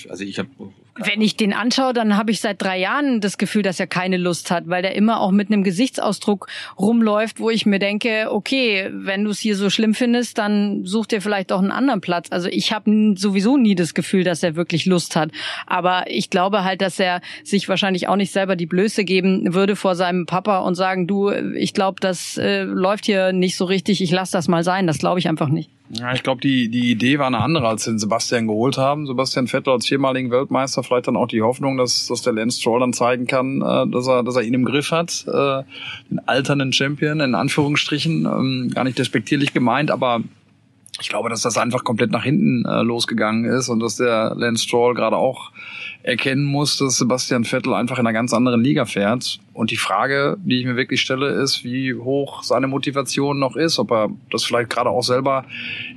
Also 0.10 0.23
ich 0.23 0.39
habe 0.39 0.50
wenn 0.98 1.22
ich 1.22 1.38
den 1.38 1.54
anschaue, 1.54 1.94
dann 1.94 2.18
habe 2.18 2.32
ich 2.32 2.42
seit 2.42 2.62
drei 2.62 2.80
Jahren 2.80 3.22
das 3.22 3.38
Gefühl, 3.38 3.62
dass 3.62 3.80
er 3.80 3.88
keine 3.88 4.18
Lust 4.18 4.52
hat, 4.52 4.68
weil 4.68 4.82
der 4.82 4.96
immer 4.96 5.20
auch 5.20 5.32
mit 5.32 5.52
einem 5.52 5.64
Gesichtsausdruck 5.64 6.48
rumläuft, 6.78 7.40
wo 7.40 7.50
ich 7.50 7.66
mir 7.66 7.80
denke, 7.80 8.28
okay, 8.32 8.90
wenn 8.92 9.24
du 9.24 9.32
es 9.32 9.40
hier 9.40 9.56
so 9.56 9.70
schlimm 9.70 9.94
findest, 9.94 10.38
dann 10.38 10.86
such 10.86 11.08
dir 11.08 11.22
vielleicht 11.22 11.52
auch 11.52 11.60
einen 11.60 11.72
anderen 11.72 12.02
Platz. 12.02 12.28
Also 12.32 12.50
ich 12.50 12.74
habe 12.74 13.14
sowieso 13.16 13.58
nie 13.58 13.76
das 13.76 13.94
Gefühl, 13.94 14.24
dass 14.24 14.44
er 14.44 14.56
wirklich 14.56 14.86
Lust 14.86 15.16
hat. 15.16 15.32
Aber 15.66 16.06
ich 16.08 16.30
glaube 16.30 16.64
halt, 16.64 16.82
dass 16.82 17.00
er 17.00 17.22
sich 17.44 17.70
wahrscheinlich 17.70 18.08
auch 18.08 18.16
nicht 18.16 18.32
selber 18.32 18.56
die 18.56 18.66
Blöße 18.66 19.06
geben 19.06 19.54
würde 19.54 19.76
vor 19.76 19.96
seinem 19.96 20.26
Papa 20.26 20.60
und 20.60 20.76
sagen, 20.76 21.08
du, 21.08 21.30
ich 21.30 21.74
glaube, 21.74 22.00
das 22.00 22.38
äh, 22.38 22.64
läuft 22.64 23.06
hier 23.06 23.34
nicht 23.34 23.56
so 23.56 23.66
richtig, 23.66 24.02
ich 24.02 24.12
lass 24.12 24.32
das 24.32 24.48
mal 24.48 24.64
sein. 24.64 24.88
Das 24.88 24.98
glaube 24.98 25.20
ich 25.20 25.28
einfach 25.28 25.50
nicht. 25.50 25.70
Ja, 25.89 26.13
ich 26.13 26.21
glaube, 26.21 26.41
die, 26.41 26.69
die 26.69 26.91
Idee 26.91 27.17
war 27.17 27.28
eine 27.28 27.39
andere, 27.39 27.67
als 27.67 27.86
den 27.86 27.97
Sebastian 27.97 28.47
geholt 28.47 28.78
haben. 28.78 29.08
Sebastian 29.08 29.47
Vettel 29.47 29.71
als 29.71 29.88
viermaligen 29.88 30.32
Weltmeister, 30.32 30.84
vielleicht 30.84 31.08
dann 31.08 31.15
auch 31.15 31.28
die 31.28 31.41
Hoffnung, 31.41 31.78
dass, 31.78 32.08
dass 32.08 32.21
der 32.23 32.34
Lance 32.34 32.60
Stroll 32.60 32.82
dann 32.82 32.91
zeigen 32.91 33.26
kann, 33.26 33.62
äh, 33.62 33.88
dass, 33.88 34.08
er, 34.08 34.23
dass 34.23 34.36
er 34.36 34.41
ihn 34.41 34.54
im 34.54 34.65
Griff 34.65 34.91
hat. 34.91 35.26
Äh, 35.28 35.63
den 36.10 36.19
alternden 36.26 36.73
Champion, 36.73 37.21
in 37.21 37.36
Anführungsstrichen. 37.36 38.26
Ähm, 38.26 38.71
gar 38.73 38.84
nicht 38.84 39.00
despektierlich 39.00 39.54
gemeint, 39.54 39.89
aber 39.89 40.21
ich 41.00 41.10
glaube, 41.10 41.30
dass 41.30 41.41
das 41.41 41.58
einfach 41.58 41.84
komplett 41.84 42.12
nach 42.12 42.23
hinten 42.23 42.65
äh, 42.65 42.82
losgegangen 42.82 43.45
ist 43.45 43.69
und 43.69 43.80
dass 43.80 43.95
der 43.97 44.34
Lance 44.36 44.63
Stroll 44.63 44.93
gerade 44.93 45.15
auch 45.15 45.52
erkennen 46.08 46.46
muss, 46.46 46.78
dass 46.78 46.98
Sebastian 46.98 47.43
Vettel 47.43 47.74
einfach 47.74 48.00
in 48.00 48.08
einer 48.08 48.13
ganz 48.13 48.34
anderen 48.34 48.63
Liga 48.63 48.86
fährt. 48.86 49.39
Und 49.52 49.72
die 49.72 49.78
Frage, 49.78 50.38
die 50.39 50.60
ich 50.60 50.65
mir 50.65 50.78
wirklich 50.78 51.02
stelle, 51.02 51.30
ist, 51.30 51.63
wie 51.65 51.96
hoch 51.96 52.43
seine 52.43 52.67
Motivation 52.67 53.39
noch 53.39 53.56
ist, 53.56 53.78
ob 53.78 53.91
er 53.91 54.10
das 54.32 54.43
vielleicht 54.43 54.70
gerade 54.70 54.89
auch 54.89 55.02
selber 55.02 55.46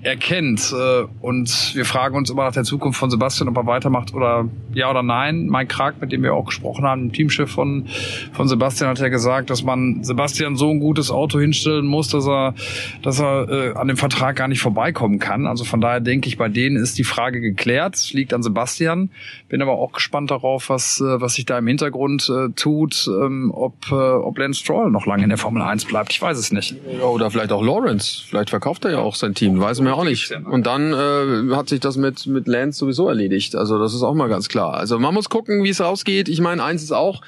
erkennt. 0.02 0.74
Äh, 0.76 1.04
und 1.20 1.74
wir 1.74 1.84
fragen 1.84 2.16
uns 2.16 2.30
immer 2.30 2.44
nach 2.44 2.54
der 2.54 2.64
Zukunft 2.64 2.98
von 2.98 3.10
Sebastian, 3.10 3.48
ob 3.50 3.56
er 3.58 3.66
weitermacht 3.66 4.12
oder 4.12 4.48
ja 4.72 4.90
oder 4.90 5.02
nein. 5.04 5.46
Mike 5.46 5.66
Krag, 5.66 6.00
mit 6.00 6.10
dem 6.10 6.22
wir 6.22 6.34
auch 6.34 6.46
gesprochen 6.46 6.84
haben, 6.84 7.12
Teamchef 7.12 7.50
von, 7.50 7.86
von 8.32 8.48
Sebastian, 8.48 8.90
hat 8.90 8.98
ja 8.98 9.08
gesagt, 9.08 9.50
dass 9.50 9.62
man 9.62 10.02
Sebastian 10.02 10.56
so 10.56 10.70
ein 10.70 10.80
gutes 10.80 11.10
Auto 11.10 11.38
hinstellen 11.38 11.86
muss, 11.86 12.08
dass 12.08 12.26
er, 12.26 12.54
dass 13.02 13.20
er 13.20 13.48
äh, 13.48 13.74
an 13.74 13.86
dem 13.86 13.98
Vertrag 13.98 14.36
gar 14.36 14.48
nicht 14.48 14.60
vorbeikommen 14.60 15.20
kann. 15.20 15.46
Also 15.46 15.64
von 15.64 15.80
daher 15.80 16.00
denke 16.00 16.28
ich, 16.28 16.36
bei 16.36 16.48
denen 16.48 16.76
ist 16.76 16.98
die 16.98 17.04
Frage 17.04 17.40
geklärt. 17.40 18.12
Liegt 18.12 18.32
an 18.32 18.42
Sebastian. 18.42 19.10
Bin 19.48 19.62
aber 19.62 19.72
auch 19.72 19.99
gespannt 20.00 20.30
darauf, 20.30 20.70
was, 20.70 21.00
äh, 21.00 21.20
was 21.20 21.34
sich 21.34 21.44
da 21.44 21.58
im 21.58 21.66
Hintergrund 21.66 22.30
äh, 22.30 22.48
tut, 22.56 23.06
ähm, 23.06 23.52
ob, 23.54 23.74
äh, 23.90 23.94
ob 23.94 24.38
Lance 24.38 24.60
Stroll 24.60 24.90
noch 24.90 25.04
lange 25.04 25.24
in 25.24 25.28
der 25.28 25.38
Formel 25.38 25.62
1 25.62 25.84
bleibt. 25.84 26.12
Ich 26.12 26.22
weiß 26.22 26.38
es 26.38 26.52
nicht. 26.52 26.74
Ja, 26.98 27.04
oder 27.04 27.30
vielleicht 27.30 27.52
auch 27.52 27.62
Lawrence. 27.62 28.22
Vielleicht 28.26 28.50
verkauft 28.50 28.86
er 28.86 28.92
ja 28.92 28.98
auch 28.98 29.14
sein 29.14 29.34
Team. 29.34 29.60
Weiß 29.60 29.78
man 29.80 29.88
ja 29.88 29.94
auch 29.94 30.04
nicht. 30.04 30.32
Und 30.50 30.66
dann 30.66 30.92
äh, 30.92 31.54
hat 31.54 31.68
sich 31.68 31.80
das 31.80 31.96
mit, 31.96 32.26
mit 32.26 32.48
Lance 32.48 32.78
sowieso 32.78 33.08
erledigt. 33.08 33.54
Also 33.56 33.78
das 33.78 33.92
ist 33.94 34.02
auch 34.02 34.14
mal 34.14 34.28
ganz 34.28 34.48
klar. 34.48 34.74
Also 34.74 34.98
man 34.98 35.12
muss 35.12 35.28
gucken, 35.28 35.62
wie 35.64 35.68
es 35.68 35.80
rausgeht. 35.82 36.28
Ich 36.30 36.40
meine, 36.40 36.64
eins 36.64 36.82
ist 36.82 36.92
auch 36.92 37.20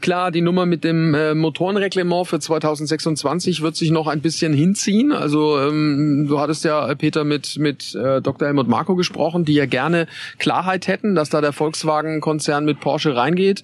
klar, 0.00 0.32
die 0.32 0.40
Nummer 0.40 0.66
mit 0.66 0.82
dem 0.82 1.14
äh, 1.14 1.34
Motorenreglement 1.34 2.26
für 2.26 2.40
2026 2.40 3.62
wird 3.62 3.76
sich 3.76 3.92
noch 3.92 4.08
ein 4.08 4.20
bisschen 4.20 4.52
hinziehen. 4.52 5.12
Also 5.12 5.60
ähm, 5.60 6.26
du 6.28 6.40
hattest 6.40 6.64
ja, 6.64 6.92
Peter, 6.96 7.22
mit, 7.22 7.56
mit 7.58 7.94
äh, 7.94 8.20
Dr. 8.20 8.48
Helmut 8.48 8.66
Marko 8.66 8.96
gesprochen, 8.96 9.44
die 9.44 9.54
ja 9.54 9.66
gerne 9.66 10.08
Klarheit 10.38 10.88
hätten, 10.88 11.14
dass 11.14 11.30
da 11.30 11.40
der 11.40 11.52
Volkswagen 11.52 12.15
Konzern 12.20 12.64
mit 12.64 12.80
Porsche 12.80 13.16
reingeht. 13.16 13.62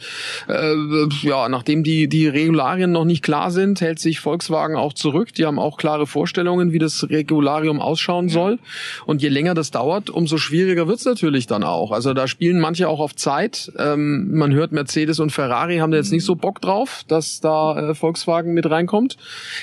Äh, 0.48 0.74
ja, 1.22 1.48
nachdem 1.48 1.82
die, 1.82 2.08
die 2.08 2.28
Regularien 2.28 2.92
noch 2.92 3.04
nicht 3.04 3.22
klar 3.22 3.50
sind, 3.50 3.80
hält 3.80 3.98
sich 3.98 4.20
Volkswagen 4.20 4.76
auch 4.76 4.92
zurück. 4.92 5.34
Die 5.34 5.46
haben 5.46 5.58
auch 5.58 5.76
klare 5.76 6.06
Vorstellungen, 6.06 6.72
wie 6.72 6.78
das 6.78 7.08
Regularium 7.08 7.80
ausschauen 7.80 8.28
soll. 8.28 8.58
Und 9.06 9.22
je 9.22 9.28
länger 9.28 9.54
das 9.54 9.70
dauert, 9.70 10.10
umso 10.10 10.36
schwieriger 10.36 10.88
wird's 10.88 11.04
natürlich 11.04 11.46
dann 11.46 11.62
auch. 11.62 11.92
Also 11.92 12.14
da 12.14 12.28
spielen 12.28 12.60
manche 12.60 12.88
auch 12.88 13.00
auf 13.00 13.14
Zeit. 13.14 13.72
Ähm, 13.78 14.36
man 14.36 14.52
hört, 14.52 14.72
Mercedes 14.72 15.20
und 15.20 15.30
Ferrari 15.30 15.78
haben 15.78 15.90
da 15.90 15.98
jetzt 15.98 16.12
nicht 16.12 16.24
so 16.24 16.34
Bock 16.34 16.60
drauf, 16.60 17.02
dass 17.08 17.40
da 17.40 17.90
äh, 17.90 17.94
Volkswagen 17.94 18.52
mit 18.54 18.68
reinkommt. 18.70 19.16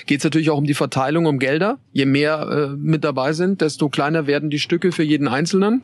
Geht 0.05 0.23
natürlich 0.23 0.49
auch 0.49 0.57
um 0.57 0.65
die 0.65 0.73
Verteilung, 0.73 1.25
um 1.25 1.39
Gelder. 1.39 1.77
Je 1.93 2.05
mehr 2.05 2.69
äh, 2.71 2.75
mit 2.75 3.03
dabei 3.03 3.33
sind, 3.33 3.61
desto 3.61 3.89
kleiner 3.89 4.27
werden 4.27 4.49
die 4.49 4.59
Stücke 4.59 4.91
für 4.91 5.03
jeden 5.03 5.27
Einzelnen 5.27 5.81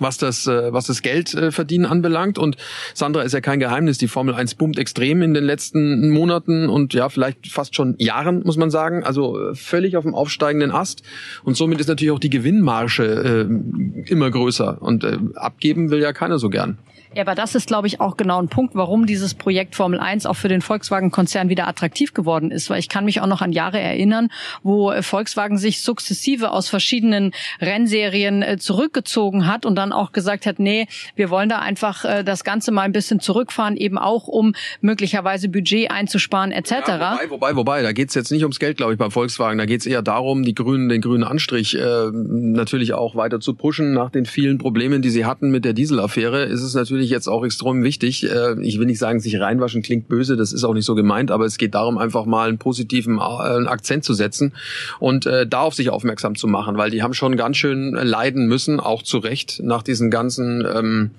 was 0.00 0.18
das, 0.18 0.46
äh, 0.46 0.72
was 0.72 0.86
das 0.86 1.02
Geld 1.02 1.34
äh, 1.34 1.52
verdienen 1.52 1.86
anbelangt. 1.86 2.38
Und 2.38 2.56
Sandra 2.94 3.22
ist 3.22 3.32
ja 3.32 3.40
kein 3.40 3.60
Geheimnis. 3.60 3.98
Die 3.98 4.08
Formel 4.08 4.34
1 4.34 4.56
boomt 4.56 4.78
extrem 4.78 5.22
in 5.22 5.34
den 5.34 5.44
letzten 5.44 6.10
Monaten 6.10 6.68
und 6.68 6.94
ja, 6.94 7.08
vielleicht 7.08 7.48
fast 7.48 7.74
schon 7.74 7.94
Jahren, 7.98 8.42
muss 8.44 8.56
man 8.56 8.70
sagen. 8.70 9.04
Also 9.04 9.50
äh, 9.50 9.54
völlig 9.54 9.96
auf 9.96 10.04
dem 10.04 10.14
aufsteigenden 10.14 10.72
Ast. 10.72 11.02
Und 11.44 11.56
somit 11.56 11.80
ist 11.80 11.88
natürlich 11.88 12.12
auch 12.12 12.18
die 12.18 12.30
Gewinnmarge 12.30 13.48
äh, 13.48 14.10
immer 14.10 14.30
größer. 14.30 14.80
Und 14.80 15.04
äh, 15.04 15.18
abgeben 15.34 15.90
will 15.90 16.00
ja 16.00 16.12
keiner 16.12 16.38
so 16.38 16.48
gern. 16.50 16.78
Ja, 17.12 17.22
aber 17.22 17.34
das 17.34 17.56
ist, 17.56 17.66
glaube 17.66 17.88
ich, 17.88 18.00
auch 18.00 18.16
genau 18.16 18.40
ein 18.40 18.46
Punkt, 18.46 18.76
warum 18.76 19.04
dieses 19.04 19.34
Projekt 19.34 19.74
Formel 19.74 19.98
1 19.98 20.26
auch 20.26 20.34
für 20.34 20.46
den 20.46 20.60
Volkswagen-Konzern 20.60 21.48
wieder 21.48 21.66
attraktiv 21.66 22.14
geworden 22.14 22.52
ist. 22.52 22.70
Weil 22.70 22.78
ich 22.78 22.88
kann 22.88 23.04
mich 23.04 23.20
auch 23.20 23.26
noch 23.26 23.42
an 23.42 23.50
Jahre 23.50 23.80
erinnern, 23.80 24.28
wo 24.62 24.92
äh, 24.92 25.02
Volkswagen 25.02 25.58
sich 25.58 25.82
sukzessive 25.82 26.52
aus 26.52 26.68
verschiedenen 26.68 27.32
Rennserien 27.60 28.42
äh, 28.42 28.58
zurückgezogen 28.58 29.48
hat 29.48 29.66
und 29.66 29.74
dann 29.74 29.92
auch 29.92 30.12
gesagt 30.12 30.46
hat, 30.46 30.60
nee, 30.60 30.86
wir 31.16 31.30
wollen 31.30 31.48
da 31.48 31.58
einfach 31.58 32.04
äh, 32.04 32.22
das 32.22 32.44
Ganze 32.44 32.70
mal 32.70 32.82
ein 32.82 32.92
bisschen 32.92 33.18
zurückfahren, 33.18 33.76
eben 33.76 33.98
auch 33.98 34.28
um 34.28 34.54
möglicherweise 34.80 35.48
Budget 35.48 35.90
einzusparen 35.90 36.52
etc. 36.52 36.70
Ja, 36.86 37.12
wobei, 37.12 37.30
wobei, 37.30 37.56
wobei, 37.56 37.82
da 37.82 37.90
geht's 37.90 38.14
jetzt 38.14 38.30
nicht 38.30 38.42
ums 38.42 38.60
Geld, 38.60 38.76
glaube 38.76 38.92
ich, 38.92 38.98
bei 39.00 39.10
Volkswagen. 39.10 39.58
Da 39.58 39.66
geht's 39.66 39.84
eher 39.84 40.02
darum, 40.02 40.44
die 40.44 40.54
Grünen, 40.54 40.88
den 40.88 41.00
grünen 41.00 41.24
Anstrich 41.24 41.76
äh, 41.76 42.10
natürlich 42.12 42.92
auch 42.92 43.16
weiter 43.16 43.40
zu 43.40 43.54
pushen. 43.54 43.94
Nach 43.94 44.10
den 44.10 44.26
vielen 44.26 44.58
Problemen, 44.58 45.02
die 45.02 45.10
sie 45.10 45.24
hatten 45.24 45.50
mit 45.50 45.64
der 45.64 45.72
Dieselaffäre, 45.72 46.44
ist 46.44 46.62
es 46.62 46.74
natürlich 46.74 46.99
natürlich 47.00 47.10
jetzt 47.10 47.28
auch 47.28 47.44
extrem 47.44 47.82
wichtig. 47.82 48.30
Äh, 48.30 48.60
ich 48.60 48.78
will 48.78 48.86
nicht 48.86 48.98
sagen, 48.98 49.20
sich 49.20 49.40
reinwaschen 49.40 49.82
klingt 49.82 50.08
böse, 50.08 50.36
das 50.36 50.52
ist 50.52 50.64
auch 50.64 50.74
nicht 50.74 50.84
so 50.84 50.94
gemeint, 50.94 51.30
aber 51.30 51.46
es 51.46 51.56
geht 51.56 51.74
darum, 51.74 51.96
einfach 51.96 52.26
mal 52.26 52.48
einen 52.48 52.58
positiven 52.58 53.16
äh, 53.16 53.20
Akzent 53.20 54.04
zu 54.04 54.12
setzen 54.12 54.52
und 54.98 55.24
äh, 55.24 55.46
da 55.46 55.62
auf 55.62 55.74
sich 55.74 55.88
aufmerksam 55.88 56.34
zu 56.34 56.46
machen, 56.46 56.76
weil 56.76 56.90
die 56.90 57.02
haben 57.02 57.14
schon 57.14 57.36
ganz 57.36 57.56
schön 57.56 57.94
leiden 57.94 58.46
müssen, 58.46 58.80
auch 58.80 59.02
zu 59.02 59.18
Recht, 59.18 59.60
nach 59.62 59.82
diesen 59.82 60.10
ganzen 60.10 60.66
ähm, 60.66 61.10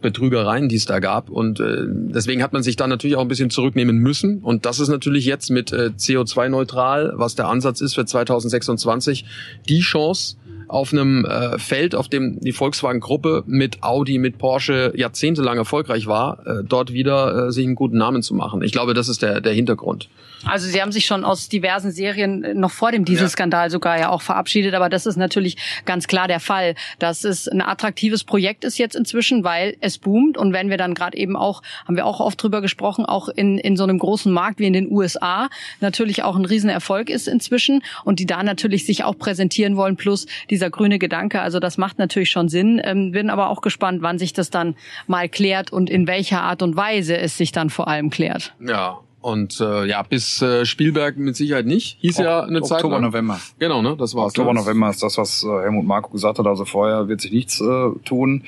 Betrügereien, 0.00 0.68
die 0.68 0.76
es 0.76 0.86
da 0.86 0.98
gab. 0.98 1.30
Und 1.30 1.60
äh, 1.60 1.84
deswegen 1.86 2.42
hat 2.42 2.52
man 2.52 2.62
sich 2.62 2.76
da 2.76 2.86
natürlich 2.86 3.16
auch 3.16 3.22
ein 3.22 3.28
bisschen 3.28 3.50
zurücknehmen 3.50 3.98
müssen. 3.98 4.38
Und 4.40 4.66
das 4.66 4.80
ist 4.80 4.88
natürlich 4.88 5.24
jetzt 5.24 5.50
mit 5.50 5.72
äh, 5.72 5.90
CO2-neutral, 5.96 7.12
was 7.16 7.34
der 7.34 7.48
Ansatz 7.48 7.80
ist 7.80 7.94
für 7.94 8.04
2026, 8.04 9.24
die 9.68 9.80
Chance, 9.80 10.36
auf 10.68 10.92
einem 10.92 11.24
äh, 11.24 11.58
Feld, 11.58 11.94
auf 11.94 12.08
dem 12.08 12.40
die 12.40 12.52
Volkswagen-Gruppe 12.52 13.44
mit 13.46 13.82
Audi, 13.82 14.18
mit 14.18 14.38
Porsche 14.38 14.92
jahrzehntelang 14.94 15.56
erfolgreich 15.56 16.06
war, 16.06 16.46
äh, 16.46 16.62
dort 16.62 16.92
wieder 16.92 17.48
äh, 17.48 17.52
sich 17.52 17.64
einen 17.66 17.74
guten 17.74 17.96
Namen 17.96 18.22
zu 18.22 18.34
machen. 18.34 18.62
Ich 18.62 18.72
glaube, 18.72 18.94
das 18.94 19.08
ist 19.08 19.22
der, 19.22 19.40
der 19.40 19.54
Hintergrund. 19.54 20.08
Also 20.44 20.68
Sie 20.68 20.80
haben 20.80 20.92
sich 20.92 21.06
schon 21.06 21.24
aus 21.24 21.48
diversen 21.48 21.90
Serien 21.90 22.44
äh, 22.44 22.54
noch 22.54 22.70
vor 22.70 22.92
dem 22.92 23.04
Dieselskandal 23.04 23.66
ja. 23.66 23.70
sogar 23.70 23.98
ja 23.98 24.08
auch 24.10 24.22
verabschiedet, 24.22 24.74
aber 24.74 24.88
das 24.88 25.06
ist 25.06 25.16
natürlich 25.16 25.56
ganz 25.86 26.06
klar 26.06 26.28
der 26.28 26.40
Fall, 26.40 26.74
dass 26.98 27.24
es 27.24 27.48
ein 27.48 27.62
attraktives 27.62 28.24
Projekt 28.24 28.64
ist 28.64 28.78
jetzt 28.78 28.94
inzwischen, 28.94 29.44
weil 29.44 29.76
es 29.80 29.87
boomt. 29.96 30.36
Und 30.36 30.52
wenn 30.52 30.68
wir 30.68 30.76
dann 30.76 30.92
gerade 30.92 31.16
eben 31.16 31.34
auch, 31.34 31.62
haben 31.86 31.96
wir 31.96 32.04
auch 32.04 32.20
oft 32.20 32.42
drüber 32.42 32.60
gesprochen, 32.60 33.06
auch 33.06 33.30
in, 33.30 33.56
in 33.56 33.78
so 33.78 33.84
einem 33.84 33.98
großen 33.98 34.30
Markt 34.30 34.58
wie 34.58 34.66
in 34.66 34.74
den 34.74 34.92
USA 34.92 35.48
natürlich 35.80 36.22
auch 36.22 36.36
ein 36.36 36.44
Riesenerfolg 36.44 37.08
ist 37.08 37.28
inzwischen 37.28 37.82
und 38.04 38.18
die 38.18 38.26
da 38.26 38.42
natürlich 38.42 38.84
sich 38.84 39.04
auch 39.04 39.16
präsentieren 39.16 39.76
wollen, 39.76 39.96
plus 39.96 40.26
dieser 40.50 40.68
grüne 40.68 40.98
Gedanke, 40.98 41.40
also 41.40 41.60
das 41.60 41.78
macht 41.78 41.98
natürlich 41.98 42.30
schon 42.30 42.50
Sinn, 42.50 42.80
ähm, 42.84 43.12
bin 43.12 43.30
aber 43.30 43.48
auch 43.48 43.62
gespannt, 43.62 44.02
wann 44.02 44.18
sich 44.18 44.32
das 44.34 44.50
dann 44.50 44.76
mal 45.06 45.28
klärt 45.28 45.72
und 45.72 45.88
in 45.88 46.06
welcher 46.06 46.42
Art 46.42 46.62
und 46.62 46.76
Weise 46.76 47.16
es 47.16 47.38
sich 47.38 47.52
dann 47.52 47.70
vor 47.70 47.88
allem 47.88 48.10
klärt. 48.10 48.54
Ja, 48.60 48.98
und 49.20 49.60
äh, 49.60 49.84
ja, 49.86 50.02
bis 50.02 50.40
äh, 50.42 50.64
Spielberg 50.64 51.16
mit 51.16 51.36
Sicherheit 51.36 51.66
nicht. 51.66 51.98
Hieß 52.00 52.20
o 52.20 52.22
ja 52.22 52.40
eine 52.40 52.58
Oktober, 52.58 52.66
Zeit 52.66 52.84
Oktober, 52.84 53.00
November. 53.00 53.40
Genau, 53.58 53.82
ne? 53.82 53.96
Das 53.98 54.14
war's. 54.14 54.28
Oktober, 54.28 54.54
ne? 54.54 54.60
November 54.60 54.90
ist 54.90 55.02
das, 55.02 55.18
was 55.18 55.42
äh, 55.42 55.48
Helmut 55.62 55.86
Marko 55.86 56.10
gesagt 56.10 56.38
hat. 56.38 56.46
Also 56.46 56.64
vorher 56.64 57.08
wird 57.08 57.20
sich 57.20 57.32
nichts 57.32 57.60
äh, 57.60 57.90
tun. 58.04 58.44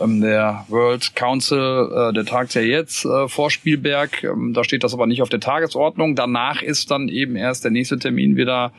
Ähm, 0.00 0.20
der 0.20 0.64
World 0.68 1.16
Council, 1.16 1.90
äh, 1.92 2.12
der 2.12 2.24
tagt 2.24 2.54
ja 2.54 2.62
jetzt 2.62 3.04
äh, 3.04 3.28
vor 3.28 3.50
Spielberg. 3.50 4.22
Ähm, 4.22 4.54
da 4.54 4.62
steht 4.62 4.84
das 4.84 4.94
aber 4.94 5.06
nicht 5.06 5.22
auf 5.22 5.28
der 5.28 5.40
Tagesordnung. 5.40 6.14
Danach 6.14 6.62
ist 6.62 6.90
dann 6.90 7.08
eben 7.08 7.34
erst 7.34 7.64
der 7.64 7.72
nächste 7.72 7.98
Termin 7.98 8.36
wieder 8.36 8.72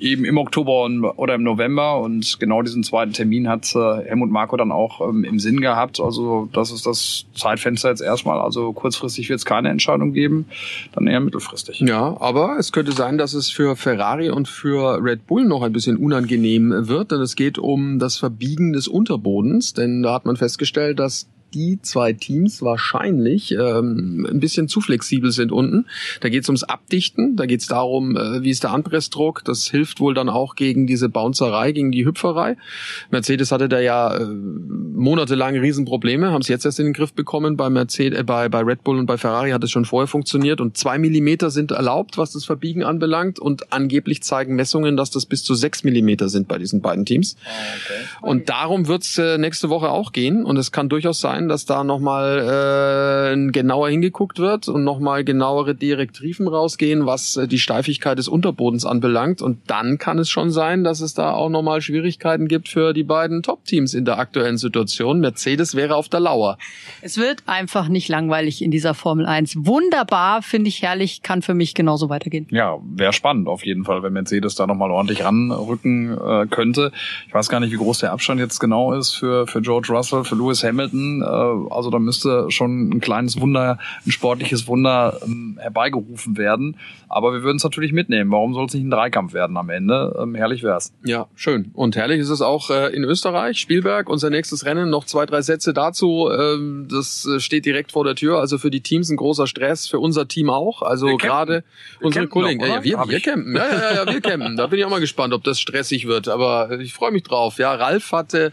eben 0.00 0.24
im 0.24 0.38
Oktober 0.38 0.88
oder 1.18 1.34
im 1.34 1.42
November. 1.42 2.00
Und 2.00 2.38
genau 2.40 2.62
diesen 2.62 2.82
zweiten 2.82 3.12
Termin 3.12 3.48
hat 3.48 3.74
äh, 3.74 4.04
Helmut 4.04 4.30
Marko 4.30 4.56
dann 4.56 4.72
auch 4.72 5.00
ähm, 5.06 5.24
im 5.24 5.38
Sinn 5.38 5.60
gehabt. 5.60 6.00
Also 6.00 6.48
das 6.52 6.70
ist 6.70 6.86
das 6.86 7.26
Zeitfenster 7.34 7.90
jetzt 7.90 8.02
erstmal. 8.02 8.40
Also 8.40 8.72
kurzfristig 8.72 9.28
wird 9.28 9.38
es 9.38 9.44
keine 9.44 9.70
Entscheidung 9.70 10.12
geben, 10.12 10.46
dann 10.92 11.06
eher 11.06 11.20
mittelfristig. 11.20 11.80
Ja, 11.80 12.16
aber 12.20 12.56
es 12.58 12.72
könnte 12.72 12.92
sein, 12.92 13.18
dass 13.18 13.34
es 13.34 13.50
für 13.50 13.76
Ferrari 13.76 14.30
und 14.30 14.48
für 14.48 15.02
Red 15.02 15.26
Bull 15.26 15.44
noch 15.44 15.62
ein 15.62 15.72
bisschen 15.72 15.96
unangenehm 15.96 16.72
wird, 16.88 17.12
denn 17.12 17.20
es 17.20 17.36
geht 17.36 17.58
um 17.58 17.98
das 17.98 18.16
Verbiegen 18.16 18.72
des 18.72 18.88
Unterbodens. 18.88 19.74
Denn 19.74 20.02
da 20.02 20.14
hat 20.14 20.24
man 20.24 20.36
festgestellt, 20.36 20.98
dass 20.98 21.28
die 21.54 21.78
zwei 21.80 22.12
Teams 22.12 22.62
wahrscheinlich 22.62 23.52
ähm, 23.52 24.26
ein 24.30 24.40
bisschen 24.40 24.68
zu 24.68 24.80
flexibel 24.80 25.30
sind 25.30 25.52
unten. 25.52 25.86
Da 26.20 26.28
geht 26.28 26.42
es 26.42 26.48
ums 26.48 26.64
Abdichten, 26.64 27.36
da 27.36 27.46
geht 27.46 27.60
es 27.60 27.66
darum, 27.66 28.16
äh, 28.16 28.42
wie 28.42 28.50
ist 28.50 28.64
der 28.64 28.72
Anpressdruck. 28.72 29.44
Das 29.44 29.68
hilft 29.70 30.00
wohl 30.00 30.14
dann 30.14 30.28
auch 30.28 30.56
gegen 30.56 30.86
diese 30.86 31.08
Bouncerei, 31.08 31.72
gegen 31.72 31.92
die 31.92 32.04
Hüpferei. 32.04 32.56
Mercedes 33.10 33.52
hatte 33.52 33.68
da 33.68 33.78
ja 33.78 34.16
äh, 34.16 34.24
monatelang 34.24 35.56
Riesenprobleme, 35.56 36.32
haben 36.32 36.40
es 36.40 36.48
jetzt 36.48 36.64
erst 36.64 36.80
in 36.80 36.86
den 36.86 36.92
Griff 36.92 37.12
bekommen. 37.12 37.56
Bei 37.56 37.70
Mercedes, 37.70 38.18
äh, 38.18 38.24
bei, 38.24 38.48
bei 38.48 38.60
Red 38.60 38.82
Bull 38.82 38.98
und 38.98 39.06
bei 39.06 39.16
Ferrari 39.16 39.50
hat 39.50 39.62
es 39.62 39.70
schon 39.70 39.84
vorher 39.84 40.08
funktioniert 40.08 40.60
und 40.60 40.76
zwei 40.76 40.98
Millimeter 40.98 41.50
sind 41.50 41.70
erlaubt, 41.70 42.18
was 42.18 42.32
das 42.32 42.44
Verbiegen 42.44 42.82
anbelangt 42.82 43.38
und 43.38 43.72
angeblich 43.72 44.22
zeigen 44.22 44.56
Messungen, 44.56 44.96
dass 44.96 45.10
das 45.10 45.26
bis 45.26 45.44
zu 45.44 45.54
sechs 45.54 45.84
Millimeter 45.84 46.28
sind 46.28 46.48
bei 46.48 46.58
diesen 46.58 46.80
beiden 46.80 47.04
Teams. 47.04 47.36
Ah, 47.44 47.48
okay. 47.76 48.28
Und 48.28 48.48
darum 48.48 48.88
wird 48.88 49.04
es 49.04 49.18
äh, 49.18 49.38
nächste 49.38 49.68
Woche 49.68 49.90
auch 49.90 50.12
gehen 50.12 50.44
und 50.44 50.56
es 50.56 50.72
kann 50.72 50.88
durchaus 50.88 51.20
sein, 51.20 51.43
sein, 51.44 51.48
dass 51.48 51.66
da 51.66 51.84
nochmal 51.84 53.34
äh, 53.34 53.50
genauer 53.50 53.88
hingeguckt 53.90 54.38
wird 54.38 54.68
und 54.68 54.84
nochmal 54.84 55.24
genauere 55.24 55.74
Direktiven 55.74 56.48
rausgehen, 56.48 57.06
was 57.06 57.36
äh, 57.36 57.46
die 57.46 57.58
Steifigkeit 57.58 58.18
des 58.18 58.28
Unterbodens 58.28 58.84
anbelangt. 58.84 59.42
Und 59.42 59.58
dann 59.66 59.98
kann 59.98 60.18
es 60.18 60.28
schon 60.28 60.50
sein, 60.50 60.84
dass 60.84 61.00
es 61.00 61.14
da 61.14 61.32
auch 61.32 61.48
nochmal 61.48 61.80
Schwierigkeiten 61.80 62.48
gibt 62.48 62.68
für 62.68 62.92
die 62.92 63.04
beiden 63.04 63.42
Top-Teams 63.42 63.94
in 63.94 64.04
der 64.04 64.18
aktuellen 64.18 64.56
Situation. 64.56 65.20
Mercedes 65.20 65.74
wäre 65.74 65.96
auf 65.96 66.08
der 66.08 66.20
Lauer. 66.20 66.58
Es 67.02 67.18
wird 67.18 67.42
einfach 67.46 67.88
nicht 67.88 68.08
langweilig 68.08 68.62
in 68.62 68.70
dieser 68.70 68.94
Formel 68.94 69.26
1. 69.26 69.56
Wunderbar, 69.58 70.42
finde 70.42 70.68
ich 70.68 70.82
herrlich, 70.82 71.22
kann 71.22 71.42
für 71.42 71.54
mich 71.54 71.74
genauso 71.74 72.08
weitergehen. 72.08 72.46
Ja, 72.50 72.78
wäre 72.84 73.12
spannend 73.12 73.48
auf 73.48 73.64
jeden 73.64 73.84
Fall, 73.84 74.02
wenn 74.02 74.12
Mercedes 74.12 74.54
da 74.54 74.66
nochmal 74.66 74.90
ordentlich 74.90 75.24
ranrücken 75.24 76.16
äh, 76.16 76.46
könnte. 76.46 76.92
Ich 77.28 77.34
weiß 77.34 77.48
gar 77.48 77.60
nicht, 77.60 77.72
wie 77.72 77.76
groß 77.76 77.98
der 77.98 78.12
Abstand 78.12 78.40
jetzt 78.40 78.60
genau 78.60 78.92
ist 78.92 79.12
für, 79.12 79.46
für 79.46 79.60
George 79.60 79.88
Russell, 79.90 80.24
für 80.24 80.36
Lewis 80.36 80.64
Hamilton. 80.64 81.22
Äh, 81.34 81.74
also 81.74 81.90
da 81.90 81.98
müsste 81.98 82.50
schon 82.50 82.90
ein 82.90 83.00
kleines 83.00 83.40
Wunder, 83.40 83.78
ein 84.06 84.12
sportliches 84.12 84.66
Wunder 84.66 85.20
ähm, 85.24 85.58
herbeigerufen 85.60 86.36
werden. 86.36 86.76
Aber 87.08 87.32
wir 87.32 87.42
würden 87.42 87.58
es 87.58 87.64
natürlich 87.64 87.92
mitnehmen. 87.92 88.30
Warum 88.30 88.54
soll 88.54 88.66
es 88.66 88.74
nicht 88.74 88.84
ein 88.84 88.90
Dreikampf 88.90 89.34
werden 89.34 89.56
am 89.56 89.70
Ende? 89.70 90.16
Ähm, 90.20 90.34
herrlich 90.34 90.62
wär's. 90.62 90.92
Ja, 91.04 91.26
schön. 91.34 91.70
Und 91.74 91.96
herrlich 91.96 92.20
ist 92.20 92.30
es 92.30 92.42
auch 92.42 92.70
äh, 92.70 92.94
in 92.94 93.04
Österreich, 93.04 93.60
Spielberg, 93.60 94.08
unser 94.08 94.30
nächstes 94.30 94.64
Rennen. 94.64 94.90
Noch 94.90 95.04
zwei, 95.04 95.26
drei 95.26 95.42
Sätze 95.42 95.72
dazu. 95.72 96.28
Ähm, 96.36 96.88
das 96.90 97.26
äh, 97.26 97.40
steht 97.40 97.66
direkt 97.66 97.92
vor 97.92 98.04
der 98.04 98.14
Tür. 98.14 98.40
Also 98.40 98.58
für 98.58 98.70
die 98.70 98.80
Teams 98.80 99.10
ein 99.10 99.16
großer 99.16 99.46
Stress, 99.46 99.86
für 99.86 100.00
unser 100.00 100.26
Team 100.26 100.50
auch. 100.50 100.82
Also 100.82 101.16
gerade 101.16 101.64
unsere 102.00 102.26
Kollegen. 102.26 102.60
Noch, 102.60 102.68
ja, 102.68 102.76
ja, 102.76 102.84
wir, 102.84 103.08
wir 103.08 103.20
campen. 103.20 103.54
Ja, 103.54 103.66
ja, 103.66 103.94
ja, 103.94 104.12
wir 104.12 104.20
campen. 104.22 104.56
Da 104.56 104.66
bin 104.66 104.78
ich 104.78 104.84
auch 104.84 104.90
mal 104.90 105.00
gespannt, 105.00 105.34
ob 105.34 105.44
das 105.44 105.60
stressig 105.60 106.06
wird. 106.06 106.28
Aber 106.28 106.80
ich 106.80 106.94
freue 106.94 107.12
mich 107.12 107.22
drauf. 107.22 107.58
Ja, 107.58 107.74
Ralf 107.74 108.12
hatte 108.12 108.52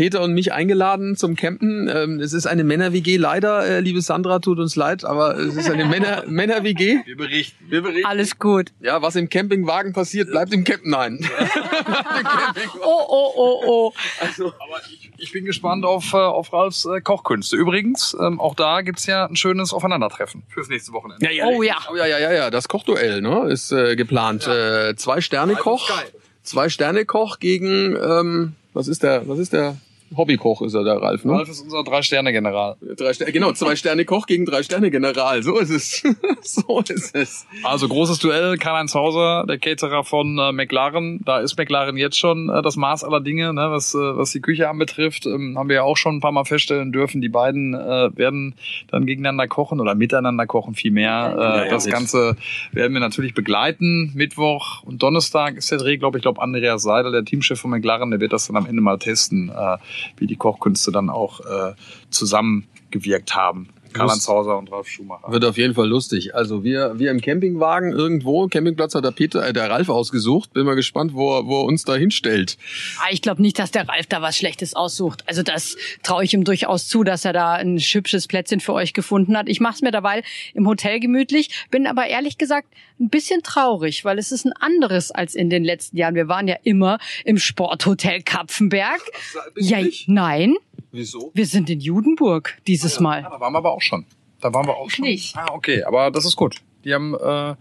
Peter 0.00 0.22
und 0.22 0.32
mich 0.32 0.54
eingeladen 0.54 1.14
zum 1.14 1.36
Campen. 1.36 1.86
Ähm, 1.86 2.20
es 2.20 2.32
ist 2.32 2.46
eine 2.46 2.64
Männer-WG, 2.64 3.18
leider, 3.18 3.66
äh, 3.66 3.80
liebe 3.80 4.00
Sandra, 4.00 4.38
tut 4.38 4.58
uns 4.58 4.74
leid, 4.74 5.04
aber 5.04 5.36
es 5.36 5.56
ist 5.56 5.68
eine 5.68 5.84
Männer- 5.84 6.24
Männer-WG. 6.26 7.00
Wir 7.04 7.16
berichten, 7.18 7.66
wir 7.68 7.82
berichten. 7.82 8.06
Alles 8.06 8.38
gut. 8.38 8.72
Ja, 8.80 9.02
was 9.02 9.14
im 9.16 9.28
Campingwagen 9.28 9.92
passiert, 9.92 10.30
bleibt 10.30 10.54
im 10.54 10.64
Campen. 10.64 10.90
Nein. 10.90 11.20
oh, 12.82 13.04
oh, 13.08 13.32
oh, 13.36 13.62
oh. 13.66 13.92
Also, 14.20 14.46
aber 14.46 14.80
ich, 14.90 15.10
ich 15.18 15.32
bin 15.32 15.44
gespannt 15.44 15.84
auf, 15.84 16.14
äh, 16.14 16.16
auf 16.16 16.50
Ralfs 16.50 16.86
äh, 16.86 17.02
Kochkünste. 17.02 17.56
Übrigens, 17.56 18.16
ähm, 18.18 18.40
auch 18.40 18.54
da 18.54 18.80
gibt's 18.80 19.04
ja 19.04 19.26
ein 19.26 19.36
schönes 19.36 19.74
Aufeinandertreffen 19.74 20.44
fürs 20.48 20.70
nächste 20.70 20.94
Wochenende. 20.94 21.22
Ja, 21.26 21.30
ja, 21.30 21.44
oh 21.44 21.62
ja. 21.62 21.76
Oh, 21.92 21.96
ja, 21.96 22.06
ja, 22.06 22.18
ja, 22.18 22.32
ja. 22.32 22.50
Das 22.50 22.68
Kochduell 22.68 23.20
ne, 23.20 23.50
ist 23.50 23.70
äh, 23.70 23.96
geplant. 23.96 24.46
Ja. 24.46 24.88
Äh, 24.88 24.96
zwei 24.96 25.20
Sterne 25.20 25.56
Koch. 25.56 25.90
Zwei 26.42 26.70
Sterne 26.70 27.04
Koch 27.04 27.38
gegen 27.38 27.96
ähm, 27.96 28.54
was 28.72 28.88
ist 28.88 29.02
der, 29.02 29.28
was 29.28 29.38
ist 29.38 29.52
der 29.52 29.76
Hobbykoch 30.16 30.62
ist 30.62 30.74
er, 30.74 30.82
der 30.82 31.00
Ralf, 31.00 31.24
ne? 31.24 31.32
Ralf 31.32 31.48
ist 31.48 31.60
unser 31.60 31.84
Drei-Sterne-General. 31.84 32.76
Drei 32.96 33.12
Sterne, 33.12 33.32
genau, 33.32 33.52
Zwei-Sterne-Koch 33.52 34.26
gegen 34.26 34.44
Drei-Sterne-General. 34.44 35.42
So 35.42 35.58
ist 35.58 35.70
es. 35.70 36.02
so 36.42 36.80
ist 36.80 37.14
es. 37.14 37.46
Also 37.62 37.88
großes 37.88 38.18
Duell, 38.18 38.56
Karl-Heinz 38.56 38.94
Hauser, 38.94 39.44
der 39.46 39.58
Caterer 39.58 40.04
von 40.04 40.38
äh, 40.38 40.52
McLaren. 40.52 41.20
Da 41.24 41.38
ist 41.38 41.56
McLaren 41.56 41.96
jetzt 41.96 42.18
schon 42.18 42.48
äh, 42.48 42.60
das 42.62 42.76
Maß 42.76 43.04
aller 43.04 43.20
Dinge, 43.20 43.54
ne? 43.54 43.70
was, 43.70 43.94
äh, 43.94 43.98
was 43.98 44.32
die 44.32 44.40
Küche 44.40 44.68
anbetrifft. 44.68 45.26
Ähm, 45.26 45.56
haben 45.56 45.68
wir 45.68 45.76
ja 45.76 45.82
auch 45.82 45.96
schon 45.96 46.16
ein 46.16 46.20
paar 46.20 46.32
Mal 46.32 46.44
feststellen 46.44 46.90
dürfen. 46.90 47.20
Die 47.20 47.28
beiden 47.28 47.74
äh, 47.74 48.10
werden 48.16 48.54
dann 48.88 49.06
gegeneinander 49.06 49.46
kochen 49.46 49.80
oder 49.80 49.94
miteinander 49.94 50.46
kochen, 50.46 50.74
viel 50.74 50.90
mehr. 50.90 51.34
Äh, 51.36 51.40
ja, 51.40 51.64
ja, 51.64 51.70
das 51.70 51.86
Ganze 51.86 52.36
werden 52.72 52.92
wir 52.92 53.00
natürlich 53.00 53.34
begleiten. 53.34 54.12
Mittwoch 54.14 54.82
und 54.82 55.02
Donnerstag 55.02 55.56
ist 55.56 55.70
der 55.70 55.78
Dreh, 55.78 55.98
glaube 55.98 56.18
ich, 56.18 56.22
glaube 56.22 56.42
Andreas 56.42 56.82
Seidel, 56.82 57.12
der 57.12 57.24
Teamchef 57.24 57.60
von 57.60 57.70
McLaren, 57.70 58.10
der 58.10 58.20
wird 58.20 58.32
das 58.32 58.48
dann 58.48 58.56
am 58.56 58.66
Ende 58.66 58.82
mal 58.82 58.98
testen. 58.98 59.50
Äh, 59.50 59.76
wie 60.16 60.26
die 60.26 60.36
Kochkünste 60.36 60.92
dann 60.92 61.10
auch 61.10 61.40
äh, 61.40 61.74
zusammengewirkt 62.10 63.34
haben. 63.34 63.68
Karl-Heinz 63.92 64.28
Hauser 64.28 64.58
und 64.58 64.70
Ralf 64.70 64.88
Schumacher. 64.88 65.30
Wird 65.30 65.44
auf 65.44 65.56
jeden 65.56 65.74
Fall 65.74 65.88
lustig. 65.88 66.34
Also 66.34 66.64
wir, 66.64 66.98
wir 66.98 67.10
im 67.10 67.20
Campingwagen 67.20 67.92
irgendwo, 67.92 68.46
Campingplatz 68.48 68.94
hat 68.94 69.04
der 69.04 69.10
Peter, 69.10 69.46
äh, 69.46 69.52
der 69.52 69.70
Ralf 69.70 69.88
ausgesucht. 69.88 70.52
Bin 70.52 70.66
mal 70.66 70.74
gespannt, 70.74 71.14
wo 71.14 71.36
er, 71.36 71.46
wo 71.46 71.60
er 71.60 71.64
uns 71.64 71.84
da 71.84 71.94
hinstellt. 71.94 72.56
Ah, 73.00 73.08
ich 73.10 73.22
glaube 73.22 73.42
nicht, 73.42 73.58
dass 73.58 73.70
der 73.70 73.88
Ralf 73.88 74.06
da 74.06 74.22
was 74.22 74.36
Schlechtes 74.36 74.74
aussucht. 74.74 75.24
Also 75.26 75.42
das 75.42 75.76
traue 76.02 76.24
ich 76.24 76.34
ihm 76.34 76.44
durchaus 76.44 76.88
zu, 76.88 77.04
dass 77.04 77.24
er 77.24 77.32
da 77.32 77.54
ein 77.54 77.78
hübsches 77.78 78.26
Plätzchen 78.26 78.60
für 78.60 78.72
euch 78.72 78.92
gefunden 78.92 79.36
hat. 79.36 79.48
Ich 79.48 79.60
mache 79.60 79.74
es 79.74 79.82
mir 79.82 79.90
dabei 79.90 80.22
im 80.54 80.66
Hotel 80.66 81.00
gemütlich, 81.00 81.66
bin 81.70 81.86
aber 81.86 82.06
ehrlich 82.06 82.38
gesagt 82.38 82.68
ein 83.00 83.08
bisschen 83.08 83.42
traurig, 83.42 84.04
weil 84.04 84.18
es 84.18 84.30
ist 84.30 84.44
ein 84.44 84.52
anderes 84.52 85.10
als 85.10 85.34
in 85.34 85.50
den 85.50 85.64
letzten 85.64 85.96
Jahren. 85.96 86.14
Wir 86.14 86.28
waren 86.28 86.46
ja 86.46 86.56
immer 86.62 86.98
im 87.24 87.38
Sporthotel 87.38 88.22
Kapfenberg. 88.22 89.00
Ja, 89.56 89.78
nein. 90.06 90.56
Wieso? 90.92 91.30
Wir 91.34 91.46
sind 91.46 91.70
in 91.70 91.80
Judenburg 91.80 92.58
dieses 92.66 92.98
ah, 92.98 93.02
Mal. 93.02 93.22
Ja, 93.22 93.30
da 93.30 93.40
waren 93.40 93.52
wir 93.52 93.58
aber 93.58 93.72
auch 93.72 93.82
schon. 93.82 94.06
Da 94.40 94.52
waren 94.52 94.66
wir 94.66 94.76
auch 94.76 94.88
ich 94.88 94.94
schon. 94.94 95.04
Nicht. 95.04 95.36
Ah, 95.36 95.48
okay, 95.52 95.82
aber 95.84 96.10
das 96.10 96.24
ist 96.24 96.36
gut. 96.36 96.56
Die 96.84 96.94
haben 96.94 97.14
äh, 97.14 97.54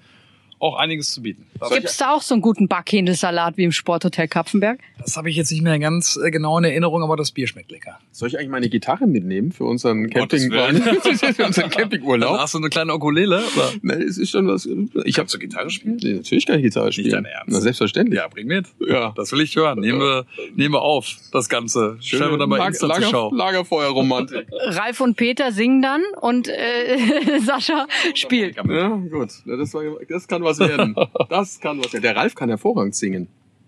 auch 0.59 0.75
einiges 0.77 1.13
zu 1.13 1.21
bieten. 1.21 1.45
Gibt 1.71 1.85
es 1.85 1.97
da 1.97 2.13
auch 2.13 2.21
so 2.21 2.35
einen 2.35 2.41
guten 2.41 2.67
Backhähnelsalat 2.67 3.57
wie 3.57 3.63
im 3.63 3.71
Sporthotel 3.71 4.27
Kapfenberg? 4.27 4.79
Das 4.99 5.15
habe 5.17 5.29
ich 5.29 5.35
jetzt 5.35 5.51
nicht 5.51 5.61
mehr 5.61 5.79
ganz 5.79 6.17
äh, 6.17 6.31
genau 6.31 6.57
in 6.57 6.65
Erinnerung, 6.65 7.03
aber 7.03 7.15
das 7.15 7.31
Bier 7.31 7.47
schmeckt 7.47 7.71
lecker. 7.71 7.99
Soll 8.11 8.27
ich 8.27 8.37
eigentlich 8.37 8.49
meine 8.49 8.69
Gitarre 8.69 9.07
mitnehmen 9.07 9.51
für 9.51 9.63
unseren 9.63 10.09
Camping 10.09 10.51
für 11.33 11.45
unseren 11.45 11.69
Campingurlaub? 11.69 12.31
Dann 12.31 12.41
hast 12.41 12.53
du 12.53 12.57
eine 12.57 12.69
kleine 12.69 12.93
Ukulele? 12.93 13.43
Oder? 13.55 13.71
Nee, 13.81 14.03
es 14.03 14.17
ist 14.17 14.31
schon 14.31 14.47
was. 14.47 14.67
Ich 15.05 15.17
habe 15.17 15.27
zur 15.27 15.39
Gitarre 15.39 15.69
spielen? 15.69 15.99
Nee, 16.01 16.13
natürlich 16.15 16.45
kann 16.45 16.57
ich 16.57 16.63
Gitarre 16.63 16.91
spielen. 16.91 17.07
Nicht 17.07 17.15
dein 17.15 17.25
Ernst? 17.25 17.47
Na, 17.47 17.61
selbstverständlich. 17.61 18.17
Ja, 18.19 18.27
bring 18.27 18.47
mit. 18.47 18.67
Ja. 18.85 19.13
Das 19.15 19.31
will 19.31 19.41
ich 19.41 19.55
hören. 19.55 19.79
Nehmen 19.79 19.99
wir, 19.99 20.25
nehmen 20.55 20.73
wir 20.73 20.81
auf, 20.81 21.15
das 21.31 21.47
Ganze. 21.47 21.97
Stellen 22.01 22.31
wir 22.31 22.37
dann 22.37 22.49
mal 22.49 22.67
Insta 22.67 22.87
Lager, 22.87 23.01
zur 23.01 23.09
Schau. 23.09 23.33
Lagerfeuerromantik. 23.33 24.47
Ralf 24.67 24.99
und 24.99 25.15
Peter 25.15 25.51
singen 25.51 25.81
dann 25.81 26.01
und 26.19 26.49
äh, 26.49 27.39
Sascha 27.45 27.87
spielt. 28.15 28.57
Ja, 28.57 28.89
gut. 28.89 29.29
Das, 29.45 29.73
war, 29.73 29.83
das 30.07 30.27
kann 30.27 30.43
was 30.49 30.59
werden. 30.59 30.95
Das 31.29 31.59
kann 31.59 31.79
was 31.79 31.93
werden. 31.93 32.03
Der 32.03 32.15
Ralf 32.15 32.35
kann 32.35 32.49
hervorragend 32.49 32.95
singen. 32.95 33.27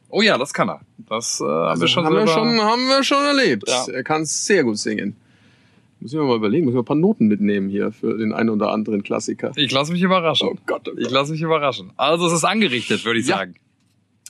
Oh 0.10 0.22
ja, 0.22 0.38
das 0.38 0.54
kann 0.54 0.70
er. 0.70 0.82
Das 1.10 1.40
äh, 1.40 1.46
haben 1.46 1.52
Also 1.70 1.82
wir 1.84 1.88
schon 1.88 2.06
haben, 2.06 2.16
wir 2.16 2.28
schon, 2.28 2.62
haben 2.62 2.88
wir 2.88 3.04
schon 3.04 3.24
erlebt. 3.24 3.70
Ja. 3.70 3.86
Er 3.94 4.04
kann 4.04 4.26
sehr 4.26 4.64
gut 4.64 4.78
singen. 4.78 5.16
Muss 6.00 6.12
ich 6.14 6.18
mir 6.20 6.26
mal 6.26 6.36
überlegen, 6.36 6.66
muss 6.66 6.72
ich 6.72 6.76
mal 6.76 6.82
ein 6.82 6.86
paar 6.86 6.96
Noten 6.98 7.28
mitnehmen 7.28 7.70
hier 7.70 7.92
für 7.92 8.18
den 8.18 8.34
einen 8.34 8.50
oder 8.50 8.72
anderen 8.72 9.04
Klassiker. 9.04 9.52
Ich 9.56 9.72
lasse 9.72 9.92
mich 9.92 10.02
überraschen. 10.02 10.50
Oh 10.52 10.58
Gott, 10.66 10.88
oh 10.88 10.92
Gott. 10.96 11.00
Ich 11.00 11.10
lasse 11.12 11.32
mich 11.32 11.42
überraschen. 11.42 11.92
Also 11.96 12.26
es 12.28 12.34
ist 12.34 12.44
angerichtet, 12.44 13.06
würde 13.06 13.20
ich 13.20 13.28
Ja. 13.28 13.38
sagen. 13.38 13.56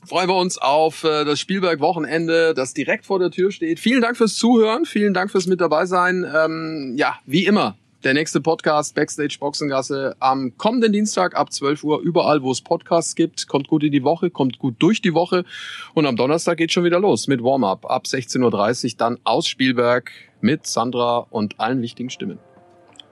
freuen 0.05 0.27
wir 0.27 0.35
uns 0.35 0.57
auf 0.57 1.03
äh, 1.03 1.23
das 1.25 1.39
Spielberg-Wochenende, 1.39 2.53
das 2.53 2.73
direkt 2.73 3.05
vor 3.05 3.19
der 3.19 3.31
Tür 3.31 3.51
steht. 3.51 3.79
Vielen 3.79 4.01
Dank 4.01 4.17
fürs 4.17 4.35
Zuhören, 4.35 4.85
vielen 4.85 5.13
Dank 5.13 5.31
fürs 5.31 5.47
mit 5.47 5.61
dabei 5.61 5.85
sein. 5.85 6.25
Ähm, 6.35 6.93
ja, 6.97 7.15
wie 7.25 7.45
immer, 7.45 7.77
der 8.03 8.13
nächste 8.13 8.41
Podcast 8.41 8.95
Backstage 8.95 9.37
Boxengasse 9.39 10.15
am 10.19 10.57
kommenden 10.57 10.93
Dienstag 10.93 11.35
ab 11.35 11.51
12 11.51 11.83
Uhr 11.83 12.01
überall, 12.01 12.41
wo 12.41 12.51
es 12.51 12.61
Podcasts 12.61 13.15
gibt. 13.15 13.47
Kommt 13.47 13.67
gut 13.67 13.83
in 13.83 13.91
die 13.91 14.03
Woche, 14.03 14.29
kommt 14.29 14.59
gut 14.59 14.75
durch 14.79 15.01
die 15.01 15.13
Woche 15.13 15.45
und 15.93 16.05
am 16.05 16.15
Donnerstag 16.15 16.57
geht 16.57 16.71
schon 16.71 16.83
wieder 16.83 16.99
los 16.99 17.27
mit 17.27 17.43
Warm-up 17.43 17.89
ab 17.89 18.05
16.30 18.05 18.85
Uhr 18.85 18.97
dann 18.97 19.19
aus 19.23 19.47
Spielberg 19.47 20.11
mit 20.41 20.65
Sandra 20.65 21.19
und 21.29 21.59
allen 21.59 21.81
wichtigen 21.81 22.09
Stimmen. 22.09 22.39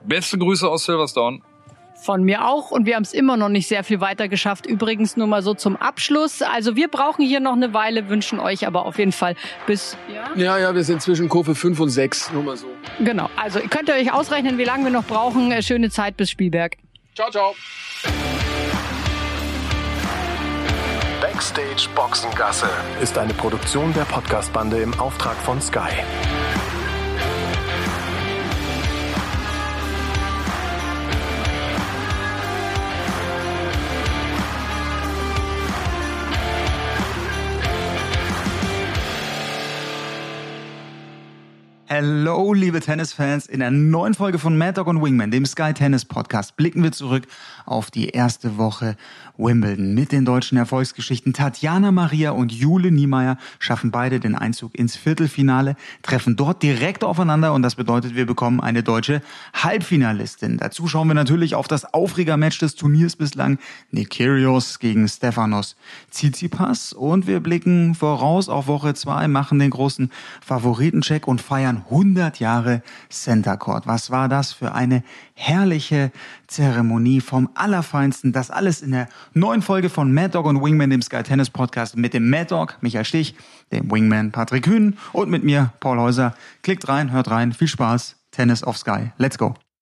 Beste 0.06 0.38
Grüße 0.38 0.68
aus 0.68 0.84
Silverstone. 0.84 1.40
Von 2.02 2.22
mir 2.22 2.46
auch 2.46 2.70
und 2.70 2.86
wir 2.86 2.96
haben 2.96 3.02
es 3.02 3.12
immer 3.12 3.36
noch 3.36 3.50
nicht 3.50 3.68
sehr 3.68 3.84
viel 3.84 4.00
weiter 4.00 4.28
geschafft. 4.28 4.64
Übrigens 4.64 5.16
nur 5.18 5.26
mal 5.26 5.42
so 5.42 5.52
zum 5.52 5.76
Abschluss. 5.76 6.40
Also 6.40 6.74
wir 6.74 6.88
brauchen 6.88 7.24
hier 7.24 7.40
noch 7.40 7.52
eine 7.52 7.74
Weile, 7.74 8.08
wünschen 8.08 8.40
euch 8.40 8.66
aber 8.66 8.86
auf 8.86 8.98
jeden 8.98 9.12
Fall 9.12 9.34
bis 9.66 9.98
ja? 10.12 10.30
Ja, 10.34 10.58
ja, 10.58 10.74
wir 10.74 10.82
sind 10.82 11.02
zwischen 11.02 11.28
Kurve 11.28 11.54
5 11.54 11.78
und 11.78 11.90
6, 11.90 12.32
nur 12.32 12.42
mal 12.42 12.56
so. 12.56 12.68
Genau. 13.00 13.28
Also 13.36 13.60
könnt 13.60 13.88
ihr 13.88 13.96
euch 13.96 14.12
ausrechnen, 14.12 14.56
wie 14.56 14.64
lange 14.64 14.84
wir 14.84 14.90
noch 14.90 15.04
brauchen. 15.04 15.52
Äh, 15.52 15.62
Schöne 15.62 15.90
Zeit 15.90 16.16
bis 16.16 16.30
Spielberg. 16.30 16.76
Ciao, 17.14 17.30
ciao. 17.30 17.54
Backstage 21.20 21.88
Boxengasse 21.94 22.68
ist 23.02 23.18
eine 23.18 23.34
Produktion 23.34 23.92
der 23.92 24.04
Podcastbande 24.04 24.80
im 24.80 24.98
Auftrag 24.98 25.36
von 25.36 25.60
Sky. 25.60 25.90
Hello, 42.02 42.54
liebe 42.54 42.80
Tennisfans. 42.80 43.44
In 43.44 43.60
der 43.60 43.70
neuen 43.70 44.14
Folge 44.14 44.38
von 44.38 44.56
Mad 44.56 44.72
Dog 44.72 44.86
und 44.86 45.02
Wingman, 45.02 45.30
dem 45.30 45.44
Sky 45.44 45.74
Tennis 45.74 46.06
Podcast, 46.06 46.56
blicken 46.56 46.82
wir 46.82 46.92
zurück 46.92 47.24
auf 47.66 47.90
die 47.90 48.08
erste 48.08 48.56
Woche 48.56 48.96
Wimbledon 49.36 49.92
mit 49.92 50.10
den 50.10 50.24
deutschen 50.24 50.56
Erfolgsgeschichten. 50.56 51.34
Tatjana 51.34 51.92
Maria 51.92 52.30
und 52.30 52.52
Jule 52.52 52.90
Niemeyer 52.90 53.36
schaffen 53.58 53.90
beide 53.90 54.18
den 54.18 54.34
Einzug 54.34 54.74
ins 54.74 54.96
Viertelfinale, 54.96 55.76
treffen 56.00 56.36
dort 56.36 56.62
direkt 56.62 57.04
aufeinander 57.04 57.52
und 57.52 57.60
das 57.60 57.74
bedeutet, 57.74 58.14
wir 58.14 58.24
bekommen 58.24 58.62
eine 58.62 58.82
deutsche 58.82 59.20
Halbfinalistin. 59.52 60.56
Dazu 60.56 60.88
schauen 60.88 61.08
wir 61.08 61.14
natürlich 61.14 61.54
auf 61.54 61.68
das 61.68 61.92
Aufregermatch 61.92 62.60
des 62.60 62.76
Turniers 62.76 63.16
bislang, 63.16 63.58
Nick 63.90 64.08
Kyrgios 64.08 64.78
gegen 64.78 65.06
Stefanos 65.06 65.76
Tsitsipas 66.10 66.94
und 66.94 67.26
wir 67.26 67.40
blicken 67.40 67.94
voraus 67.94 68.48
auf 68.48 68.68
Woche 68.68 68.94
zwei, 68.94 69.28
machen 69.28 69.58
den 69.58 69.70
großen 69.70 70.10
Favoritencheck 70.40 71.28
und 71.28 71.42
feiern 71.42 71.84
100 71.90 72.40
Jahre 72.40 72.82
Center 73.08 73.56
Court. 73.56 73.86
Was 73.86 74.10
war 74.10 74.28
das 74.28 74.52
für 74.52 74.72
eine 74.72 75.02
herrliche 75.34 76.12
Zeremonie 76.46 77.20
vom 77.20 77.48
Allerfeinsten. 77.54 78.32
Das 78.32 78.50
alles 78.50 78.82
in 78.82 78.92
der 78.92 79.08
neuen 79.34 79.62
Folge 79.62 79.88
von 79.88 80.12
Mad 80.12 80.30
Dog 80.30 80.46
und 80.46 80.62
Wingman, 80.62 80.90
dem 80.90 81.02
Sky 81.02 81.22
Tennis 81.22 81.50
Podcast 81.50 81.96
mit 81.96 82.12
dem 82.12 82.28
Mad 82.28 82.46
Dog 82.46 82.76
Michael 82.80 83.04
Stich, 83.04 83.34
dem 83.72 83.90
Wingman 83.90 84.32
Patrick 84.32 84.64
Kühn 84.64 84.96
und 85.12 85.30
mit 85.30 85.44
mir 85.44 85.72
Paul 85.80 85.98
Häuser. 85.98 86.34
Klickt 86.62 86.88
rein, 86.88 87.12
hört 87.12 87.30
rein, 87.30 87.52
viel 87.52 87.68
Spaß. 87.68 88.16
Tennis 88.30 88.62
auf 88.62 88.76
Sky. 88.76 89.12
Let's 89.18 89.38
go. 89.38 89.54